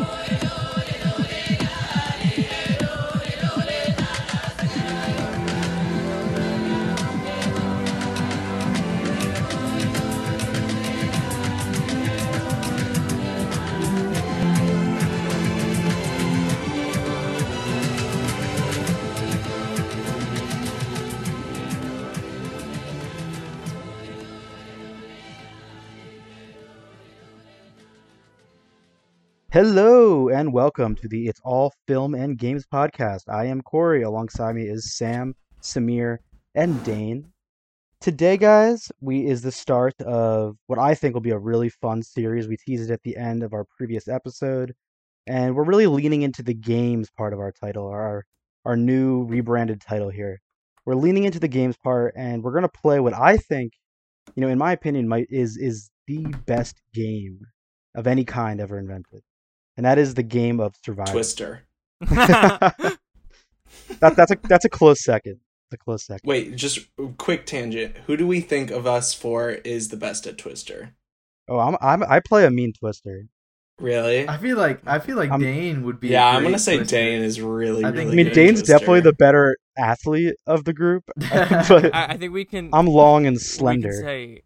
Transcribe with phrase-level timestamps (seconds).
[0.00, 0.53] Yeah.
[29.54, 33.28] Hello and welcome to the It's All Film and Games podcast.
[33.28, 34.02] I am Corey.
[34.02, 36.18] Alongside me is Sam, Samir,
[36.56, 37.30] and Dane.
[38.00, 42.02] Today, guys, we is the start of what I think will be a really fun
[42.02, 42.48] series.
[42.48, 44.74] We teased it at the end of our previous episode,
[45.28, 48.24] and we're really leaning into the games part of our title, our
[48.64, 50.40] our new rebranded title here.
[50.84, 53.74] We're leaning into the games part, and we're gonna play what I think,
[54.34, 57.38] you know, in my opinion, might is is the best game
[57.94, 59.22] of any kind ever invented
[59.76, 61.12] and that is the game of survival.
[61.12, 61.62] Twister.
[62.00, 62.98] that,
[64.00, 65.40] that's a that's a close second.
[65.66, 66.28] It's a close second.
[66.28, 66.80] Wait, just
[67.18, 67.96] quick tangent.
[68.06, 70.94] Who do we think of us four is the best at Twister?
[71.48, 73.26] Oh, I'm, I'm I play a mean Twister.
[73.78, 74.28] Really?
[74.28, 76.08] I feel like I feel like I'm- Dane would be.
[76.08, 76.96] yeah, I'm gonna say Twister.
[76.96, 77.84] Dane is really.
[77.84, 78.72] I really I mean, good Dane's Twister.
[78.72, 82.70] definitely the better athlete of the group, but I, I think we can.
[82.72, 83.92] I'm long and we can slender.
[83.92, 84.42] say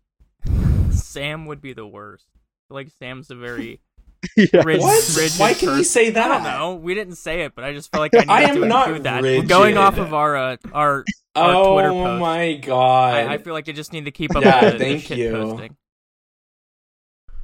[0.90, 2.26] Sam would be the worst.
[2.70, 3.80] Like Sam's a very
[4.36, 4.62] yeah.
[4.64, 5.14] rigid, What?
[5.16, 5.84] rigid Why can you person.
[5.84, 6.30] say that?
[6.30, 6.74] I don't know.
[6.74, 9.05] We didn't say it, but I just felt like I needed I am not include
[9.05, 9.22] that.
[9.22, 11.05] We're going off of our uh, our.
[11.36, 12.20] Our Oh Twitter post.
[12.20, 13.14] my god!
[13.14, 15.02] I, I feel like I just need to keep up Yeah, with the, the thank
[15.05, 15.30] shit you.
[15.30, 15.77] posting.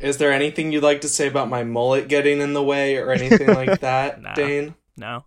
[0.00, 3.12] Is there anything you'd like to say about my mullet getting in the way or
[3.12, 4.34] anything like that, Nah.
[4.34, 4.74] Dane?
[4.96, 5.24] No,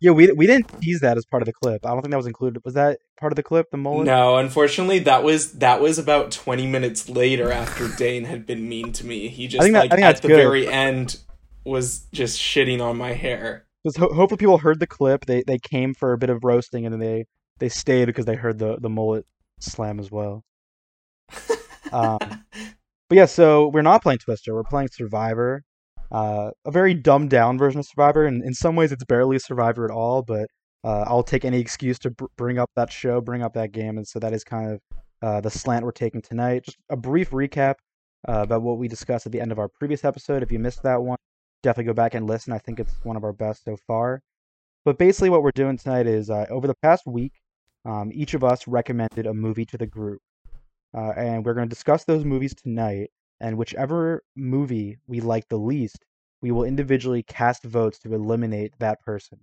[0.00, 1.84] yeah, we we didn't tease that as part of the clip.
[1.84, 2.62] I don't think that was included.
[2.64, 3.70] Was that part of the clip?
[3.70, 4.06] The mullet?
[4.06, 8.92] No, unfortunately, that was that was about twenty minutes later after Dane had been mean
[8.92, 9.28] to me.
[9.28, 10.36] He just that- like at the good.
[10.36, 11.18] very end
[11.64, 13.66] was just shitting on my hair.
[13.84, 15.26] Because ho- hopefully people heard the clip.
[15.26, 17.26] They they came for a bit of roasting, and then they
[17.58, 19.26] they stayed because they heard the the mullet
[19.60, 20.44] slam as well.
[21.92, 22.18] Um,
[23.08, 24.54] But yeah, so we're not playing Twister.
[24.54, 25.64] We're playing Survivor,
[26.10, 28.24] uh, a very dumbed down version of Survivor.
[28.26, 30.22] And in some ways, it's barely a Survivor at all.
[30.22, 30.48] But
[30.84, 33.96] uh, I'll take any excuse to br- bring up that show, bring up that game.
[33.98, 34.80] And so that is kind of
[35.22, 36.64] uh, the slant we're taking tonight.
[36.64, 37.74] Just a brief recap
[38.28, 40.42] uh, about what we discussed at the end of our previous episode.
[40.42, 41.18] If you missed that one,
[41.62, 42.52] definitely go back and listen.
[42.52, 44.20] I think it's one of our best so far.
[44.84, 47.32] But basically, what we're doing tonight is uh, over the past week,
[47.84, 50.20] um, each of us recommended a movie to the group.
[50.96, 53.10] Uh, and we're going to discuss those movies tonight.
[53.40, 56.04] And whichever movie we like the least,
[56.42, 59.38] we will individually cast votes to eliminate that person.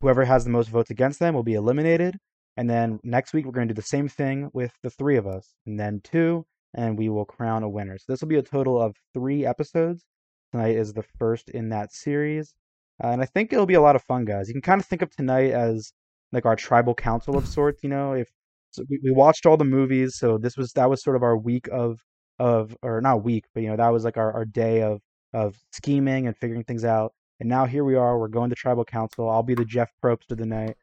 [0.00, 2.16] Whoever has the most votes against them will be eliminated.
[2.56, 5.26] And then next week, we're going to do the same thing with the three of
[5.26, 6.44] us, and then two,
[6.74, 7.96] and we will crown a winner.
[7.98, 10.04] So this will be a total of three episodes.
[10.52, 12.54] Tonight is the first in that series.
[13.02, 14.48] Uh, and I think it'll be a lot of fun, guys.
[14.48, 15.92] You can kind of think of tonight as
[16.30, 17.82] like our tribal council of sorts.
[17.82, 18.28] You know, if
[18.70, 21.36] so we, we watched all the movies, so this was that was sort of our
[21.36, 22.00] week of
[22.38, 25.00] of or not week, but you know that was like our, our day of
[25.32, 27.12] of scheming and figuring things out.
[27.40, 28.18] And now here we are.
[28.18, 29.28] We're going to tribal council.
[29.28, 30.76] I'll be the Jeff Probst of the night,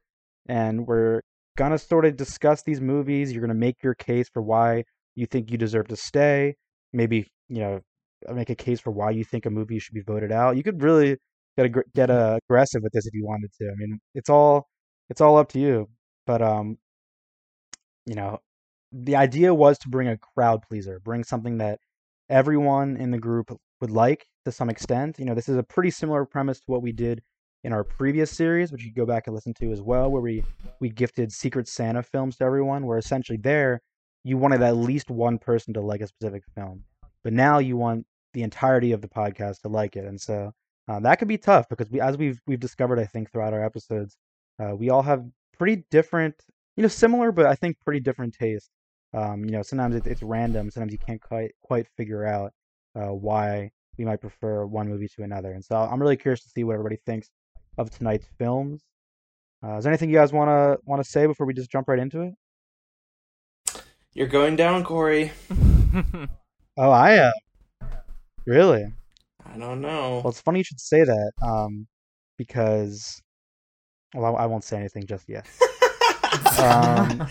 [0.47, 1.21] and we're
[1.57, 3.31] gonna sort of discuss these movies.
[3.31, 4.83] You're gonna make your case for why
[5.15, 6.55] you think you deserve to stay.
[6.93, 7.81] Maybe you know
[8.33, 10.57] make a case for why you think a movie should be voted out.
[10.57, 11.17] You could really
[11.57, 13.65] get agg- get uh, aggressive with this if you wanted to.
[13.65, 14.67] I mean, it's all
[15.09, 15.89] it's all up to you.
[16.25, 16.77] But um,
[18.05, 18.39] you know,
[18.91, 21.79] the idea was to bring a crowd pleaser, bring something that
[22.29, 25.19] everyone in the group would like to some extent.
[25.19, 27.21] You know, this is a pretty similar premise to what we did
[27.63, 30.43] in our previous series, which you go back and listen to as well, where we
[30.79, 33.81] we gifted Secret Santa films to everyone, where essentially there
[34.23, 36.83] you wanted at least one person to like a specific film,
[37.23, 40.51] but now you want the entirety of the podcast to like it, and so
[40.87, 43.63] uh, that could be tough because we, as we've we've discovered, I think throughout our
[43.63, 44.17] episodes,
[44.59, 45.23] uh, we all have
[45.57, 46.35] pretty different,
[46.77, 48.69] you know, similar, but I think pretty different tastes.
[49.13, 50.69] Um, you know, sometimes it's, it's random.
[50.69, 52.51] Sometimes you can't quite quite figure out
[52.95, 55.51] uh, why we might prefer one movie to another.
[55.51, 57.29] And so I'm really curious to see what everybody thinks
[57.77, 58.83] of tonight's films.
[59.63, 61.87] Uh, is there anything you guys want to want to say before we just jump
[61.87, 62.33] right into it?
[64.13, 65.31] You're going down, Corey.
[66.81, 67.33] Oh, I am.
[68.45, 68.85] Really?
[69.45, 70.21] I don't know.
[70.23, 71.87] Well, it's funny you should say that, um,
[72.37, 73.21] because
[74.13, 75.45] well, I, I won't say anything just yet.
[76.59, 77.27] um,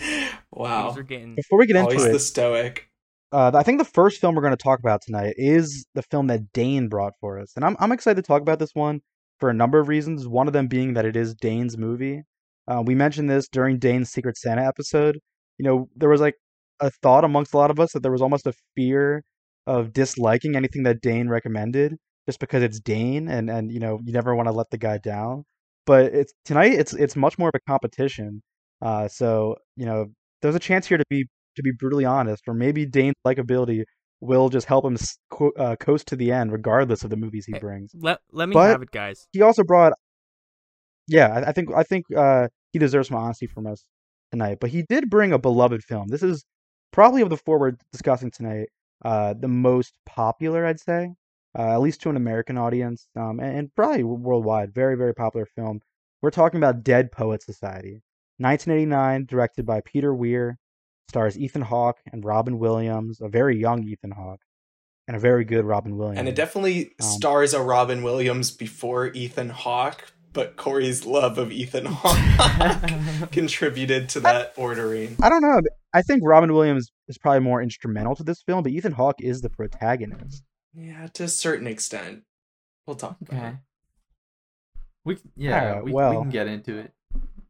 [0.51, 0.89] wow.
[0.95, 2.89] Are getting Before we get into Always it, the stoic.
[3.31, 6.27] uh, I think the first film we're going to talk about tonight is the film
[6.27, 9.01] that Dane brought for us, and I'm I'm excited to talk about this one
[9.39, 10.27] for a number of reasons.
[10.27, 12.23] One of them being that it is Dane's movie.
[12.67, 15.19] Uh, we mentioned this during Dane's Secret Santa episode.
[15.57, 16.35] You know, there was like
[16.79, 19.23] a thought amongst a lot of us that there was almost a fear
[19.67, 21.95] of disliking anything that Dane recommended,
[22.27, 24.97] just because it's Dane and and you know you never want to let the guy
[24.97, 25.45] down.
[25.85, 28.41] But it's tonight it's it's much more of a competition.
[28.81, 30.07] Uh, so you know
[30.41, 33.83] there's a chance here to be to be brutally honest, or maybe Dane's likability
[34.21, 34.97] will just help him
[35.29, 37.91] co- uh, coast to the end, regardless of the movies he brings.
[37.93, 39.27] Let let me But- have it, guys.
[39.31, 39.93] He also brought,
[41.07, 43.83] yeah, I, I think I think uh, he deserves some honesty from us
[44.31, 44.57] tonight.
[44.59, 46.07] But he did bring a beloved film.
[46.07, 46.45] This is
[46.91, 48.67] probably of the four we're discussing tonight,
[49.03, 51.13] uh, the most popular, I'd say,
[51.57, 54.73] uh, at least to an American audience, um, and, and probably worldwide.
[54.73, 55.79] Very very popular film.
[56.21, 58.01] We're talking about Dead Poet Society,
[58.39, 60.57] 1989, directed by Peter Weir,
[61.09, 64.41] stars Ethan Hawke and Robin Williams, a very young Ethan Hawke,
[65.07, 66.19] and a very good Robin Williams.
[66.19, 71.51] And it definitely Um, stars a Robin Williams before Ethan Hawke, but Corey's love of
[71.51, 75.15] Ethan Hawke contributed to that ordering.
[75.21, 75.59] I don't know.
[75.93, 79.41] I think Robin Williams is probably more instrumental to this film, but Ethan Hawke is
[79.41, 80.43] the protagonist.
[80.75, 82.21] Yeah, to a certain extent.
[82.85, 83.47] We'll talk about Okay.
[83.47, 83.55] it.
[85.05, 86.93] We yeah, Alright, we, we can get into it.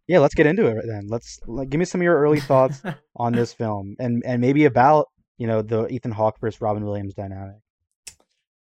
[0.10, 1.06] Yeah, let's get into it then.
[1.08, 2.82] Let's like, give me some of your early thoughts
[3.16, 5.08] on this film, and and maybe about
[5.38, 7.58] you know the Ethan Hawke versus Robin Williams dynamic.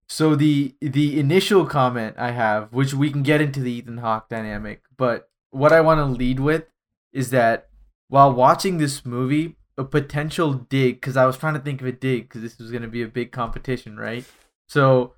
[0.08, 4.28] So the the initial comment I have, which we can get into the Ethan Hawke
[4.28, 6.66] dynamic, but what I want to lead with
[7.12, 7.66] is that
[8.06, 11.92] while watching this movie, a potential dig, because I was trying to think of a
[11.92, 14.24] dig, because this was going to be a big competition, right?
[14.68, 15.14] So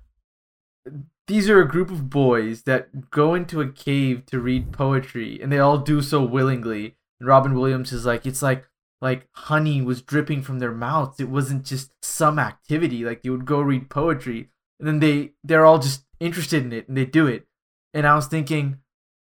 [1.27, 5.51] these are a group of boys that go into a cave to read poetry, and
[5.51, 6.95] they all do so willingly.
[7.19, 8.65] And Robin Williams is like, it's like
[8.99, 11.19] like honey was dripping from their mouths.
[11.19, 13.05] It wasn't just some activity.
[13.05, 16.87] Like they would go read poetry and then they they're all just interested in it
[16.87, 17.45] and they do it
[17.93, 18.79] and i was thinking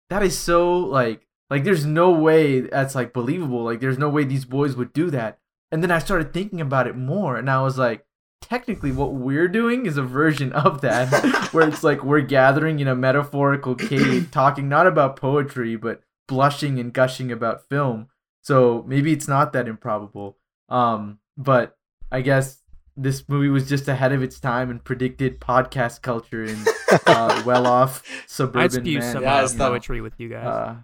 [0.09, 4.23] that is so like like there's no way that's like believable like there's no way
[4.23, 5.39] these boys would do that
[5.71, 8.05] and then i started thinking about it more and i was like
[8.41, 11.09] technically what we're doing is a version of that
[11.53, 16.79] where it's like we're gathering in a metaphorical cave talking not about poetry but blushing
[16.79, 18.07] and gushing about film
[18.41, 20.37] so maybe it's not that improbable
[20.69, 21.75] um but
[22.11, 22.59] i guess
[22.97, 26.57] this movie was just ahead of its time and predicted podcast culture in
[27.07, 29.11] uh, well-off suburban I'd spew men.
[29.13, 30.45] some Yeah, the- poetry with you guys.
[30.47, 30.75] Uh,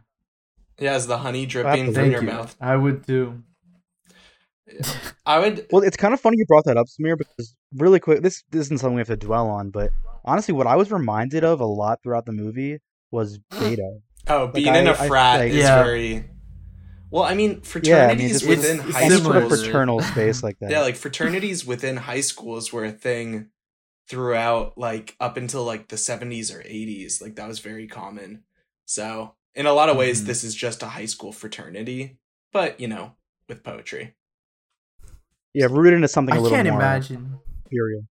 [0.78, 2.28] Yeah, as the honey dripping from your you.
[2.28, 2.56] mouth.
[2.60, 3.44] I would too.
[5.26, 8.22] I would Well, it's kind of funny you brought that up, Samir, because really quick,
[8.22, 9.92] this, this isn't something we have to dwell on, but
[10.26, 12.80] honestly, what I was reminded of a lot throughout the movie
[13.12, 14.00] was Beta.
[14.28, 15.84] Oh, Like, being in a frat like- is Yeah.
[15.84, 16.26] very
[17.10, 20.00] Well, I mean, Yeah, I mean, fraternities within it's- high any similar sort of fraternal
[20.14, 20.72] space like that.
[20.72, 23.50] Yeah, like fraternities within high schools were a thing
[24.08, 27.22] throughout like up until like the 70s or 80s.
[27.22, 28.44] Like that was very common.
[28.86, 30.26] So, in a lot of ways Mhm.
[30.28, 32.18] this is just a high school fraternity,
[32.54, 33.14] but you know,
[33.50, 34.16] with poetry.
[35.54, 37.40] Yeah, rooted into something I a little can't more imagine.
[37.66, 38.04] imperial.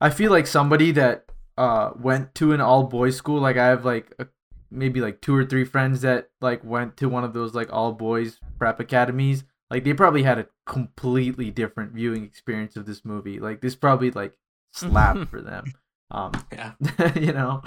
[0.00, 1.24] I feel like somebody that
[1.56, 3.40] uh went to an all boys school.
[3.40, 4.26] Like I have like a,
[4.70, 7.92] maybe like two or three friends that like went to one of those like all
[7.92, 9.44] boys prep academies.
[9.70, 13.40] Like they probably had a completely different viewing experience of this movie.
[13.40, 14.32] Like this probably like
[14.72, 15.64] slapped for them.
[16.10, 16.72] Um, Yeah.
[17.16, 17.62] you know.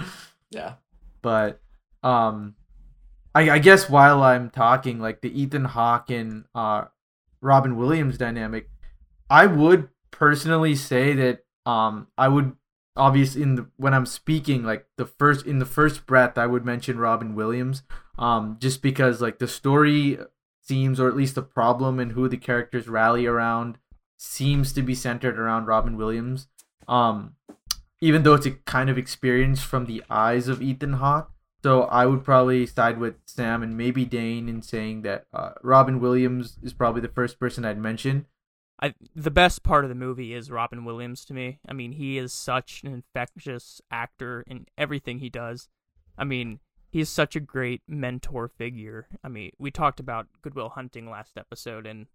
[0.50, 0.74] Yeah.
[1.22, 1.60] but
[2.02, 2.54] um
[3.34, 6.84] I, I guess while I'm talking like the Ethan Hawke and uh
[7.42, 8.70] Robin Williams dynamic,
[9.28, 12.56] I would personally say that um I would
[12.96, 16.64] obviously in the when I'm speaking like the first in the first breath I would
[16.64, 17.82] mention Robin Williams
[18.18, 20.18] um just because like the story
[20.60, 23.78] seems or at least the problem and who the characters rally around
[24.18, 26.48] seems to be centered around Robin Williams
[26.86, 27.34] um
[28.02, 31.31] even though it's a kind of experience from the eyes of Ethan Hawke.
[31.62, 36.00] So I would probably side with Sam and maybe Dane in saying that uh, Robin
[36.00, 38.26] Williams is probably the first person I'd mention.
[38.80, 41.60] I the best part of the movie is Robin Williams to me.
[41.68, 45.68] I mean, he is such an infectious actor in everything he does.
[46.18, 46.58] I mean,
[46.90, 49.06] he's such a great mentor figure.
[49.22, 52.06] I mean, we talked about Good Will Hunting last episode, and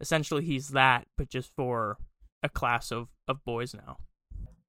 [0.00, 1.98] essentially he's that, but just for
[2.42, 3.98] a class of, of boys now.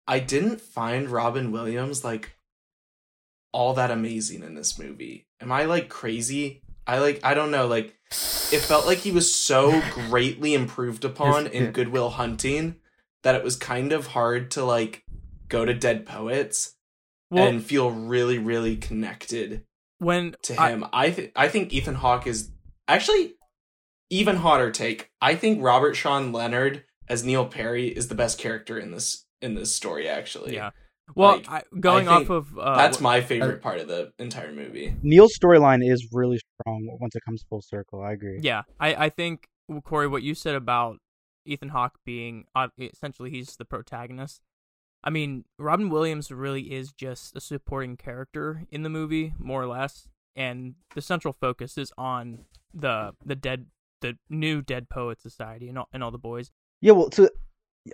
[0.07, 2.33] I didn't find Robin Williams like
[3.53, 5.27] all that amazing in this movie.
[5.41, 6.63] Am I like crazy?
[6.87, 11.47] I like I don't know, like it felt like he was so greatly improved upon
[11.47, 11.71] in.
[11.73, 12.77] Good Will Hunting
[13.23, 15.05] that it was kind of hard to like
[15.49, 16.75] go to Dead Poets
[17.31, 19.65] Well, and feel really really connected
[19.99, 20.85] when to I- him.
[20.93, 22.51] I th- I think Ethan Hawke is
[22.89, 23.35] actually
[24.11, 25.11] even hotter take.
[25.21, 29.55] I think Robert Sean Leonard as Neil Perry is the best character in this in
[29.55, 30.55] this story actually.
[30.55, 30.71] yeah.
[31.15, 34.53] Well, Like, I, going I off of uh, That's my favorite part of the entire
[34.53, 34.95] movie.
[35.03, 38.03] Neil's storyline is really strong once it comes full circle.
[38.03, 38.39] I agree.
[38.41, 39.47] Yeah, I, I think
[39.85, 40.99] Corey, what you said about
[41.45, 44.41] Ethan Hawke being uh, essentially he's the protagonist.
[45.05, 49.67] I mean, Robin Williams really is just a supporting character in the movie, more or
[49.67, 50.07] less,
[50.37, 53.67] and the central focus is on the the dead
[54.01, 56.51] the new Dead Poet Society and all, and all the boys.
[56.81, 57.29] Yeah, well, so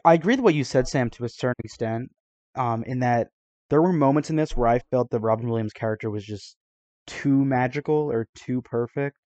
[0.05, 2.11] I agree with what you said, Sam, to a certain extent.
[2.55, 3.29] Um, in that
[3.71, 6.57] there were moments in this where I felt that Robin Williams' character was just
[7.07, 9.17] too magical or too perfect.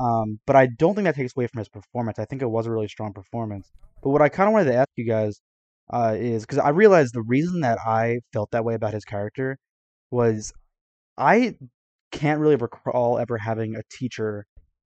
[0.00, 2.18] Um, but I don't think that takes away from his performance.
[2.18, 3.70] I think it was a really strong performance.
[4.02, 5.40] But what I kind of wanted to ask you guys
[5.92, 9.58] uh, is because I realized the reason that I felt that way about his character
[10.10, 10.52] was
[11.16, 11.56] I
[12.12, 14.46] can't really recall ever having a teacher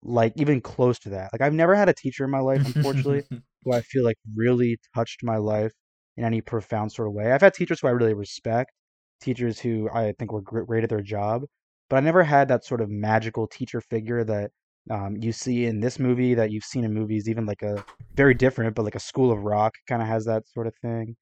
[0.02, 1.30] like even close to that.
[1.32, 3.24] Like I've never had a teacher in my life, unfortunately,
[3.64, 5.72] who I feel like really touched my life
[6.16, 7.32] in any profound sort of way.
[7.32, 8.72] I've had teachers who I really respect,
[9.20, 11.44] teachers who I think were great at their job,
[11.88, 14.50] but I never had that sort of magical teacher figure that
[14.90, 18.34] um, you see in this movie that you've seen in movies, even like a very
[18.34, 21.16] different, but like a School of Rock kind of has that sort of thing.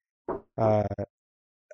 [0.57, 0.83] Uh,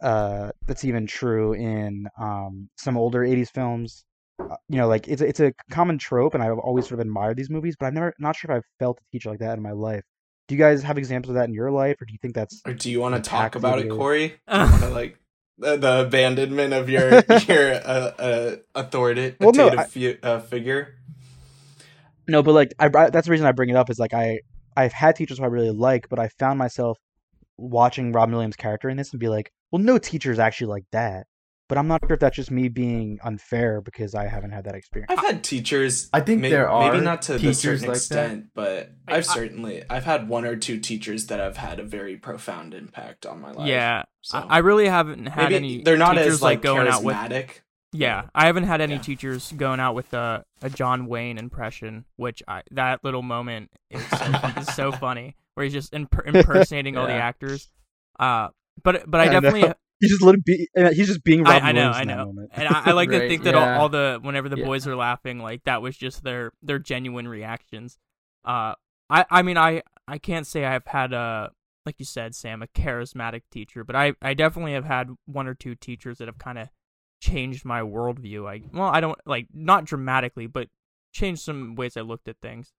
[0.02, 4.06] uh, that's even true in um, some older '80s films.
[4.40, 7.38] Uh, you know, like it's it's a common trope, and I've always sort of admired
[7.38, 9.64] these movies, but I've never not sure if I've felt a teacher like that in
[9.64, 10.04] my life.
[10.50, 12.60] Do you guys have examples of that in your life, or do you think that's?
[12.66, 13.88] Or do you want to talk about it.
[13.90, 14.34] Corey?
[14.48, 15.20] Wanna, like
[15.60, 17.10] the, the abandonment of your
[17.48, 17.78] your uh,
[18.18, 20.96] uh, authoritative Well, no, I- fi- uh, figure?
[22.28, 24.40] No, but like I, I- that's the reason I bring it up is like I
[24.76, 26.98] I've had teachers who I really like, but I found myself
[27.58, 30.86] watching Robin Williams' character in this and be like, well, no teacher is actually like
[30.94, 31.28] that.
[31.70, 34.74] But I'm not sure if that's just me being unfair because I haven't had that
[34.76, 35.12] experience.
[35.12, 36.10] I've had teachers.
[36.12, 37.96] I think may- there are maybe not to the teachers certain like that.
[37.98, 41.80] extent, but I- I've I- certainly I've had one or two teachers that have had
[41.80, 43.68] a very profound impact on my life.
[43.70, 44.40] yeah, so.
[44.40, 45.84] I, I really haven't had maybe any.
[45.84, 47.16] they're not teachers as like, going out with.
[47.16, 47.50] charismatic.
[47.92, 49.00] Yeah, I haven't had any Yeah.
[49.02, 54.04] teachers going out with a, a John Wayne impression, which I that little moment is
[54.10, 54.26] so,
[54.58, 57.70] is so funny, where he's just imp- impersonating all the actors.
[58.20, 58.50] Uh,
[58.84, 59.74] but but I I know.
[60.00, 60.68] Definitely He's just let it be.
[60.78, 63.10] uh, He's just being I, Robin I know Williams I know, and I, I like
[63.10, 64.66] to think that all, all the whenever the Yeah.
[64.66, 67.98] boys are laughing, like that was just their their genuine reactions.
[68.46, 68.74] Uh,
[69.10, 71.52] I I mean I I can't say I've had a
[71.86, 75.54] like you said Sam a charismatic teacher, but I I definitely have had one or
[75.54, 76.70] two teachers that have kind of
[77.22, 78.50] changed my worldview.
[78.50, 80.68] I well I don't like not dramatically, but
[81.12, 82.72] changed some ways I looked at things.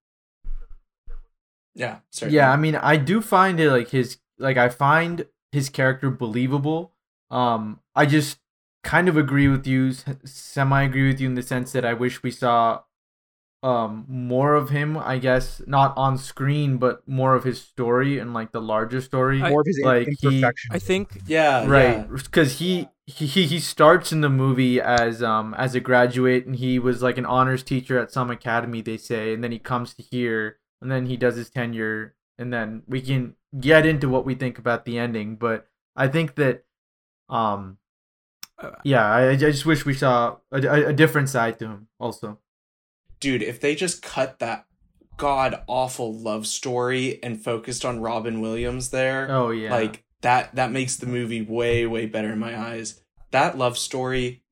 [1.74, 2.36] Yeah, certainly.
[2.36, 6.94] Yeah, I mean, I do find it like his like I find his character believable.
[7.30, 8.38] Um, I just
[8.82, 9.92] kind of agree with you,
[10.24, 12.80] semi agree with you in the sense that I wish we saw
[13.62, 14.96] um more of him.
[14.96, 19.42] I guess not on screen, but more of his story and like the larger story.
[19.42, 23.58] I- More of his like, he- I think Yeah, right because he, he he he
[23.60, 27.62] starts in the movie as um as a graduate and he was like an honors
[27.62, 31.16] teacher at some academy they say and then he comes to here and then he
[31.16, 35.34] does his tenure and then we can get into what we think about the ending
[35.36, 36.64] but i think that
[37.30, 37.78] um
[38.58, 41.88] Uh, yeah i, I just wish we saw a, a, a different side to him
[41.98, 42.38] also.
[43.20, 44.64] Dude, if they just cut that
[45.16, 49.70] god awful love story and focused on Robin Williams there, oh yeah.
[49.70, 53.02] like that that makes the movie way way better in my eyes.
[53.30, 54.42] That love story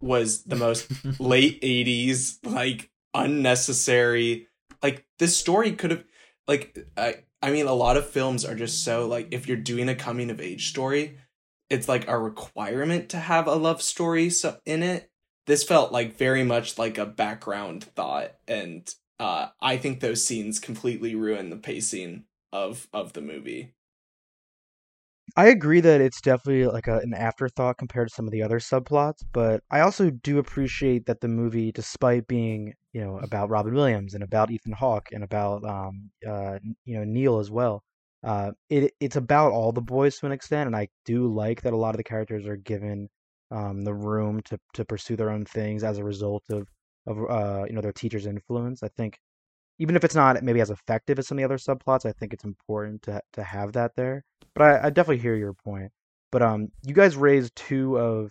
[0.00, 0.90] was the most
[1.20, 4.48] late 80s like unnecessary.
[4.82, 6.04] Like this story could have
[6.48, 9.88] like I I mean a lot of films are just so like if you're doing
[9.88, 11.18] a coming of age story
[11.72, 15.10] it's like a requirement to have a love story so in it.
[15.46, 20.60] This felt like very much like a background thought and uh I think those scenes
[20.60, 23.74] completely ruin the pacing of of the movie.
[25.36, 28.58] I agree that it's definitely like a, an afterthought compared to some of the other
[28.58, 33.72] subplots, but I also do appreciate that the movie, despite being you know about Robin
[33.74, 37.82] Williams and about Ethan Hawke and about um uh you know Neil as well,
[38.24, 41.72] uh it it's about all the boys to an extent, and I do like that
[41.72, 43.08] a lot of the characters are given
[43.50, 46.68] um the room to to pursue their own things as a result of
[47.06, 48.82] of uh you know their teacher's influence.
[48.82, 49.18] I think
[49.78, 52.32] even if it's not maybe as effective as some of the other subplots, I think
[52.32, 54.24] it's important to to have that there.
[54.54, 55.90] But I, I definitely hear your point.
[56.30, 58.30] But um, you guys raised two of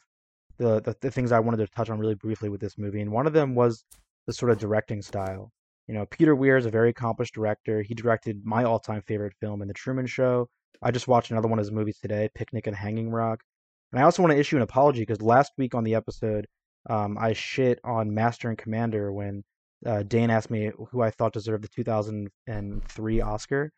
[0.57, 3.11] the, the the things I wanted to touch on really briefly with this movie, and
[3.11, 3.83] one of them was
[4.27, 5.51] the sort of directing style.
[5.91, 7.81] You know, Peter Weir is a very accomplished director.
[7.81, 10.47] He directed my all-time favorite film, in The Truman Show.
[10.81, 13.41] I just watched another one of his movies today, Picnic and Hanging Rock.
[13.91, 16.47] And I also want to issue an apology because last week on the episode,
[16.89, 19.43] um, I shit on Master and Commander when
[19.85, 23.69] uh, Dane asked me who I thought deserved the 2003 Oscar.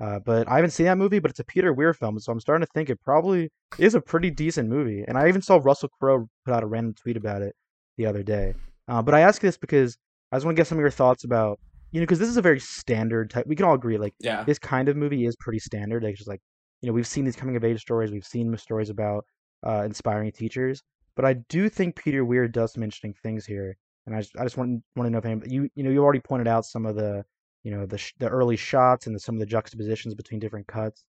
[0.00, 2.40] Uh, but I haven't seen that movie, but it's a Peter Weir film, so I'm
[2.40, 3.48] starting to think it probably
[3.78, 5.04] is a pretty decent movie.
[5.06, 7.54] And I even saw Russell Crowe put out a random tweet about it
[7.96, 8.54] the other day.
[8.88, 9.96] Uh, but I ask this because
[10.32, 11.58] I just want to get some of your thoughts about,
[11.90, 13.46] you know, because this is a very standard type.
[13.46, 16.02] We can all agree, like yeah this kind of movie is pretty standard.
[16.02, 16.40] Like, it's just like
[16.80, 19.24] you know we've seen these coming of age stories, we've seen stories about
[19.66, 20.82] uh, inspiring teachers,
[21.16, 24.44] but I do think Peter Weir does some interesting things here, and I just I
[24.44, 26.86] just want want to know if him you you know you already pointed out some
[26.86, 27.24] of the
[27.62, 30.66] you know the sh- the early shots and the, some of the juxtapositions between different
[30.66, 31.04] cuts.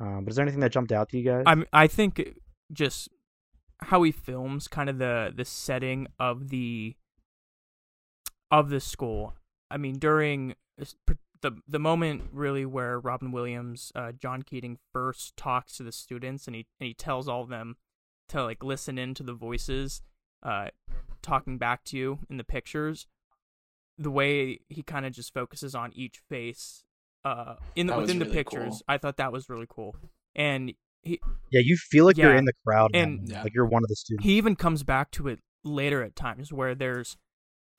[0.00, 1.44] Um, but is there anything that jumped out to you guys?
[1.46, 2.34] I I think
[2.72, 3.08] just
[3.78, 6.96] how he films kind of the the setting of the
[8.58, 9.34] of the school.
[9.70, 10.54] I mean, during
[11.40, 16.46] the the moment really where Robin Williams, uh, John Keating first talks to the students
[16.46, 17.76] and he and he tells all of them
[18.28, 20.02] to like listen into the voices
[20.42, 20.68] uh,
[21.22, 23.06] talking back to you in the pictures.
[23.98, 26.82] The way he kind of just focuses on each face
[27.24, 28.80] uh, in the, That was within the pictures, cool.
[28.88, 29.94] I thought that was really cool.
[30.34, 31.20] And he
[31.50, 33.02] yeah, you feel like you're in the crowd, man.
[33.02, 33.42] and- Yeah.
[33.42, 34.24] like you're one of the students.
[34.24, 37.16] he even comes back to it later at times where there's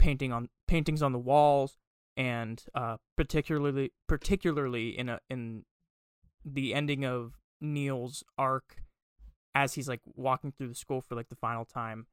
[0.06, 1.78] painting on paintings on the walls
[2.16, 5.64] and uh particularly particularly in a in
[6.46, 8.84] the ending of Neil's arc
[9.56, 12.06] as he's like walking through the school for like the final time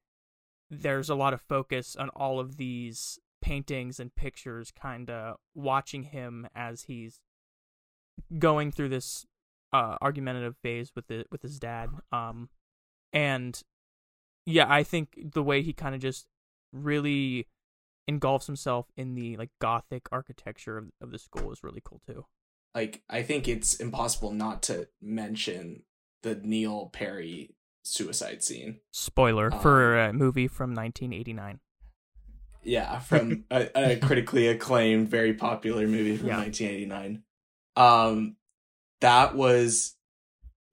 [0.71, 6.05] there's a lot of focus on all of these paintings and pictures kind of watching
[6.05, 7.21] him as he's
[8.39, 9.27] going through this
[9.75, 12.49] uh argumentative phase with the with his dad um
[13.13, 13.61] and
[14.47, 16.27] yeah i think the way he kind of just
[16.73, 17.47] really
[18.09, 22.25] engulfs himself in the like gothic architecture of, of the school is really cool too
[22.75, 25.83] like I think it's impossible not to mention
[26.23, 27.55] the Neil Perry
[27.85, 28.79] suicide scene.
[28.93, 31.61] spoiler Um, for a movie from 1989
[32.63, 36.39] Yeah, from a, a critically acclaimed, very popular movie from Yeah.
[36.39, 37.23] 1989.
[37.77, 38.37] Um,
[39.01, 39.97] that was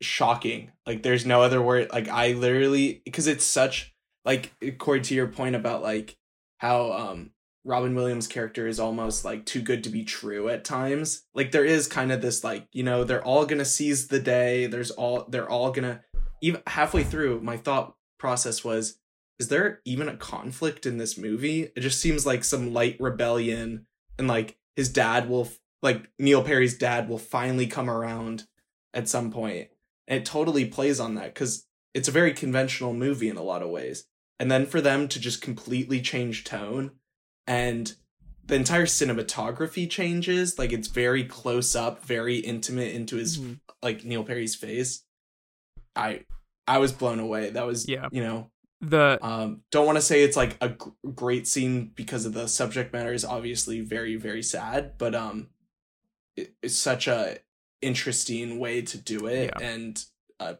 [0.01, 0.71] shocking.
[0.85, 1.89] Like, there's no other word.
[1.91, 3.93] Like, I literally because it's such
[4.25, 6.15] like according to your point about like
[6.59, 7.31] how um
[7.65, 11.23] Robin Williams' character is almost like too good to be true at times.
[11.35, 14.67] Like, there is kind of this like you know they're all gonna seize the day.
[14.67, 16.01] There's all they're all gonna
[16.41, 17.41] even halfway through.
[17.41, 18.99] My thought process was
[19.39, 21.71] is there even a conflict in this movie?
[21.75, 25.49] It just seems like some light rebellion, and like his dad will,
[25.81, 28.45] like Neil Perry's dad will finally come around
[28.93, 29.69] at some point.
[30.07, 33.61] And it totally plays on that because it's a very conventional movie in a lot
[33.61, 34.05] of ways.
[34.39, 36.91] And then for them to just completely change tone
[37.45, 37.93] and
[38.45, 43.59] the entire cinematography changes, like it's very close up, very intimate into his Mhm.
[43.83, 45.03] like Neil Perry's face.
[45.95, 46.25] I
[46.67, 47.49] I was blown away.
[47.49, 48.07] That was Yeah.
[48.11, 50.75] you know the um, don't want to say it's like a g-
[51.13, 55.49] great scene because of the subject matter is obviously very very sad, but um,
[56.37, 57.39] it, it's such a
[57.81, 59.67] interesting way to do it, Yeah.
[59.67, 60.03] and
[60.39, 60.55] uh,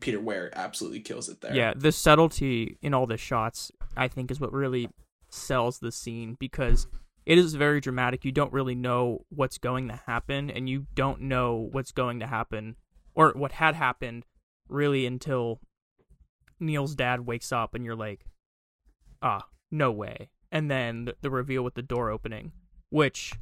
[0.00, 1.54] Peter Weir absolutely kills it there.
[1.54, 4.88] Yeah, the subtlety in all the shots, I think, is what really
[5.28, 6.86] sells the scene because
[7.24, 8.24] it is very dramatic.
[8.24, 12.26] You don't really know what's going to happen, and you don't know what's going to
[12.26, 12.76] happen
[13.14, 14.24] or what had happened
[14.68, 15.60] really until
[16.60, 18.24] Neil's dad wakes up, and you're like,
[19.22, 20.30] ah, no way.
[20.50, 22.52] And then the, reveal with the door opening,
[22.90, 23.32] which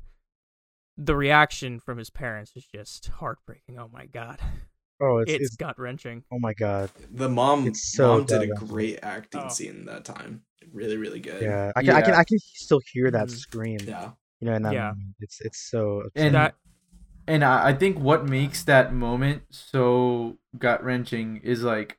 [0.97, 3.79] the reaction from his parents is just heartbreaking.
[3.79, 4.41] Oh my god,
[5.01, 6.23] oh, it's, it's, it's gut wrenching.
[6.33, 6.91] oh my god.
[7.11, 9.49] the mom It's so mom did a great acting Oh.
[9.49, 11.43] scene that time, really really good.
[11.43, 13.37] Yeah, I can I can I can still hear that Mhm.
[13.37, 13.79] scream.
[13.87, 14.11] yeah.
[14.41, 14.89] You know, and that Yeah.
[14.91, 16.09] moment, it's it's so.
[16.15, 16.55] And That-
[17.27, 21.99] and I, I think what makes that moment so gut wrenching is like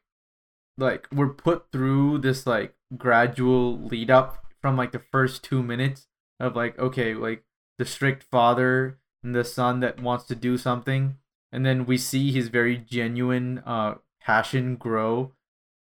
[0.78, 6.08] like we're put through this like gradual lead up from like the first two minutes
[6.40, 7.44] of like okay like
[7.80, 11.16] the strict father and the son that wants to do something
[11.52, 15.34] and then we see his very genuine uh passion grow.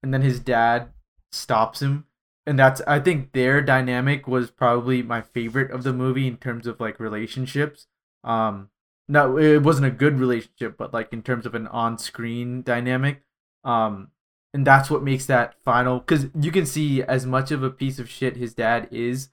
[0.03, 0.89] And then his dad
[1.31, 2.05] stops him.
[2.45, 6.67] And that's i think their dynamic was probably my favorite of the movie in terms
[6.67, 7.87] of like relationships.
[8.23, 8.69] Um
[9.07, 13.21] no it wasn't a good relationship but like in terms of an on-screen dynamic.
[13.63, 14.09] Um
[14.53, 17.99] and that's what makes that final because you can see as much of a piece
[17.99, 19.29] of shit his dad is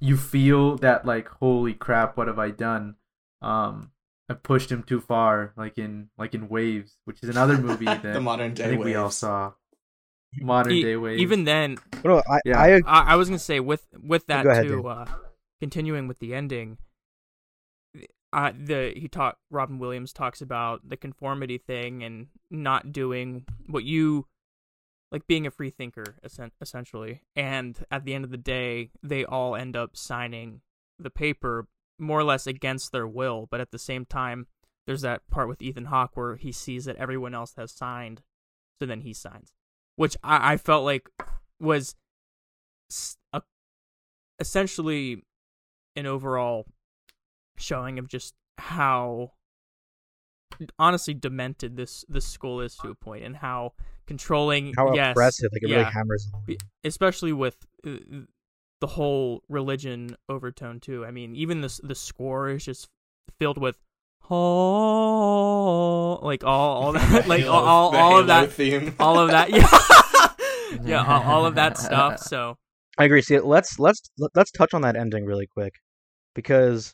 [0.00, 2.94] you feel that like holy crap what have i done?
[3.42, 3.90] Um
[4.28, 8.02] i pushed him too far like in like in waves which is another movie that
[8.02, 9.52] the modern i day think we all saw
[10.40, 12.58] modern E- day waves even then, No, I, Yeah.
[12.60, 14.86] I I, I was gonna say with with that ahead, too.
[14.88, 15.06] Uh,
[15.60, 16.78] continuing with the ending,
[18.32, 23.84] uh, the he talk Robin Williams talks about the conformity thing and not doing what
[23.84, 24.26] you
[25.12, 27.22] like being a free thinker essen- essentially.
[27.36, 30.62] And at the end of the day, they all end up signing
[30.98, 33.46] the paper more or less against their will.
[33.50, 34.46] But at the same time,
[34.86, 38.22] there's that part with Ethan Hawke where he sees that everyone else has signed,
[38.78, 39.52] so then he signs,
[39.96, 41.08] which I, I felt like
[41.58, 41.94] was
[43.32, 43.42] a,
[44.38, 45.22] essentially
[45.96, 46.66] an overall
[47.56, 49.32] showing of just how
[50.78, 53.72] honestly demented this this school is to a point, and how
[54.06, 54.74] controlling.
[54.76, 55.50] How yes, oppressive!
[55.52, 56.30] Like it yeah, really hammers.
[56.84, 57.96] especially with uh,
[58.84, 61.06] the whole religion overtone too.
[61.06, 62.86] I mean, even this the score is just
[63.38, 63.78] filled with
[64.30, 68.94] oh, like all all that, like all all, all of that, theme.
[69.00, 72.18] all of that, yeah, yeah, all, all of that stuff.
[72.18, 72.58] So
[72.98, 73.22] I agree.
[73.22, 74.02] See, let's let's
[74.34, 75.72] let's touch on that ending really quick,
[76.34, 76.92] because,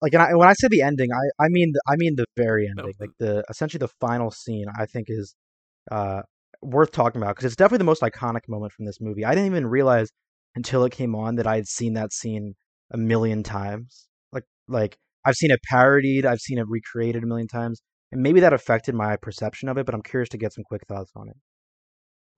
[0.00, 2.26] like, and I, when I say the ending, I I mean the, I mean the
[2.36, 2.82] very No.
[2.82, 4.66] ending, like the essentially the final scene.
[4.78, 5.34] I think is
[5.90, 6.22] uh
[6.62, 9.24] worth talking about because it's definitely the most iconic moment from this movie.
[9.24, 10.08] I didn't even realize
[10.54, 12.54] until it came on that I had seen that scene
[12.92, 14.08] a million times.
[14.32, 17.80] Like like I've seen it parodied, I've seen it recreated a million times,
[18.12, 19.86] and maybe that affected my perception of it.
[19.86, 21.36] But I'm curious to get some quick thoughts on it.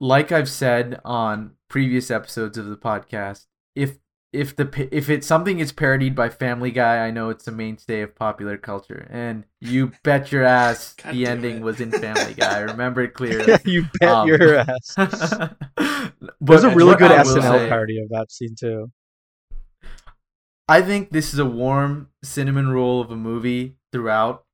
[0.01, 3.99] like I've said on previous episodes of the podcast, if
[4.35, 8.03] if the if it's something is parodied by Family Guy, I know it's a mainstay
[8.03, 9.07] of popular culture.
[9.11, 11.63] And you bet your ass the ending it.
[11.63, 12.57] was in Family Guy.
[12.59, 13.57] I remember it clearly.
[13.65, 14.95] you bet Um, your ass.
[14.97, 15.55] but
[16.41, 18.91] There's a really good I will SNL say- parody of that scene too.
[20.69, 24.45] I think this is a warm cinnamon roll of a movie throughout.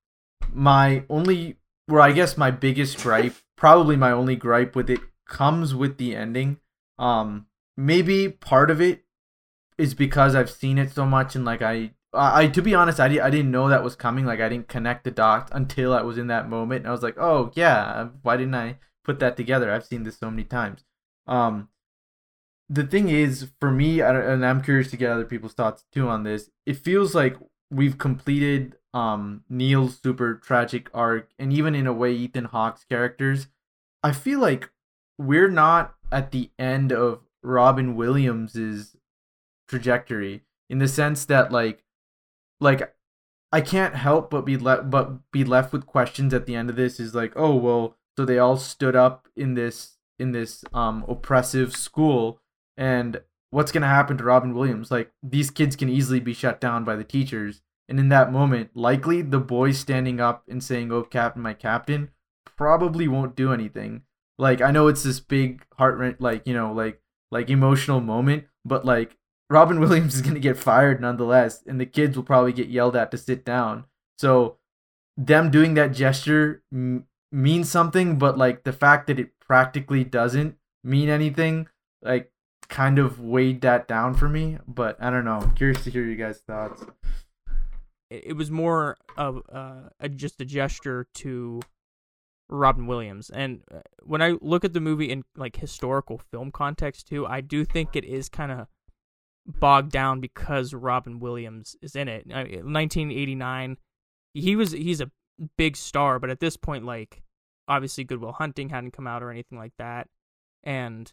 [0.52, 1.56] My only,
[1.88, 6.16] or I guess my biggest gripe, probably my only gripe with it, comes with the
[6.16, 6.58] ending.
[6.98, 9.04] Um, maybe part of it
[9.80, 13.08] is because I've seen it so much and like I, I, to be honest, I,
[13.08, 14.26] di- I didn't know that was coming.
[14.26, 17.04] Like I didn't connect the dots until I was in that moment, and I was
[17.04, 19.72] like, oh yeah, why didn't I put that together?
[19.72, 20.84] I've seen this so many times.
[21.28, 21.68] Um,
[22.70, 26.08] the thing is for me I and i'm curious to get other people's thoughts too
[26.08, 27.36] on this it feels like
[27.70, 33.48] we've completed um neil's super tragic arc and even in a way ethan hawke's characters
[34.02, 34.70] i feel like
[35.18, 38.96] we're not at the end of robin williams's
[39.70, 41.84] trajectory in the sense that like
[42.60, 42.94] like
[43.52, 46.76] i can't help but be left but be left with questions at the end of
[46.76, 51.04] this is like oh well so they all stood up in this in this um
[51.08, 52.40] oppressive school
[52.76, 54.90] and what's to happen to Robin Williams?
[54.90, 57.62] Like these kids can easily be shut down by the teachers.
[57.88, 62.10] And in that moment likely the boys standing up and saying oh captain my captain
[62.56, 64.02] probably won't do anything.
[64.38, 68.84] Like I know it's this big heart like you know like like emotional moment but
[68.84, 69.16] like
[69.50, 72.96] Robin Williams is going to get fired nonetheless and the kids will probably get yelled
[72.96, 73.84] at to sit down
[74.18, 74.56] so
[75.16, 80.56] them doing that gesture m- means something but like the fact that it practically doesn't
[80.82, 81.68] mean anything
[82.02, 82.32] like
[82.68, 86.04] kind of weighed that down for me but i don't know I'm curious to hear
[86.04, 86.84] you guys thoughts
[88.10, 91.60] it, was more of uh, a, just a gesture to
[92.48, 93.30] Robin Williams.
[93.30, 97.40] And uh, when I look at the movie in like historical film context too, I
[97.40, 98.66] do think it is kind of
[99.58, 102.26] bogged down because Robin Williams is in it.
[102.32, 103.76] I, 1989,
[104.34, 105.10] he was he's a
[105.56, 107.22] big star, but at this point, like
[107.68, 110.08] obviously Good Will Hunting hadn't come out or anything like that,
[110.62, 111.12] and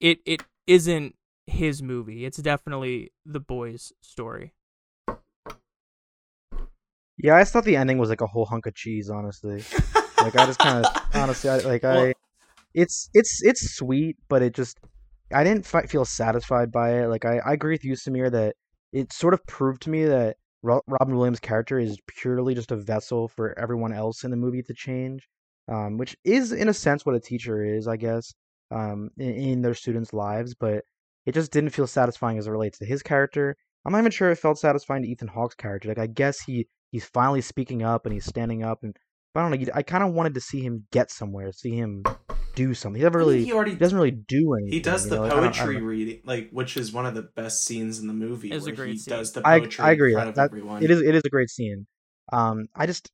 [0.00, 1.14] it it isn't
[1.46, 2.24] his movie.
[2.24, 4.52] It's definitely the boys' story.
[7.18, 9.08] Yeah, I just thought the ending was like a whole hunk of cheese.
[9.08, 9.64] Honestly,
[10.20, 12.12] like I just kind of honestly I, like Well- I,
[12.74, 14.78] it's it's it's sweet, but it just
[15.32, 17.08] I didn't fi- feel satisfied by it.
[17.08, 18.54] Like I, I agree with you, Samir, that
[18.92, 22.76] it sort of proved to me that Ro- Robin Williams' character is purely just a
[22.76, 25.28] vessel for everyone else in the movie to change,
[25.68, 28.32] um, which is in a sense what a teacher is, I guess,
[28.70, 30.54] um, in, in their students' lives.
[30.54, 30.84] But
[31.26, 33.56] it just didn't feel satisfying as it relates to his character.
[33.84, 35.88] I'm not even sure it felt satisfying to Ethan Hawke's character.
[35.88, 38.96] Like I guess he he's finally speaking up and he's standing up and
[39.34, 39.72] I don't know.
[39.74, 42.02] I kind of wanted to see him get somewhere, see him
[42.56, 42.98] do something.
[42.98, 44.72] He never I really he already he doesn't really do anything.
[44.72, 47.06] He does the know, like, I don't- I don't poetry reading, like which is one
[47.06, 48.50] of the best scenes in the movie.
[48.50, 49.14] It's a great he scene.
[49.14, 50.12] does the I poetry I agree.
[50.12, 50.82] in front That, of that everyone.
[50.82, 51.86] it is it is a great scene.
[52.32, 53.10] Um, I just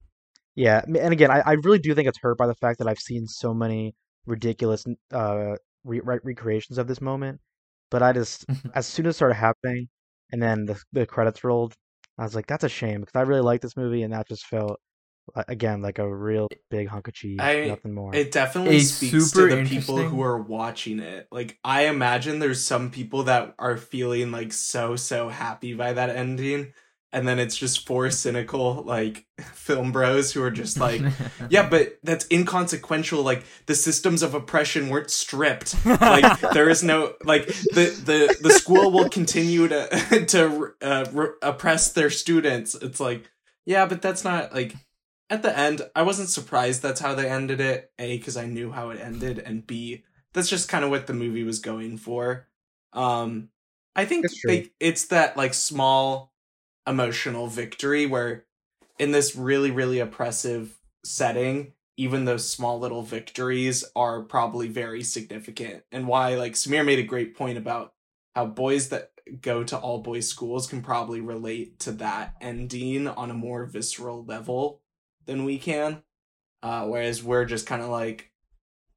[0.54, 2.98] yeah, and again, I, I really do think it's hurt by the fact that I've
[2.98, 3.94] seen so many
[4.26, 7.40] ridiculous uh re- re- recreations of this moment.
[7.90, 9.88] But I just as soon as it started happening,
[10.32, 11.74] and then the the credits rolled,
[12.18, 14.46] I was like, that's a shame because I really like this movie, and that just
[14.46, 14.80] felt
[15.34, 18.14] again like a real big hunk of cheese, I- nothing more.
[18.14, 21.28] It definitely A speaks super to the people who are watching it.
[21.30, 26.10] Like I imagine there's some people that are feeling like so so happy by that
[26.10, 26.72] ending
[27.12, 31.02] and then it's just four cynical like film bros who are just like
[31.50, 35.74] yeah, but that's inconsequential like the systems of oppression weren't stripped.
[35.84, 41.28] Like there is no like the the the school will continue to to uh, re-
[41.42, 42.74] oppress their students.
[42.74, 43.30] It's like
[43.66, 44.74] yeah, but that's not like
[45.32, 47.90] at the end, I wasn't surprised that's how they ended it.
[47.98, 51.14] A, because I knew how it ended, and B, that's just kind of what the
[51.14, 52.48] movie was going for.
[52.92, 53.48] Um,
[53.96, 56.34] I think they, it's that like small
[56.86, 58.44] emotional victory where
[58.98, 65.84] in this really really oppressive setting even those small little victories are probably very significant
[65.92, 67.92] and why like samir made a great point about
[68.34, 73.30] how boys that go to all boys schools can probably relate to that ending on
[73.30, 74.81] a more visceral level
[75.26, 76.02] than we can
[76.62, 78.30] uh, whereas we're just kind of like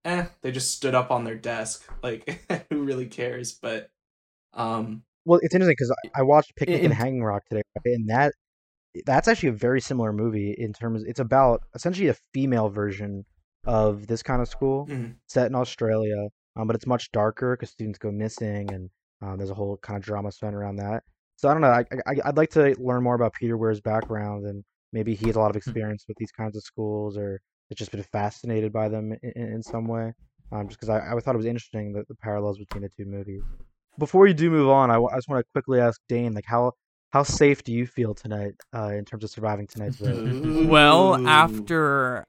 [0.06, 3.90] eh they just stood up on their desk like who really cares but
[4.54, 8.34] um Well, it's interesting because I I watched Picnic in Hanging Rock today, and that
[9.06, 11.04] that's actually a very similar movie in terms.
[11.04, 13.26] It's about essentially a female version
[13.66, 15.16] of this kind of school mhm.
[15.28, 18.90] set in Australia, um, but it's much darker because students go missing, and
[19.22, 21.04] um, there's a whole kind of drama centered around that.
[21.38, 21.70] So I don't know.
[21.70, 24.64] I, I I'd like to learn more about Peter Weir's background, and
[24.96, 27.92] maybe he has a lot of experience with these kinds of schools, or has just
[27.92, 30.14] been fascinated by them in, in, in some way.
[30.52, 33.06] Um, just because I, I thought it was interesting the, the parallels between the two
[33.06, 33.44] movies.
[34.00, 36.46] Before you do move on, I, w- I just want to quickly ask Dane, like
[36.48, 36.72] how
[37.12, 40.26] how safe do you feel tonight uh, in terms of surviving tonight's vote,
[40.68, 42.26] Well, after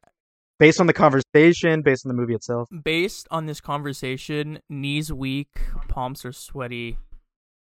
[0.58, 2.68] based on the conversation, based on the movie itself?
[2.84, 5.48] based on this conversation, knees weak,
[5.88, 6.98] palms are sweaty,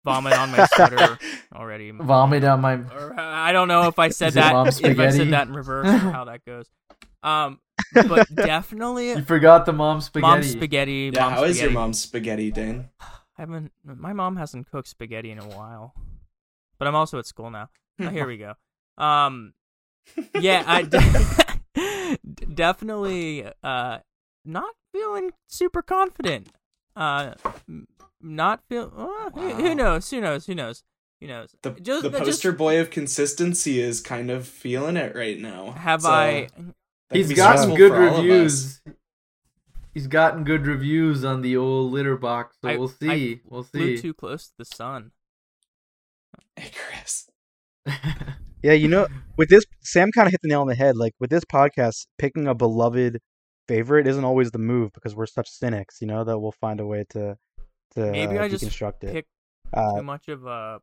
[0.04, 1.18] vomit on my sweater
[1.56, 1.92] already.
[1.92, 2.74] Vomit on my.
[2.76, 5.54] Or, uh, I don't know if I said that mom if I said that in
[5.54, 6.70] reverse or how that goes.
[7.24, 7.60] Um,
[7.94, 10.32] but definitely You forgot the mom spaghetti.
[10.32, 11.12] mom spaghetti.
[11.14, 11.74] yeah mom how is your spaghetti.
[11.74, 13.72] mom's spaghetti dane I haven't.
[13.86, 15.94] My mom hasn't cooked spaghetti in a while,
[16.78, 17.70] but I'm also at school now.
[18.00, 18.54] Oh, here we go.
[18.98, 19.54] Um,
[20.42, 22.18] yeah, I de-
[22.54, 24.00] definitely uh
[24.46, 26.50] not feeling super confident.
[26.96, 27.34] Uh,
[27.68, 27.88] m-
[28.21, 28.91] not feel.
[28.95, 30.10] Uh, who, who knows?
[30.10, 30.45] Who knows?
[30.45, 30.84] Who knows?
[31.21, 31.55] Who knows?
[31.62, 35.71] the, Just- the just- poster boy of consistency is kind of feeling it right now
[35.71, 36.47] Have So, I?
[37.12, 38.21] He's gotten good for all of us.
[38.23, 38.82] reviews.
[39.93, 43.41] He's gotten good reviews on the old Letterboxd, so I- we'll I see.
[43.45, 44.01] we'll Flew see.
[44.01, 45.12] too close to the sun.
[46.58, 47.29] Icarus.
[48.62, 50.97] Yeah, you know, with this, Sam kind of hit the nail on the head.
[50.97, 53.21] Like with this podcast, picking a beloved
[53.69, 56.86] favorite isn't always the move because we're such cynics, you know, that we'll find a
[56.86, 57.38] way to
[57.95, 59.12] to Maybe uh, I just deconstruct it.
[59.13, 59.30] picked
[59.73, 60.82] Uh, too much of a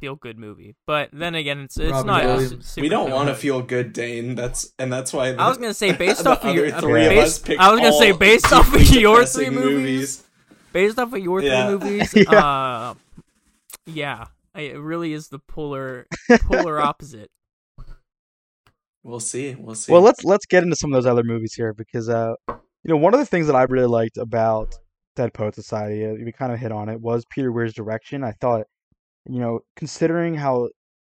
[0.00, 2.24] feel good movie, but then again, it's it's Robin not.
[2.24, 2.74] Williams.
[2.76, 3.92] we don't want to feel-good.
[3.92, 4.34] Dane.
[4.34, 5.28] That's and that's why.
[5.28, 7.80] I was gonna say based off of your three based, of us picked I was
[7.80, 10.24] gonna say based off of your three depressing movies,
[10.72, 11.70] based off of your three Yeah.
[11.70, 12.30] movies, Yeah.
[12.32, 12.94] uh,
[13.86, 16.06] yeah, it really is the polar
[16.50, 17.30] polar opposite.
[19.04, 19.54] We'll see.
[19.56, 19.92] We'll see.
[19.92, 22.96] well, let's let's get into some of those other movies here because uh, you know,
[22.96, 24.74] one of the things that I really liked about
[25.16, 28.24] Dead Poet Society, uh, we kind of hit on it, was Peter Weir's direction.
[28.24, 28.66] I thought,
[29.26, 30.68] you know, considering how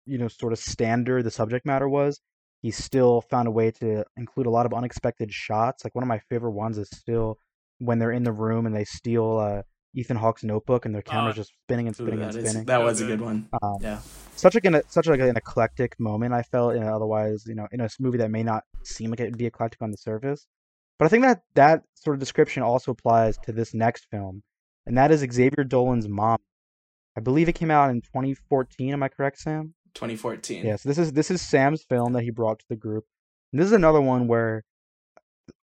[0.05, 2.19] you know sort of standard the subject matter was,
[2.62, 5.83] he still found a way to include a lot of unexpected shots.
[5.83, 7.38] Like one of my favorite ones is still
[7.79, 9.62] when they're in the room and they steal uh,
[9.95, 12.65] Ethan Hawke's notebook and their camera's just spinning and spinning that and is- spinning.
[12.65, 13.19] that was a good.
[13.19, 13.47] good one.
[13.62, 13.99] Um, Yeah.
[14.35, 17.81] such like an such like an eclectic moment I felt in otherwise you know in
[17.81, 20.45] a movie that may not seem like it would be eclectic on the surface,
[20.99, 24.43] but I think that that sort of description also applies to this next film,
[24.85, 26.38] and that is Xavier Dolan's Mom.
[27.17, 28.93] I believe it came out in 2014.
[28.93, 29.73] Am I correct, Sam?
[29.95, 30.65] 2014.
[30.65, 30.83] Yes.
[30.83, 33.05] this is this is Sam's film that he brought to the group.
[33.51, 34.63] And this is another one where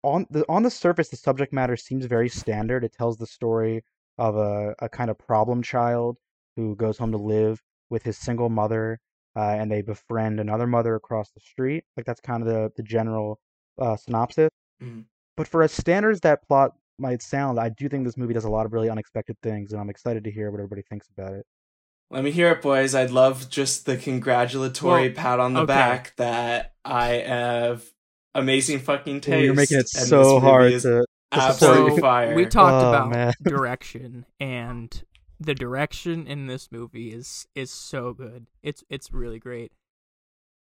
[0.02, 2.84] on the on the surface the subject matter seems very standard.
[2.84, 3.84] It tells the story
[4.18, 6.18] of a, a kind of problem child
[6.56, 9.00] who goes home to live with his single mother
[9.36, 11.84] uh, and they befriend another mother across the street.
[11.96, 13.40] Like that's kind of the, the general
[13.78, 14.50] uh, synopsis.
[14.82, 15.04] Mhm.
[15.36, 18.44] But for as standard as that plot might sound, I do think this movie does
[18.44, 21.32] a lot of really unexpected things, and I'm excited to hear what everybody thinks about
[21.34, 21.46] it.
[22.10, 22.94] Let me hear it, boys.
[22.94, 25.66] I'd love just the congratulatory Well, pat on the okay.
[25.66, 27.82] back that I have
[28.34, 29.44] amazing fucking Ooh, taste.
[29.44, 32.34] You're making it so hard is to, to absolute fire.
[32.34, 33.32] We talked Oh, about man.
[33.42, 35.02] direction, and
[35.40, 38.46] the direction in this movie is is so good.
[38.62, 39.72] It's it's really great.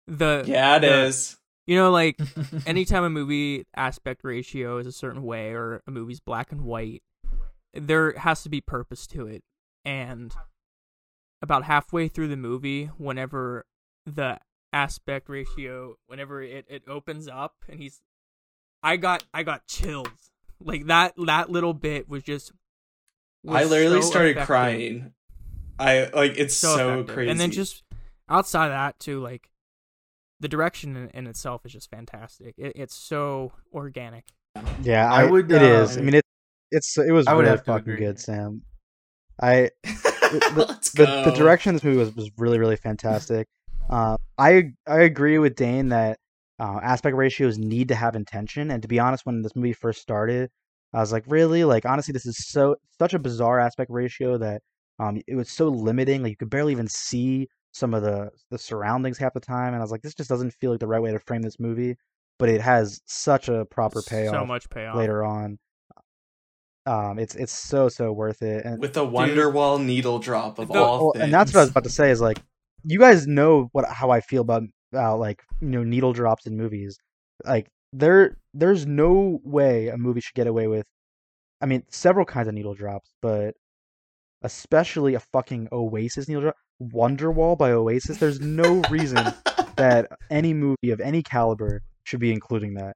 [0.08, 1.38] The yeah, it the- is.
[1.68, 2.20] You know, like
[2.66, 7.04] anytime a movie aspect ratio is a certain way or a movie's black and white,
[7.74, 9.44] there has to be purpose to it.
[9.86, 10.34] And
[11.42, 13.66] about halfway through the movie, whenever
[14.06, 14.40] the
[14.74, 18.02] aspect ratio, whenever it, it opens up and he's
[18.82, 20.32] I got I got chills.
[20.60, 22.52] Like that that little bit was just
[23.48, 24.48] I literally so started effective.
[24.48, 25.14] crying.
[25.80, 27.30] I like it's So, so, crazy.
[27.30, 27.84] And then just
[28.30, 29.50] outside of that too, like
[30.40, 32.56] the direction in, in itself is just fantastic.
[32.58, 34.26] It, it's so organic.
[34.82, 35.98] Yeah, I I, would, It is.
[35.98, 36.26] uh, I mean, it.
[36.72, 36.98] It's.
[36.98, 38.06] It was I would really have fucking agree.
[38.06, 38.62] good, Sam.
[39.42, 43.48] I the, the, the direction of this movie was, was really really fantastic.
[43.90, 46.18] Uh, I I agree with Dane that
[46.60, 48.72] uh, aspect ratios need to have intention.
[48.72, 50.50] And to be honest, when this movie first started,
[50.94, 54.62] I was like, really, like honestly, this is so such a bizarre aspect ratio that
[55.00, 56.24] um it was so limiting.
[56.24, 59.78] Like you could barely even see some of the the surroundings half the time, and
[59.78, 61.96] I was like, this just doesn't feel like the right way to frame this movie.
[62.40, 64.96] But it has such a proper payoff So much payoff.
[64.96, 65.58] later on.
[66.86, 70.76] Um, it's it's so so worth it, and with a Wonderwall needle drop of The-
[70.80, 71.24] all well, things.
[71.26, 72.42] and that's what I was about to say is like,
[72.84, 76.56] you guys know what how I feel about about like you know needle drops in
[76.56, 76.98] movies.
[77.46, 80.86] Like there there's no way a movie should get away with.
[81.60, 83.56] I mean, several kinds of needle drops, but
[84.44, 88.18] especially a fucking Oasis needle drop, Wonderwall by Oasis.
[88.18, 89.34] There's no reason
[89.78, 92.96] that any movie of any caliber should be including that.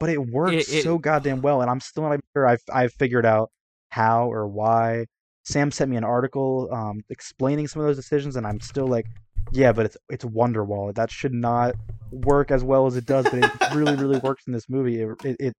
[0.00, 3.24] But it works it- so goddamn well, and I'm still not sure I've I've figured
[3.26, 3.50] out
[3.90, 5.06] how or why.
[5.46, 9.04] Sam sent me an article um, explaining some of those decisions, and I'm still like,
[9.52, 10.94] yeah, but it's it's Wonderwall.
[10.94, 11.74] That should not
[12.10, 15.00] work as well as it does, but it really really works in this movie.
[15.02, 15.54] It, it it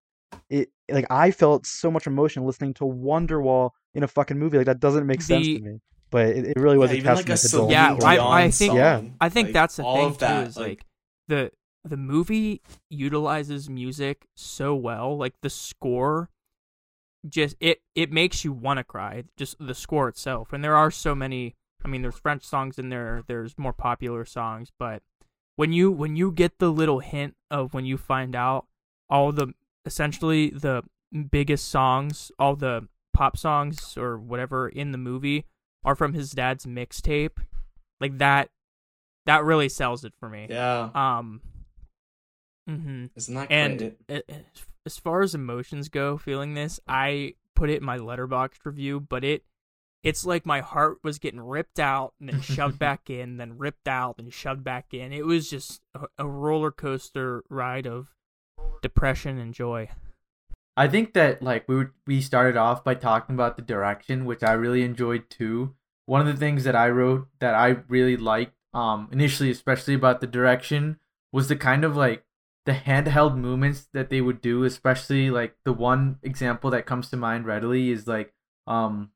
[0.49, 4.57] it like I felt so much emotion listening to Wonderwall in a fucking movie.
[4.57, 5.79] Like that doesn't make sense The- to me,
[6.11, 8.43] but it, it really was yeah, a even like a testament to Celine Yeah, I-
[8.45, 9.01] I think- song, Yeah.
[9.21, 10.47] I think like, that's the thing that, too.
[10.49, 10.85] Is like, like
[11.27, 11.51] the
[11.83, 15.17] the movie utilizes music so well.
[15.17, 16.29] Like the score,
[17.27, 19.23] just it it makes you want to cry.
[19.37, 21.55] Just the score itself, and there are so many.
[21.83, 23.23] I mean, there's French songs in there.
[23.27, 25.03] There's more popular songs, but
[25.55, 28.65] when you when you get the little hint of when you find out
[29.09, 29.53] all the
[29.85, 30.83] essentially the
[31.31, 35.45] biggest songs, all the pop songs or whatever in the movie
[35.83, 37.37] are from his dad's mixtape,
[38.01, 38.49] like that
[39.25, 40.47] that really sells it for me.
[40.49, 41.41] yeah, Um.
[42.67, 43.97] hmm isn't that And great?
[44.09, 44.45] a- a-
[44.85, 49.23] as far as emotions go, feeling this, I put it in my Letterboxd review, but
[49.23, 49.43] it
[50.03, 53.87] it's like my heart was getting ripped out and then shoved back in, then ripped
[53.87, 55.11] out and shoved back in.
[55.11, 58.14] It was just a, a roller coaster ride of
[58.85, 59.89] depression and joy.
[60.77, 64.51] I think that like we we started off by talking about the direction, which I
[64.51, 65.73] really enjoyed too.
[66.05, 70.21] One of the things that I wrote that I really liked, um, initially, especially about
[70.21, 70.99] the direction,
[71.33, 72.25] was the kind of like
[72.67, 74.65] the handheld movements that they would do.
[74.65, 78.33] Especially like the one example that comes to mind readily is like,
[78.67, 79.09] um,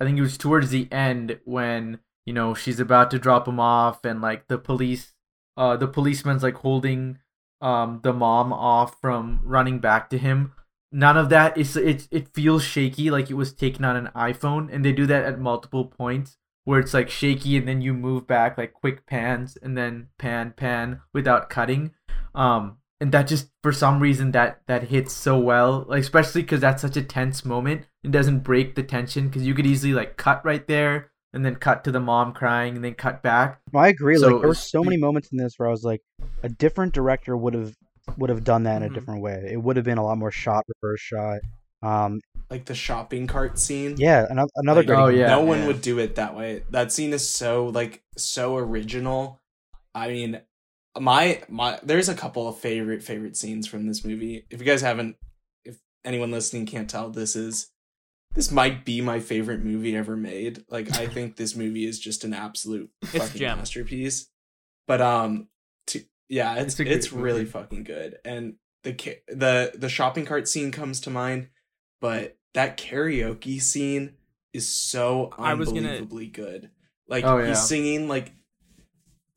[0.00, 3.60] I think it was towards the end when you know she's about to drop him
[3.60, 5.12] off, and like the police,
[5.58, 7.18] uh, the policeman's like holding,
[7.60, 10.52] um, the mom off from running back to him.
[10.92, 14.72] None of that is it it feels shaky like it was taken on an iPhone
[14.72, 18.26] and they do that at multiple points where it's like shaky and then you move
[18.26, 21.92] back like quick pans and then pan pan without cutting.
[22.34, 26.60] Um and that just for some reason that that hits so well like especially because
[26.60, 27.86] that's such a tense moment.
[28.02, 31.54] It doesn't break the tension because you could easily like cut right there and then
[31.56, 34.16] cut to the mom crying and then cut back No, I agree.
[34.16, 36.02] So like there were so many moments in this where I was like,
[36.42, 37.74] a different director would have
[38.16, 38.94] would have done that in a Mhm.
[38.94, 39.48] different way.
[39.52, 41.40] It would have been a lot more shot reverse shot.
[41.82, 43.94] Um, like the shopping cart scene.
[43.96, 44.98] yeah, another another Like, great.
[44.98, 45.28] Oh, yeah.
[45.28, 46.64] no one would do it that way.
[46.70, 49.38] That scene is so like so original.
[49.94, 50.40] I mean,
[50.98, 54.44] my my there's a couple of favorite favorite scenes from this movie.
[54.50, 55.16] If you guys haven't,
[55.64, 57.70] if anyone listening can't tell, this is
[58.34, 60.64] this might be my favorite movie ever made.
[60.68, 64.28] Like I think this movie is just an absolute fucking masterpiece.
[64.86, 65.48] But um,
[65.88, 67.50] to, yeah, it's It's it's really movie.
[67.50, 68.18] fucking good.
[68.24, 68.92] And the
[69.28, 71.48] the the shopping cart scene comes to mind,
[72.00, 74.14] but that karaoke scene
[74.52, 76.70] is so was gonna- unbelievably good.
[77.08, 77.48] Like Oh, yeah.
[77.48, 78.32] he's singing like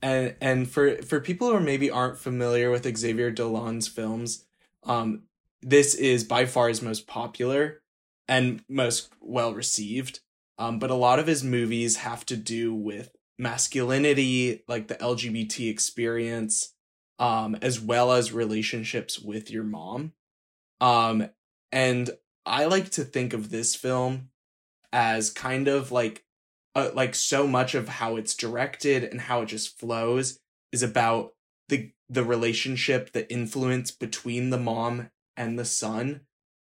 [0.01, 4.45] and and for for people who maybe aren't familiar with Xavier Dolan's films,
[4.83, 5.23] um
[5.61, 7.81] this is by far his most popular
[8.27, 10.19] and most well received.
[10.57, 15.69] Um but a lot of his movies have to do with masculinity, like the LGBT
[15.69, 16.73] experience,
[17.19, 20.13] um as well as relationships with your mom.
[20.81, 21.29] Um
[21.71, 22.11] and
[22.45, 24.29] I like to think of this film
[24.91, 26.23] as kind of like
[26.75, 30.39] uh, like so much of how it's directed and how it just flows
[30.71, 31.33] is about
[31.69, 36.21] the the relationship the influence between the mom and the son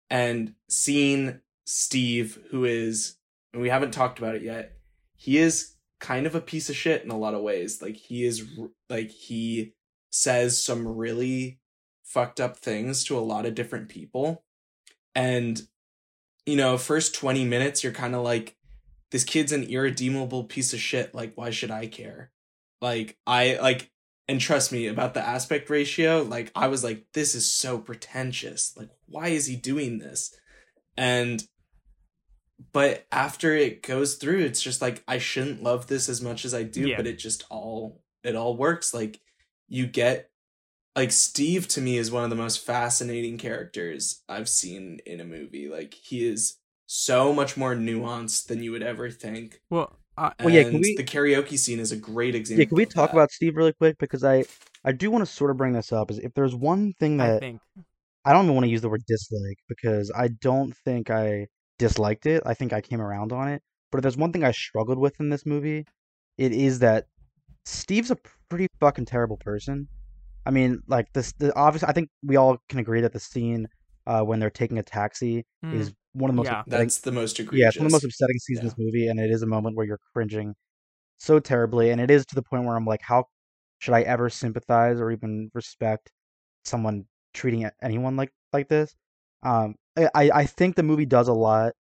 [0.10, 3.18] and seeing Steve who is
[3.54, 4.76] and we haven't talked about it yet
[5.16, 7.82] he is kind of a piece of shit in a lot of ways.
[7.82, 8.48] Like he is
[8.90, 9.74] like he
[10.12, 11.60] says some really
[12.04, 14.44] fucked up things to a lot of different people.
[15.14, 15.62] And
[16.46, 18.56] you know first 20 minutes you're kind of like
[19.10, 21.16] this kid's an irredeemable piece of shit.
[21.16, 22.32] Like why should i care?
[22.82, 23.90] Like i like
[24.28, 28.76] and trust me about the aspect ratio like i was like this is so pretentious.
[28.78, 30.36] Like why is he doing this?
[30.98, 31.44] And
[32.72, 36.54] but after it goes through it's just like i shouldn't love this as much as
[36.54, 36.98] i do Yeah.
[36.98, 38.94] but it just all it all works.
[38.94, 39.20] Like
[39.68, 40.30] you get
[40.96, 45.26] like steve to me is one of the most fascinating characters i've seen in a
[45.26, 45.68] movie.
[45.70, 46.58] Like he is
[46.88, 49.60] so much more nuanced than you would ever think.
[49.70, 52.62] Well, Uh, Well, yeah, can we- the karaoke scene is a great example.
[52.62, 53.16] Yeah, can we of talk that.
[53.18, 54.46] about Steve really quick because I
[54.84, 56.12] I do want to sort of bring this up.
[56.12, 57.62] Is if there's one thing I that think
[58.24, 61.48] I don't even want to use the word dislike because I don't think I
[61.80, 62.44] disliked it.
[62.46, 63.62] I think I came around on it.
[63.92, 65.86] But if there's one thing I struggled with in this movie,
[66.38, 67.06] it is that
[67.66, 68.18] Steve's a
[68.50, 69.88] pretty fucking terrible person.
[70.46, 71.84] I mean, like this, the obvious.
[71.84, 73.68] I think we all can agree that the scene
[74.06, 76.60] uh, when they're taking a taxi mm, is one of the most Yeah.
[76.62, 77.62] upsetting- That's the most egregious.
[77.62, 79.48] yeah, it's one of the most upsetting scenes in this movie, and it is a
[79.48, 80.56] moment where you're cringing
[81.18, 83.26] so terribly, and it is to the point where I'm like, how
[83.80, 86.12] should I ever sympathize or even respect
[86.64, 88.96] someone treating anyone like like this?
[89.44, 91.74] Um, I I I think the movie does a lot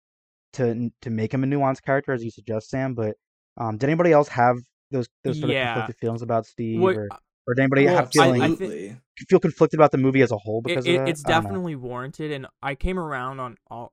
[0.55, 2.95] to to make him a nuanced character, as you suggest, Sam.
[2.95, 3.17] But
[3.59, 4.57] um, did anybody else have
[4.91, 5.71] those those sort Yeah.
[5.71, 7.09] of conflicted feelings about Steve, what, or
[7.47, 8.97] or did anybody well, have feeling I thi- Absolutely.
[9.29, 11.09] feel conflicted about the movie as a whole because it- of that?
[11.11, 11.41] it's I know.
[11.43, 13.93] definitely warranted, and I came around on all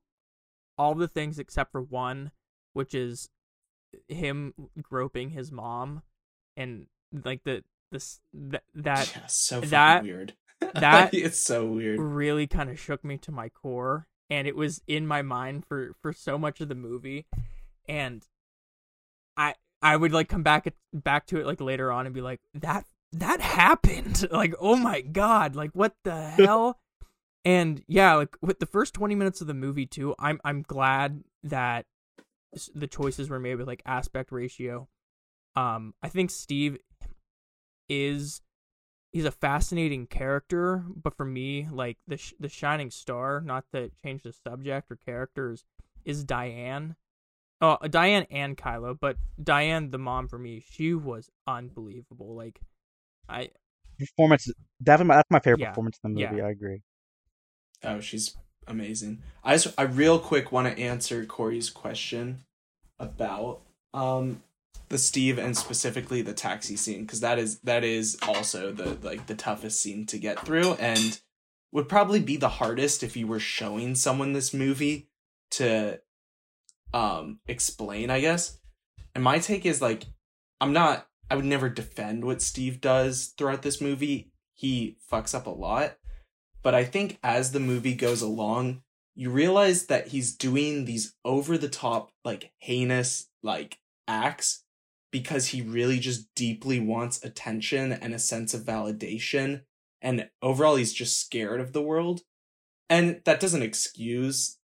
[0.80, 2.32] all the things except for one,
[2.74, 3.30] which is
[4.08, 6.02] him groping his mom,
[6.58, 6.88] and
[7.26, 10.34] like the this that that yeah, so that- weird.
[10.74, 12.00] that- it's so weird.
[12.00, 15.96] really kind of shook me to my core and it was in my mind for
[16.02, 17.26] for so much of the movie
[17.88, 18.28] and
[19.38, 22.40] i i would like come back back to it like later on and be like
[22.54, 26.78] that that happened like oh my god like what the hell
[27.46, 31.24] and yeah like with the first 20 minutes of the movie too i'm i'm glad
[31.44, 31.86] that
[32.74, 34.88] the choices were made with like aspect ratio
[35.56, 36.78] um i think steve
[37.90, 38.42] is
[39.12, 43.90] he's a fascinating character, but for me, like the sh- the shining star, not to
[44.04, 45.66] change the subject or characters,
[46.06, 46.96] is Diane.
[47.62, 52.36] Oh, Diane and Kylo, but Diane, the mom, for me, she was unbelievable.
[52.36, 52.62] Like,
[53.28, 53.50] I
[53.98, 54.50] performance.
[54.82, 56.38] Definitely, my, that's my favorite Yeah, performance in the movie.
[56.38, 56.46] yeah.
[56.48, 56.82] I agree.
[57.84, 58.36] Oh, she's
[58.68, 59.24] amazing.
[59.44, 62.44] I just, I real quick want to answer Corey's question
[63.00, 63.62] about
[63.94, 64.44] um
[64.90, 69.28] the Steve and specifically the taxi scene because that is that is also the like
[69.28, 71.22] the toughest scene to get through and
[71.72, 75.08] would probably be the hardest if you were showing someone this movie
[75.52, 76.00] to
[76.94, 78.58] um explain, I guess.
[79.14, 80.06] And my take is like
[80.60, 84.32] I'm not I would never defend what Steve does throughout this movie.
[84.56, 85.99] He fucks up a lot.
[86.62, 88.82] But I think as the movie goes along,
[89.16, 94.64] you realize that he's doing these over the top, like heinous, like acts
[95.12, 99.62] because he really just deeply wants attention and a sense of validation.
[100.02, 102.22] And overall, he's just scared of the world.
[102.90, 104.58] And that doesn't excuse,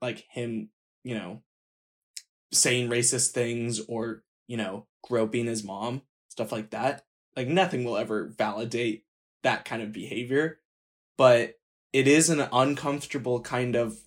[0.00, 0.70] like, him,
[1.04, 1.42] you know,
[2.52, 7.04] saying racist things or, you know, groping his mom, stuff like that.
[7.36, 9.04] Like, nothing will ever validate
[9.42, 10.59] that kind of behavior.
[11.20, 11.58] But
[11.92, 13.98] it is an uncomfortable kind of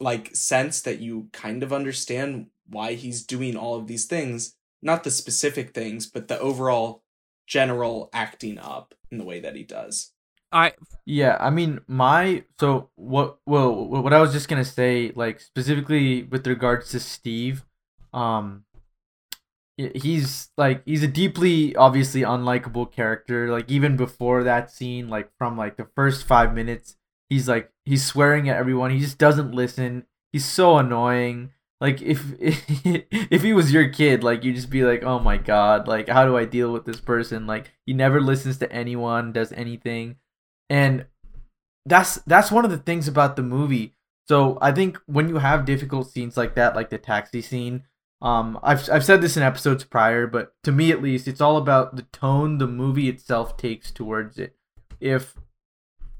[0.00, 5.04] like sense that you kind of understand why he's doing all of these things not
[5.04, 7.02] the specific things but the overall
[7.46, 10.12] general acting up in the way that he does
[10.52, 13.38] I Yeah, I mean, my so what?
[13.46, 17.64] Well, what I was just gonna say, like specifically with regards to Steve,
[18.12, 18.65] um, y-
[19.76, 23.50] he's like he's a deeply obviously unlikable character.
[23.50, 26.96] Like even before that scene, like from like the first five minutes,
[27.28, 28.90] he's like he's swearing at everyone.
[28.90, 30.06] He just doesn't listen.
[30.32, 31.52] He's so annoying.
[31.80, 35.88] Like if if he was your kid, like you'd just be like, oh my god,
[35.88, 37.46] like how do I deal with this person?
[37.46, 40.16] Like he never listens to anyone, does anything
[40.68, 41.06] and
[41.84, 43.94] that's that's one of the things about the movie
[44.28, 47.84] so i think when you have difficult scenes like that like the taxi scene
[48.26, 51.56] um i've, I've said this in episodes prior but to me at least it's all
[51.56, 54.56] about the tone the movie itself takes towards it
[55.00, 55.34] if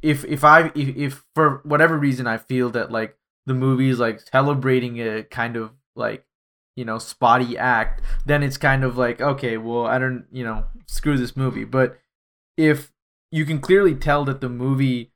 [0.03, 3.99] if if i if, if for whatever reason i feel that like the movie is
[3.99, 6.25] like celebrating a kind of like
[6.77, 10.65] you know spotty act then it's kind of like okay well i don't you know
[10.87, 11.99] screw this movie but
[12.57, 12.93] if
[13.31, 15.13] you can clearly tell that the movie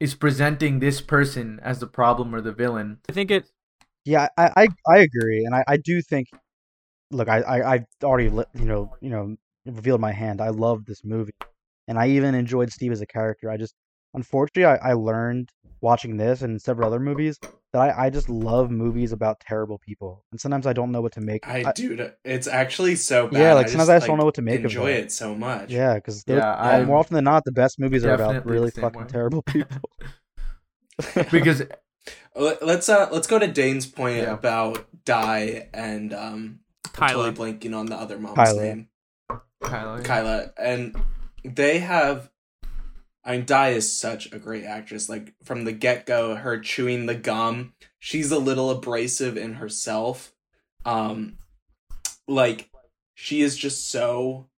[0.00, 2.98] is presenting this person as the problem or the villain.
[3.08, 3.50] I think it
[4.04, 6.28] Yeah, I I, I agree, and I, I do think.
[7.10, 8.24] Look, I I I've already
[8.54, 9.36] you know you know
[9.66, 10.40] revealed my hand.
[10.40, 11.32] I love this movie,
[11.88, 13.50] and I even enjoyed Steve as a character.
[13.50, 13.74] I just
[14.14, 15.48] unfortunately I, I learned
[15.80, 17.38] watching this and several other movies
[17.72, 21.12] that I, I just love movies about terrible people, and sometimes I don't know what
[21.12, 21.46] to make.
[21.46, 24.42] i, dude it's actually so bad Yeah, like, sometimes I just don't know what to
[24.42, 25.04] make of enjoy that.
[25.04, 28.14] it so much yeah, because Yeah, I- more often than not, the best movies are
[28.14, 29.06] about really fucking way.
[29.08, 29.90] terrible people.
[31.32, 31.80] because Let-
[32.34, 34.32] let's uh let's go to dane's point Yeah.
[34.34, 37.30] about die and um I'm Kyla.
[37.32, 38.62] totally blanking on the other mom's Kyla.
[38.62, 38.88] name
[39.62, 40.96] Kylo, Kyla, and
[41.44, 42.30] they have.
[43.22, 45.08] I mean, Di is such a great actress.
[45.10, 50.32] Like from the get go, her chewing the gum, she's a little abrasive in herself.
[50.86, 51.36] Um,
[52.26, 52.70] like
[53.14, 54.48] she is just so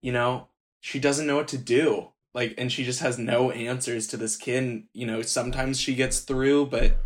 [0.00, 0.48] you know,
[0.80, 2.08] she doesn't know what to do.
[2.36, 4.84] Like and she just has no answers to this kid.
[4.92, 6.98] You know, sometimes she gets through, but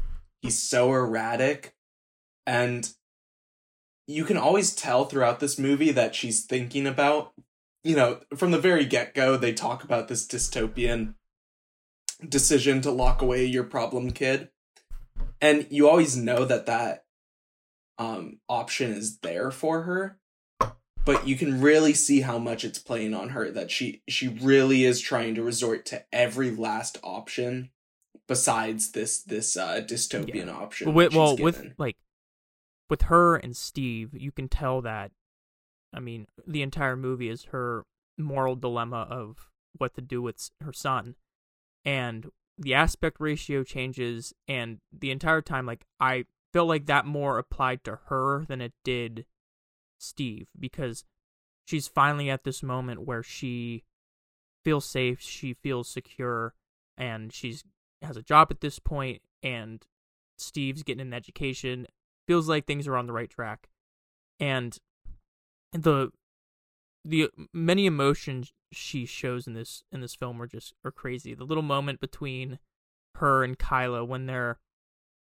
[0.43, 1.73] he's so erratic.
[2.49, 2.93] And
[4.09, 7.33] you can always tell throughout this movie that she's thinking about
[7.83, 11.15] you know, from the very get-go they talk about this dystopian
[12.29, 14.51] decision to lock away your problem kid.
[15.41, 17.05] And you always know that that
[17.99, 20.20] um option is there for her
[21.05, 24.85] but you can really see how much it's playing on her that she she really
[24.85, 27.71] is trying to resort to every last option
[28.27, 30.53] besides this this uh dystopian Yeah.
[30.53, 31.97] option with, well, with like
[32.89, 35.13] with her and Steve, you can tell that.
[35.93, 37.85] I mean, the entire movie is her
[38.19, 39.49] moral dilemma of
[39.79, 41.15] what to do with her son,
[41.85, 47.39] and the aspect ratio changes, and the entire time, like I felt like that more
[47.39, 49.25] applied to her than it did
[50.01, 51.05] Steve because
[51.67, 53.85] she's finally at this moment where she
[54.65, 56.55] feels safe, she feels secure,
[56.97, 57.65] and she's
[58.03, 59.87] has a job at this point, and
[60.39, 61.87] Steve's getting an education.
[62.27, 63.69] Feels like things are on the right track,
[64.39, 64.79] and
[65.73, 66.11] the
[67.05, 71.35] the many emotions she shows in this in this film are just are crazy.
[71.35, 72.59] The little moment between
[73.17, 74.59] her and Kyla when they're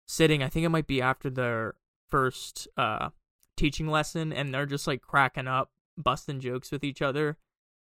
[0.07, 1.75] sitting, I think it might be after their
[2.11, 3.11] first uh
[3.57, 7.39] teaching lesson, and they're just like cracking up, busting jokes with each other,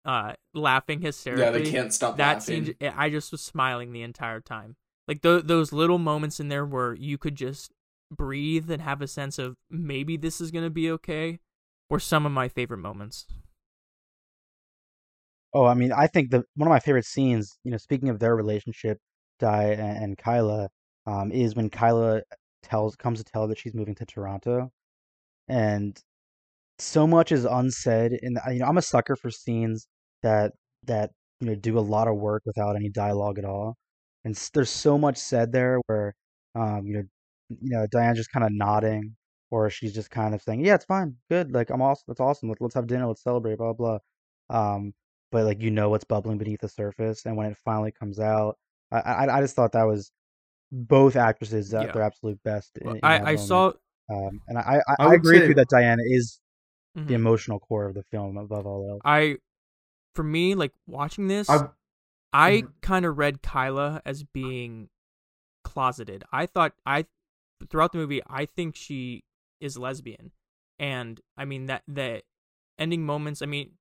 [0.05, 2.65] uh, laughing hysterically yeah they can't stop that laughing.
[2.65, 4.77] scene i just was smiling the entire time.
[5.09, 7.73] Like th- those little moments in there where you could just
[8.11, 11.41] breathe and have a sense of maybe this is going to be okay
[11.91, 13.27] were some of my favorite moments.
[15.55, 18.19] Oh, I mean, I think the one of my favorite scenes, you know, speaking of
[18.19, 18.99] their relationship,
[19.39, 20.69] Di and, and Kyla,
[21.07, 22.23] um, is when Kyla
[22.63, 24.71] tells comes to tell that she's moving to Toronto,
[25.49, 26.01] and
[26.79, 28.13] so much is unsaid.
[28.23, 29.87] And you know, I'm a sucker for scenes
[30.23, 30.53] that
[30.85, 33.77] that you know do a lot of work without any dialogue at all.
[34.25, 36.15] And s- there's so much said there where,
[36.55, 37.03] um, you know,
[37.51, 39.17] you know, Diane's just kind of nodding,
[39.51, 42.49] or she's just kind of saying, "Yeah, it's fine, good, like I'm awesome, that's awesome.
[42.49, 43.99] Let's let's have dinner, let's celebrate, blah blah."
[44.51, 44.95] Um,
[45.31, 48.59] but like you know what's bubbling beneath the surface, and when it finally comes out,
[48.93, 50.13] I I, I just thought that was
[50.73, 51.93] both actresses at Yeah.
[51.93, 52.79] their absolute best.
[52.79, 53.67] In, Well, in that i i moment.
[53.67, 53.73] saw
[54.11, 56.41] um, and I I, I I would agree with you that Diana is
[56.97, 57.07] mhm.
[57.09, 59.01] the emotional core of the film above all else.
[59.05, 59.37] i
[60.15, 61.67] for me like watching this I,
[62.33, 62.73] I Mhm.
[62.81, 64.89] kind of read Kyla as being
[65.65, 66.25] closeted.
[66.33, 67.07] I thought I
[67.71, 69.25] throughout the movie I think she
[69.61, 70.33] is lesbian.
[70.79, 72.23] And I mean that the
[72.79, 73.73] ending moments, I mean,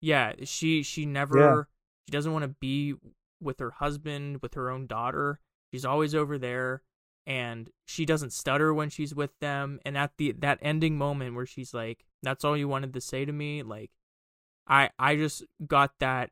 [0.00, 1.68] yeah, she she never
[2.06, 2.94] she doesn't want to be
[3.40, 5.40] with her husband, with her own daughter.
[5.72, 6.82] She's always over there
[7.26, 11.46] and she doesn't stutter when she's with them and at the that ending moment where
[11.46, 13.90] she's like that's all you wanted to say to me like
[14.66, 16.30] I I just got that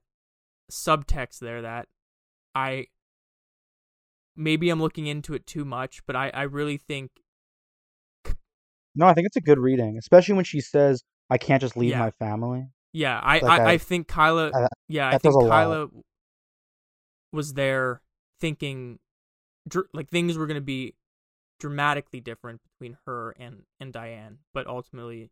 [0.70, 1.88] subtext there that
[2.54, 2.86] I
[4.36, 7.10] maybe I'm looking into it too much, but I, I really think
[8.94, 11.90] No, I think it's a good reading, especially when she says, "I can't just leave
[11.90, 11.98] Yeah.
[12.00, 15.34] my family." yeah, I, Like I, I- I think Kyla I- yeah, I think does
[15.34, 15.50] a lot.
[15.50, 15.88] Kyla
[17.32, 18.02] was there
[18.40, 18.98] thinking
[19.68, 20.94] dr- like things were going to be
[21.58, 25.30] dramatically different between her and and Diane, but ultimately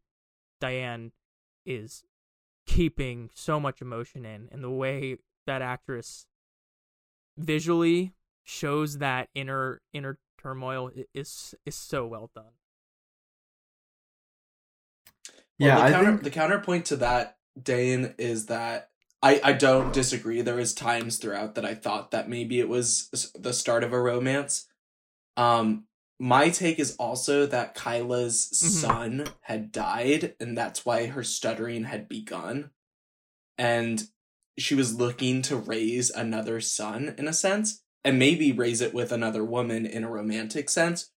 [0.60, 1.12] Diane
[1.66, 2.04] is
[2.66, 5.16] keeping so much emotion in and the way
[5.46, 6.26] that actress
[7.36, 8.12] visually
[8.44, 12.44] shows that inner inner turmoil is is so well done.
[15.58, 18.89] Well, yeah, the, I counter, think the counterpoint to that, Dane, is that
[19.22, 20.40] I, I don't disagree.
[20.40, 24.00] There was times throughout that I thought that maybe it was the start of a
[24.00, 24.66] romance.
[25.36, 25.84] Um,
[26.18, 28.80] my take is also that Kyla's Mhm.
[28.80, 32.70] son had died, and that's why her stuttering had begun.
[33.58, 34.08] And
[34.58, 39.12] she was looking to raise another son in a sense, and maybe raise it with
[39.12, 41.10] another woman in a romantic sense,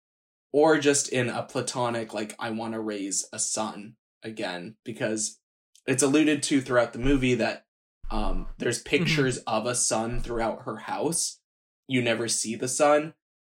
[0.53, 5.39] or just in a platonic, like, I want to raise a son again, because
[5.87, 7.67] it's alluded to throughout the movie that
[8.13, 11.41] um, there's pictures of a son throughout her house.
[11.89, 13.15] You never see the son.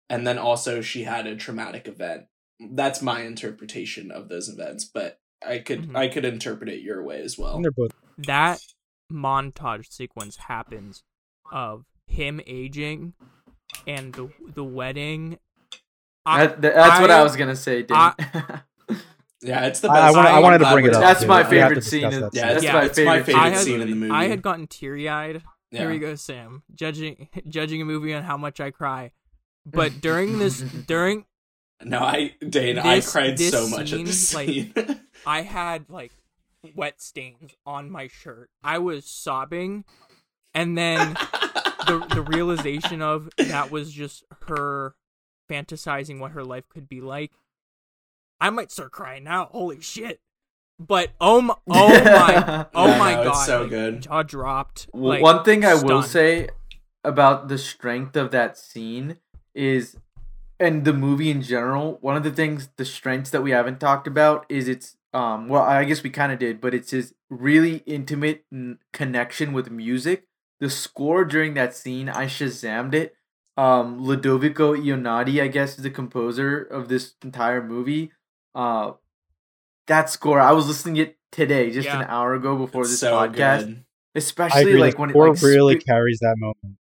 [0.09, 2.24] And then also she had a traumatic event.
[2.59, 5.96] That's my interpretation of those events, but I could Mhm.
[5.96, 7.61] I could interpret it your way as well.
[7.76, 7.92] both.
[8.18, 8.61] that
[9.12, 11.02] montage sequence happens
[11.52, 13.12] of him aging
[13.86, 15.38] and the the wedding.
[16.24, 17.82] I, that, that's what I I- was gonna say.
[17.82, 17.96] Dave.
[17.96, 18.14] I-
[19.43, 20.16] Yeah, it's the I, I, best.
[20.16, 21.01] wanted, I I'm wanted to bring it up.
[21.03, 21.26] That's too.
[21.26, 22.01] my about We have to favorite scene.
[22.03, 23.97] discuss in- that Yeah, that's yeah, my it's my favorite, favorite had- scene in the
[23.97, 24.12] movie.
[24.12, 25.43] I had gotten teary eyed.
[25.70, 26.62] Here we go, Sam.
[26.74, 29.12] Judging judging a movie on how much I cry.
[29.66, 31.26] But during this during
[31.84, 35.01] No, I Dane, I cried so much at this scene, scene.
[35.26, 36.12] I had like
[36.74, 38.49] wet stains on my shirt.
[38.64, 39.84] I was sobbing,
[40.55, 41.14] and then
[41.87, 44.95] the the realization of that was just her
[45.51, 47.32] fantasizing what her life could be like.
[48.41, 49.49] I might start crying now.
[49.51, 50.20] Holy shit!
[50.78, 53.30] But oh my, oh my, oh Yeah, my no, god!
[53.30, 54.03] it's so like, good.
[54.03, 54.89] Jaw dropped.
[54.93, 56.49] Like, one thing I will say
[57.05, 59.16] about the strength of that scene
[59.55, 59.97] is,
[60.61, 64.07] and the movie in general, one of the things, the strengths that we haven't talked
[64.07, 67.76] about is its, um, well, I guess we kind of did, but it's his really
[67.87, 70.24] intimate n- connection with music.
[70.61, 73.14] The score during that scene, I shazammed it.
[73.57, 78.11] Um, Ludovico Einaudi, I guess, is the composer of this entire movie.
[78.57, 78.94] Uh,
[79.88, 82.00] that score, I was listening it today, just Yeah.
[82.02, 83.84] an hour ago before It's this so podcast good.
[84.14, 84.80] Especially agree.
[84.80, 86.78] like when it like really spe- carries that moment.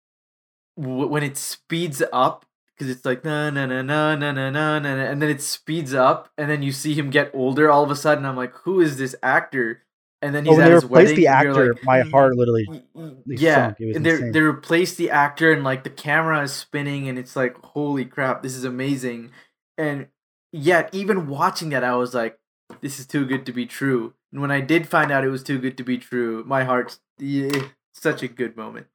[0.77, 2.45] w- when it speeds up
[2.75, 5.41] because it's like na na na na na na na na na, and then it
[5.41, 8.53] speeds up and then you see him get older all of a sudden i'm like
[8.63, 9.83] who is this actor
[10.21, 12.11] and then Oh, he's when at they his replaced wedding the actor, like, my "Mm,
[12.11, 12.65] heart literally.
[12.67, 13.77] y- y- they yeah sunk.
[13.79, 14.31] It was and they insane.
[14.31, 18.41] they replaced the actor and like the camera is spinning and it's like holy crap
[18.43, 19.31] this is amazing
[19.77, 20.07] and
[20.51, 22.39] yet even watching that i was like
[22.81, 25.43] this is too good to be true and when i did find out it was
[25.43, 27.49] too good to be true my heart yeah,
[27.93, 28.87] such a good moment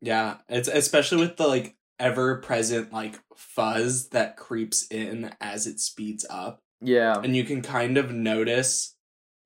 [0.00, 5.80] Yeah, it's especially with the like ever present like fuzz that creeps in as it
[5.80, 6.62] speeds up.
[6.80, 8.94] yeah and you can kind of notice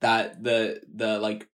[0.02, 1.48] that the the like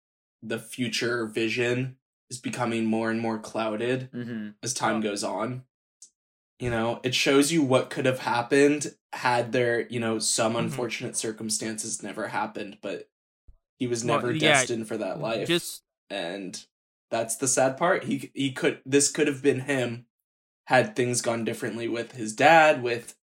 [0.42, 1.98] the future vision
[2.30, 4.50] is becoming more and more clouded mm-hmm.
[4.64, 5.02] as time Oh.
[5.02, 5.64] goes on
[6.60, 10.60] you know it shows you what could have happened had there you know some Mhm.
[10.60, 13.10] unfortunate circumstances never happened but
[13.78, 15.48] he was Well, never yeah, destined for that life.
[15.48, 16.66] Just and
[17.12, 18.06] that's the sad part.
[18.06, 20.06] He he could this could have been him
[20.68, 23.16] had things gone differently with his dad with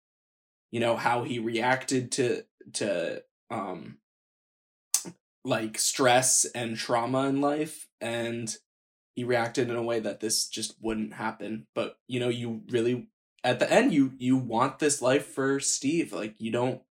[0.72, 3.98] you know how he reacted to to um
[5.44, 7.88] like stress and trauma in life.
[8.00, 8.54] And
[9.14, 11.66] he reacted in a way that this just wouldn't happen.
[11.74, 13.08] But you know you really
[13.42, 16.82] at the end you you want this life for Steve like you don't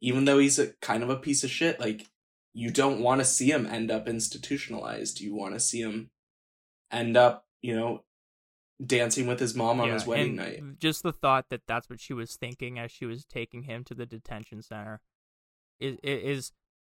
[0.00, 2.06] even though he's a kind of a piece of shit like
[2.54, 6.10] you don't want to see him end up institutionalized you want to see him
[6.90, 8.02] end up you know
[8.84, 12.00] dancing with his mom on yeah, his wedding night Just the thought that that's what
[12.00, 15.00] she was thinking as she was taking him to the detention center
[15.80, 16.52] is is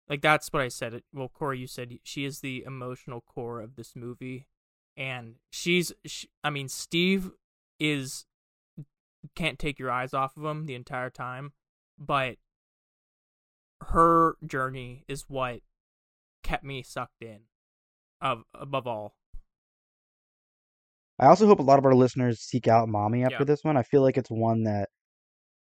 [0.09, 1.03] like that's what I said.
[1.13, 4.47] Well, Corey, you said she is the emotional core of this movie,
[4.97, 5.93] and she's.
[6.05, 7.31] She, I mean, Steve
[7.79, 8.25] is
[9.35, 11.53] can't take your eyes off of him the entire time,
[11.97, 12.37] but
[13.81, 15.61] her journey is what
[16.43, 17.41] kept me sucked in.
[18.21, 19.15] Of above all,
[21.17, 23.45] I also hope a lot of our listeners seek out Mommy after Yeah.
[23.45, 23.77] this one.
[23.77, 24.89] I feel like it's one that,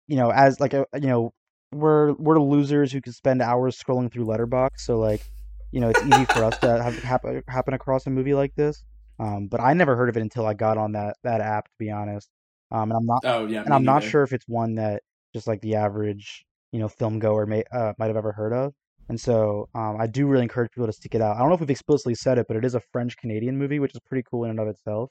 [0.09, 1.33] you know, as like a you know,
[1.73, 5.23] we're we're losers who can spend hours scrolling through Letterboxd, so like,
[5.71, 8.85] you know, it's easy for us to have happen happen across a movie like this.
[9.21, 11.75] Um, but I never heard of it until I got on that that app, to
[11.79, 12.29] be honest.
[12.73, 15.03] Um, and I'm not oh yeah and I'm not sure if it's one that
[15.35, 18.73] just like the average, you know, film goer may uh, might have ever heard of.
[19.09, 21.37] And so um, I do really encourage people to seek it out.
[21.37, 23.79] I don't know if we've explicitly said it, but it is a French Canadian movie,
[23.79, 25.11] which is pretty cool in and of itself.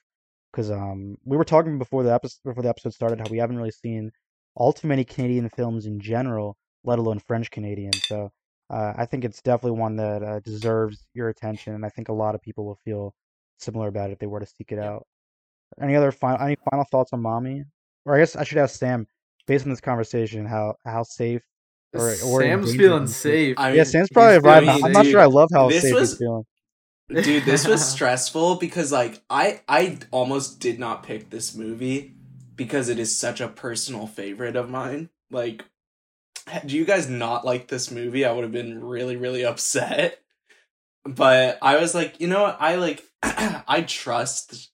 [0.51, 3.57] Because um, we were talking before the episode before the episode started how we haven't
[3.57, 4.11] really seen
[4.55, 7.93] all too many Canadian films in general, let alone French Canadian.
[7.93, 8.31] So
[8.69, 12.13] uh, I think it's definitely one that uh, deserves your attention, and I think a
[12.13, 13.13] lot of people will feel
[13.59, 15.05] similar about it if they were to seek it out.
[15.81, 17.63] Any other final any final thoughts on Mommy?
[18.05, 19.05] Or I guess I should ask Sam,
[19.47, 21.41] based on this conversation, how how safe
[21.93, 24.69] or or in sam's feeling safe I Yeah, mean, Sam's probably he's riding.
[24.69, 25.21] feeling I'm not sure.
[25.21, 26.45] I love how This safe was- he's feeling.
[27.09, 32.13] dude this was stressful because like i i almost did not pick this movie
[32.55, 35.65] because it is such a personal favorite of mine like
[36.65, 40.19] do you guys not like this movie i would have been really really upset
[41.03, 44.71] but i was like you know what i like i trust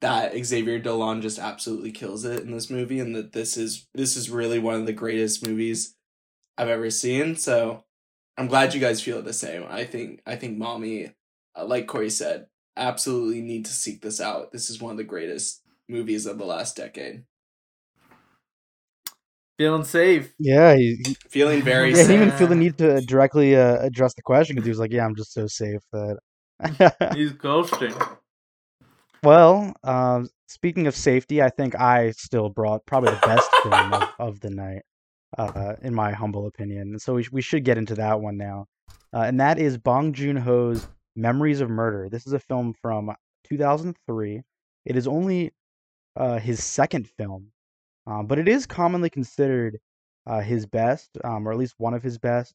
[0.00, 4.16] that xavier dolan just absolutely kills it in this movie and that this is this
[4.16, 5.94] is really one of the greatest movies
[6.56, 7.84] i've ever seen so
[8.36, 11.12] i'm glad you guys feel the same i think i think mommy
[11.56, 12.46] uh, like Corey said,
[12.76, 14.52] absolutely need to seek this out.
[14.52, 17.24] This is one of the greatest movies of the last decade.
[19.58, 23.00] feeling safe Yeah, he, he, Feeling very yeah, he didn't even feel the need to
[23.02, 26.18] directly uh, address the question because he was like, "Yeah, I'm just so safe that."
[27.14, 28.18] he's ghosting
[29.22, 34.08] well, um, speaking of safety, I think I still brought probably the best film of,
[34.18, 34.82] of the night,
[35.38, 36.98] uh, in my humble opinion.
[36.98, 38.66] So we we should get into that one now,
[39.14, 42.08] uh, and that is Bong Joon Ho's Memories of Murder.
[42.08, 43.14] This is a film from
[43.48, 44.42] 2003.
[44.86, 45.52] It is only
[46.16, 47.52] uh, his second film
[48.06, 49.78] um, but it is commonly considered
[50.26, 52.54] uh, his best, um, or at least one of his best.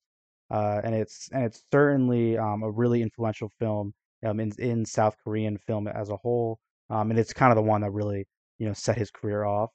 [0.51, 3.93] Uh, and it's and it's certainly um, a really influential film
[4.25, 6.59] um, in in South Korean film as a whole.
[6.89, 8.25] Um, and it's kind of the one that really
[8.59, 9.71] you know set his career off.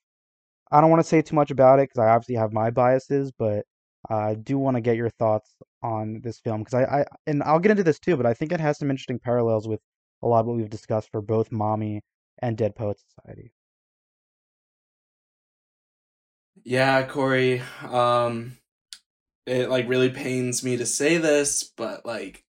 [0.72, 3.32] I don't want to say too much about it because I obviously have my biases,
[3.36, 3.64] but
[4.10, 7.42] uh, I do want to get your thoughts on this film because I, I and
[7.42, 9.80] I'll get into this too, but I think it has some interesting parallels with
[10.22, 12.02] a lot of what we've discussed for both Mommy
[12.42, 13.52] and Dead Poet Society.
[16.64, 17.62] Yeah, Corey.
[17.82, 18.58] Um,
[19.46, 22.44] it like really pains me to say this, but like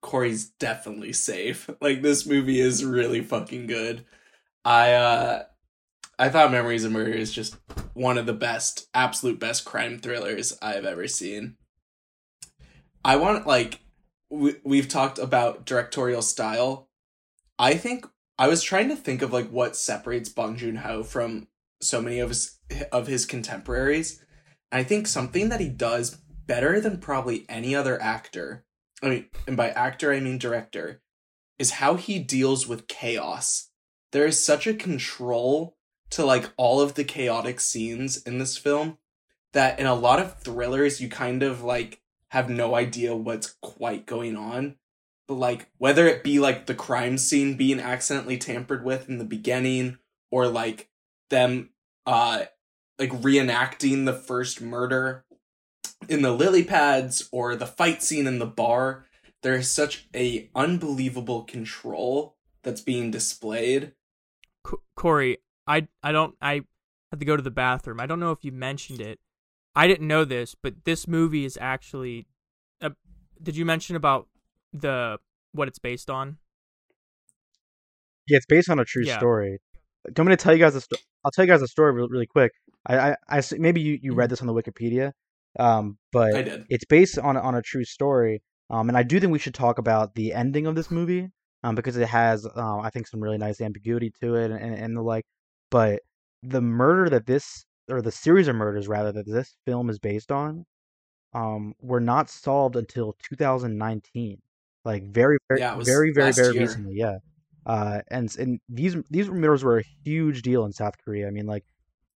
[0.00, 1.68] Corey's definitely safe.
[1.80, 4.04] Like this movie is really fucking good.
[4.64, 5.44] I uh
[6.18, 7.56] I thought Memories of Murder is just
[7.94, 11.56] one of the best, absolute best crime thrillers I've ever seen.
[13.04, 13.80] I want like
[14.30, 16.88] we, we've talked about directorial style.
[17.58, 18.06] I think
[18.38, 21.48] I was trying to think of like what separates Bong Joon-ho from
[21.82, 22.58] so many of his
[22.92, 24.24] of his contemporaries.
[24.72, 28.64] I think something that he does better than probably any other actor,
[29.02, 31.00] I mean, and by actor I mean director,
[31.58, 33.70] is how he deals with chaos.
[34.12, 35.76] There is such a control
[36.10, 38.98] to like all of the chaotic scenes in this film
[39.52, 44.06] that in a lot of thrillers you kind of like have no idea what's quite
[44.06, 44.76] going on.
[45.28, 49.24] But like whether it be like the crime scene being accidentally tampered with in the
[49.24, 49.98] beginning
[50.30, 50.88] or like
[51.28, 51.70] them
[52.06, 52.44] uh
[52.98, 55.24] like reenacting the first murder
[56.08, 59.06] in the lily pads or the fight scene in the bar
[59.42, 63.92] there is such a unbelievable control that's being displayed
[64.66, 66.62] C- Corey, I I don't I
[67.10, 67.98] had to go to the bathroom.
[68.00, 69.18] I don't know if you mentioned it.
[69.74, 72.26] I didn't know this, but this movie is actually.
[72.82, 72.90] Uh,
[73.42, 74.28] did you mention about
[74.72, 75.18] the
[75.52, 76.36] what it's based on?
[78.28, 79.16] Yeah, it's based on a true Yeah.
[79.18, 79.58] story.
[80.06, 82.08] I'm going to tell you guys a sto- I'll tell you guys a story really,
[82.10, 82.52] really quick.
[82.86, 85.12] I, I, I s- maybe you, you read this on the Wikipedia,
[85.58, 88.42] um, but i did it's based on on a true story.
[88.70, 91.28] Um, and I do think we should talk about the ending of this movie,
[91.64, 94.96] um, because it has, um, I think some really nice ambiguity to it and, and
[94.96, 95.24] the like.
[95.72, 96.02] But
[96.44, 100.30] the murder that this, or the series of murders rather that this film is based
[100.30, 100.66] on,
[101.34, 104.38] um, were not solved until 2019.
[104.84, 106.62] Like very, very, Yeah, very, very, very year.
[106.62, 106.94] recently.
[106.94, 107.18] Yeah.
[107.66, 111.26] Uh, and and these these murders were a huge deal in South Korea.
[111.26, 111.64] I mean, like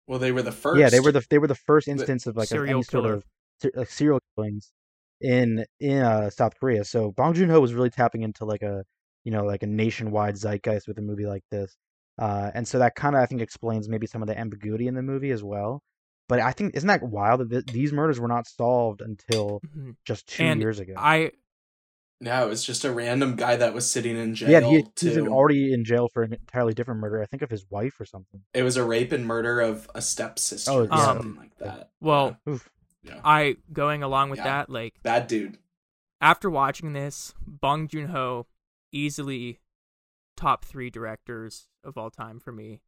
[0.06, 2.36] well they were the first yeah, they were the they were the first instance of
[2.36, 3.24] like of serial any sort of
[3.74, 4.72] like serial killings
[5.20, 6.84] in in uh, South Korea.
[6.84, 8.84] So Bong Joon Ho was really tapping into like a
[9.24, 11.76] you know like a nationwide zeitgeist with a movie like this,
[12.18, 14.94] uh, and so that kind of I think explains maybe some of the ambiguity in
[14.94, 15.82] the movie as well.
[16.28, 19.96] But I think isn't that wild that th- these murders were not solved until Mhm.
[20.04, 20.94] just two And years ago?
[20.96, 21.32] I
[22.22, 25.14] no it was just a random guy that was sitting in jail yeah, he, he's
[25.14, 25.26] too.
[25.28, 27.20] already in jail for an entirely different murder.
[27.20, 28.40] I think of his wife or something.
[28.54, 31.04] it was a rape and murder of a stepsister Oh, or yeah.
[31.04, 32.70] something like that well, Oof.
[33.02, 33.20] yeah.
[33.24, 34.44] I going along with Yeah.
[34.44, 35.58] that like bad dude
[36.20, 38.46] after watching this, Bong Joon Ho
[38.92, 39.58] easily
[40.36, 42.80] top three directors of all time for me.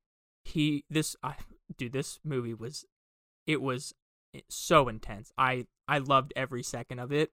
[0.45, 1.35] He this I
[1.77, 2.85] dude this movie was
[3.47, 3.93] it was
[4.49, 5.33] so intense.
[5.37, 7.31] I I loved every second of it.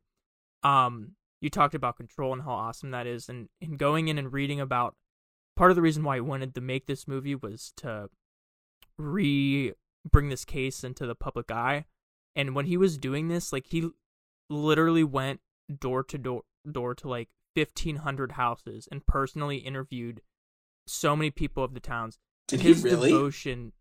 [0.63, 1.11] Um,
[1.41, 4.59] you talked about control and how awesome that is, and and going in and reading
[4.59, 4.95] about
[5.55, 8.09] part of the reason why I wanted to make this movie was to
[8.97, 9.73] re
[10.09, 11.85] bring this case into the public eye.
[12.35, 13.89] And when he was doing this, like he
[14.49, 15.41] literally went
[15.79, 20.21] door to door door to like 1500 houses and personally interviewed
[20.87, 23.73] so many people of the towns did his really devotion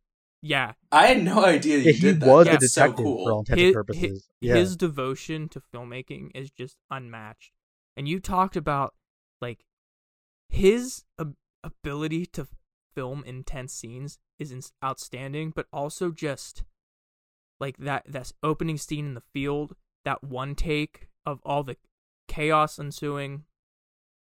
[0.43, 3.32] yeah i had no idea Yeah, he did that was a That's so detective for
[3.32, 4.28] all intents and purposes.
[4.41, 4.55] yeah.
[4.55, 7.53] his devotion to filmmaking is just unmatched
[7.97, 8.95] and you talked about
[9.41, 9.64] like
[10.49, 12.47] his ab- ability to
[12.95, 16.64] film intense scenes is ins- outstanding but also just
[17.61, 21.76] like that that opening scene in the field that one take of all the
[22.28, 23.45] chaos ensuing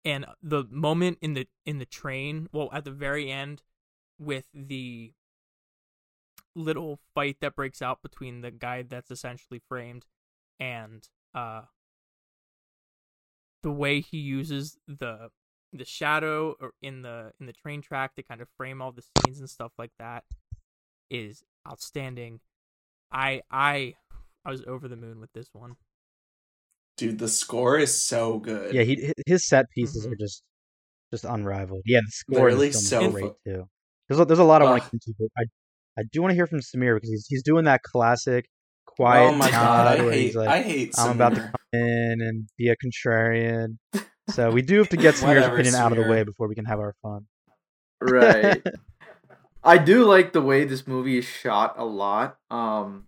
[0.03, 3.62] and the moment in the in the train well at the very end
[4.20, 5.14] with the
[6.55, 10.05] little fight that breaks out between the guy that's essentially framed
[10.59, 11.63] and uh
[13.63, 15.29] the way he uses the
[15.73, 19.01] the shadow or in the in the train track to kind of frame all the
[19.01, 20.25] scenes and stuff like that
[21.09, 22.41] is outstanding.
[23.11, 23.95] I I
[24.45, 25.77] I was over the moon with this one.
[26.97, 30.11] dude the score is so good Yeah, he his set pieces Mhm.
[30.11, 30.43] are just
[31.11, 31.83] just unrivaled.
[31.85, 33.69] Yeah, the score in Literally this so film is fu- great too.
[34.07, 35.45] There's a, there's a lot I want to get into, but I
[35.97, 38.45] I do want to hear from Samir because he's he's doing that classic
[38.85, 41.05] quiet oh my god nod i where hate he's like, i hate Samir.
[41.05, 43.77] I'm about to come in and be a contrarian.
[44.29, 46.55] So we do have to get Samir's Whatever, opinion out of the way before we
[46.55, 47.25] can have our fun.
[48.01, 48.61] Right.
[49.63, 52.37] I do like the way this movie is shot a lot.
[52.49, 53.07] Um,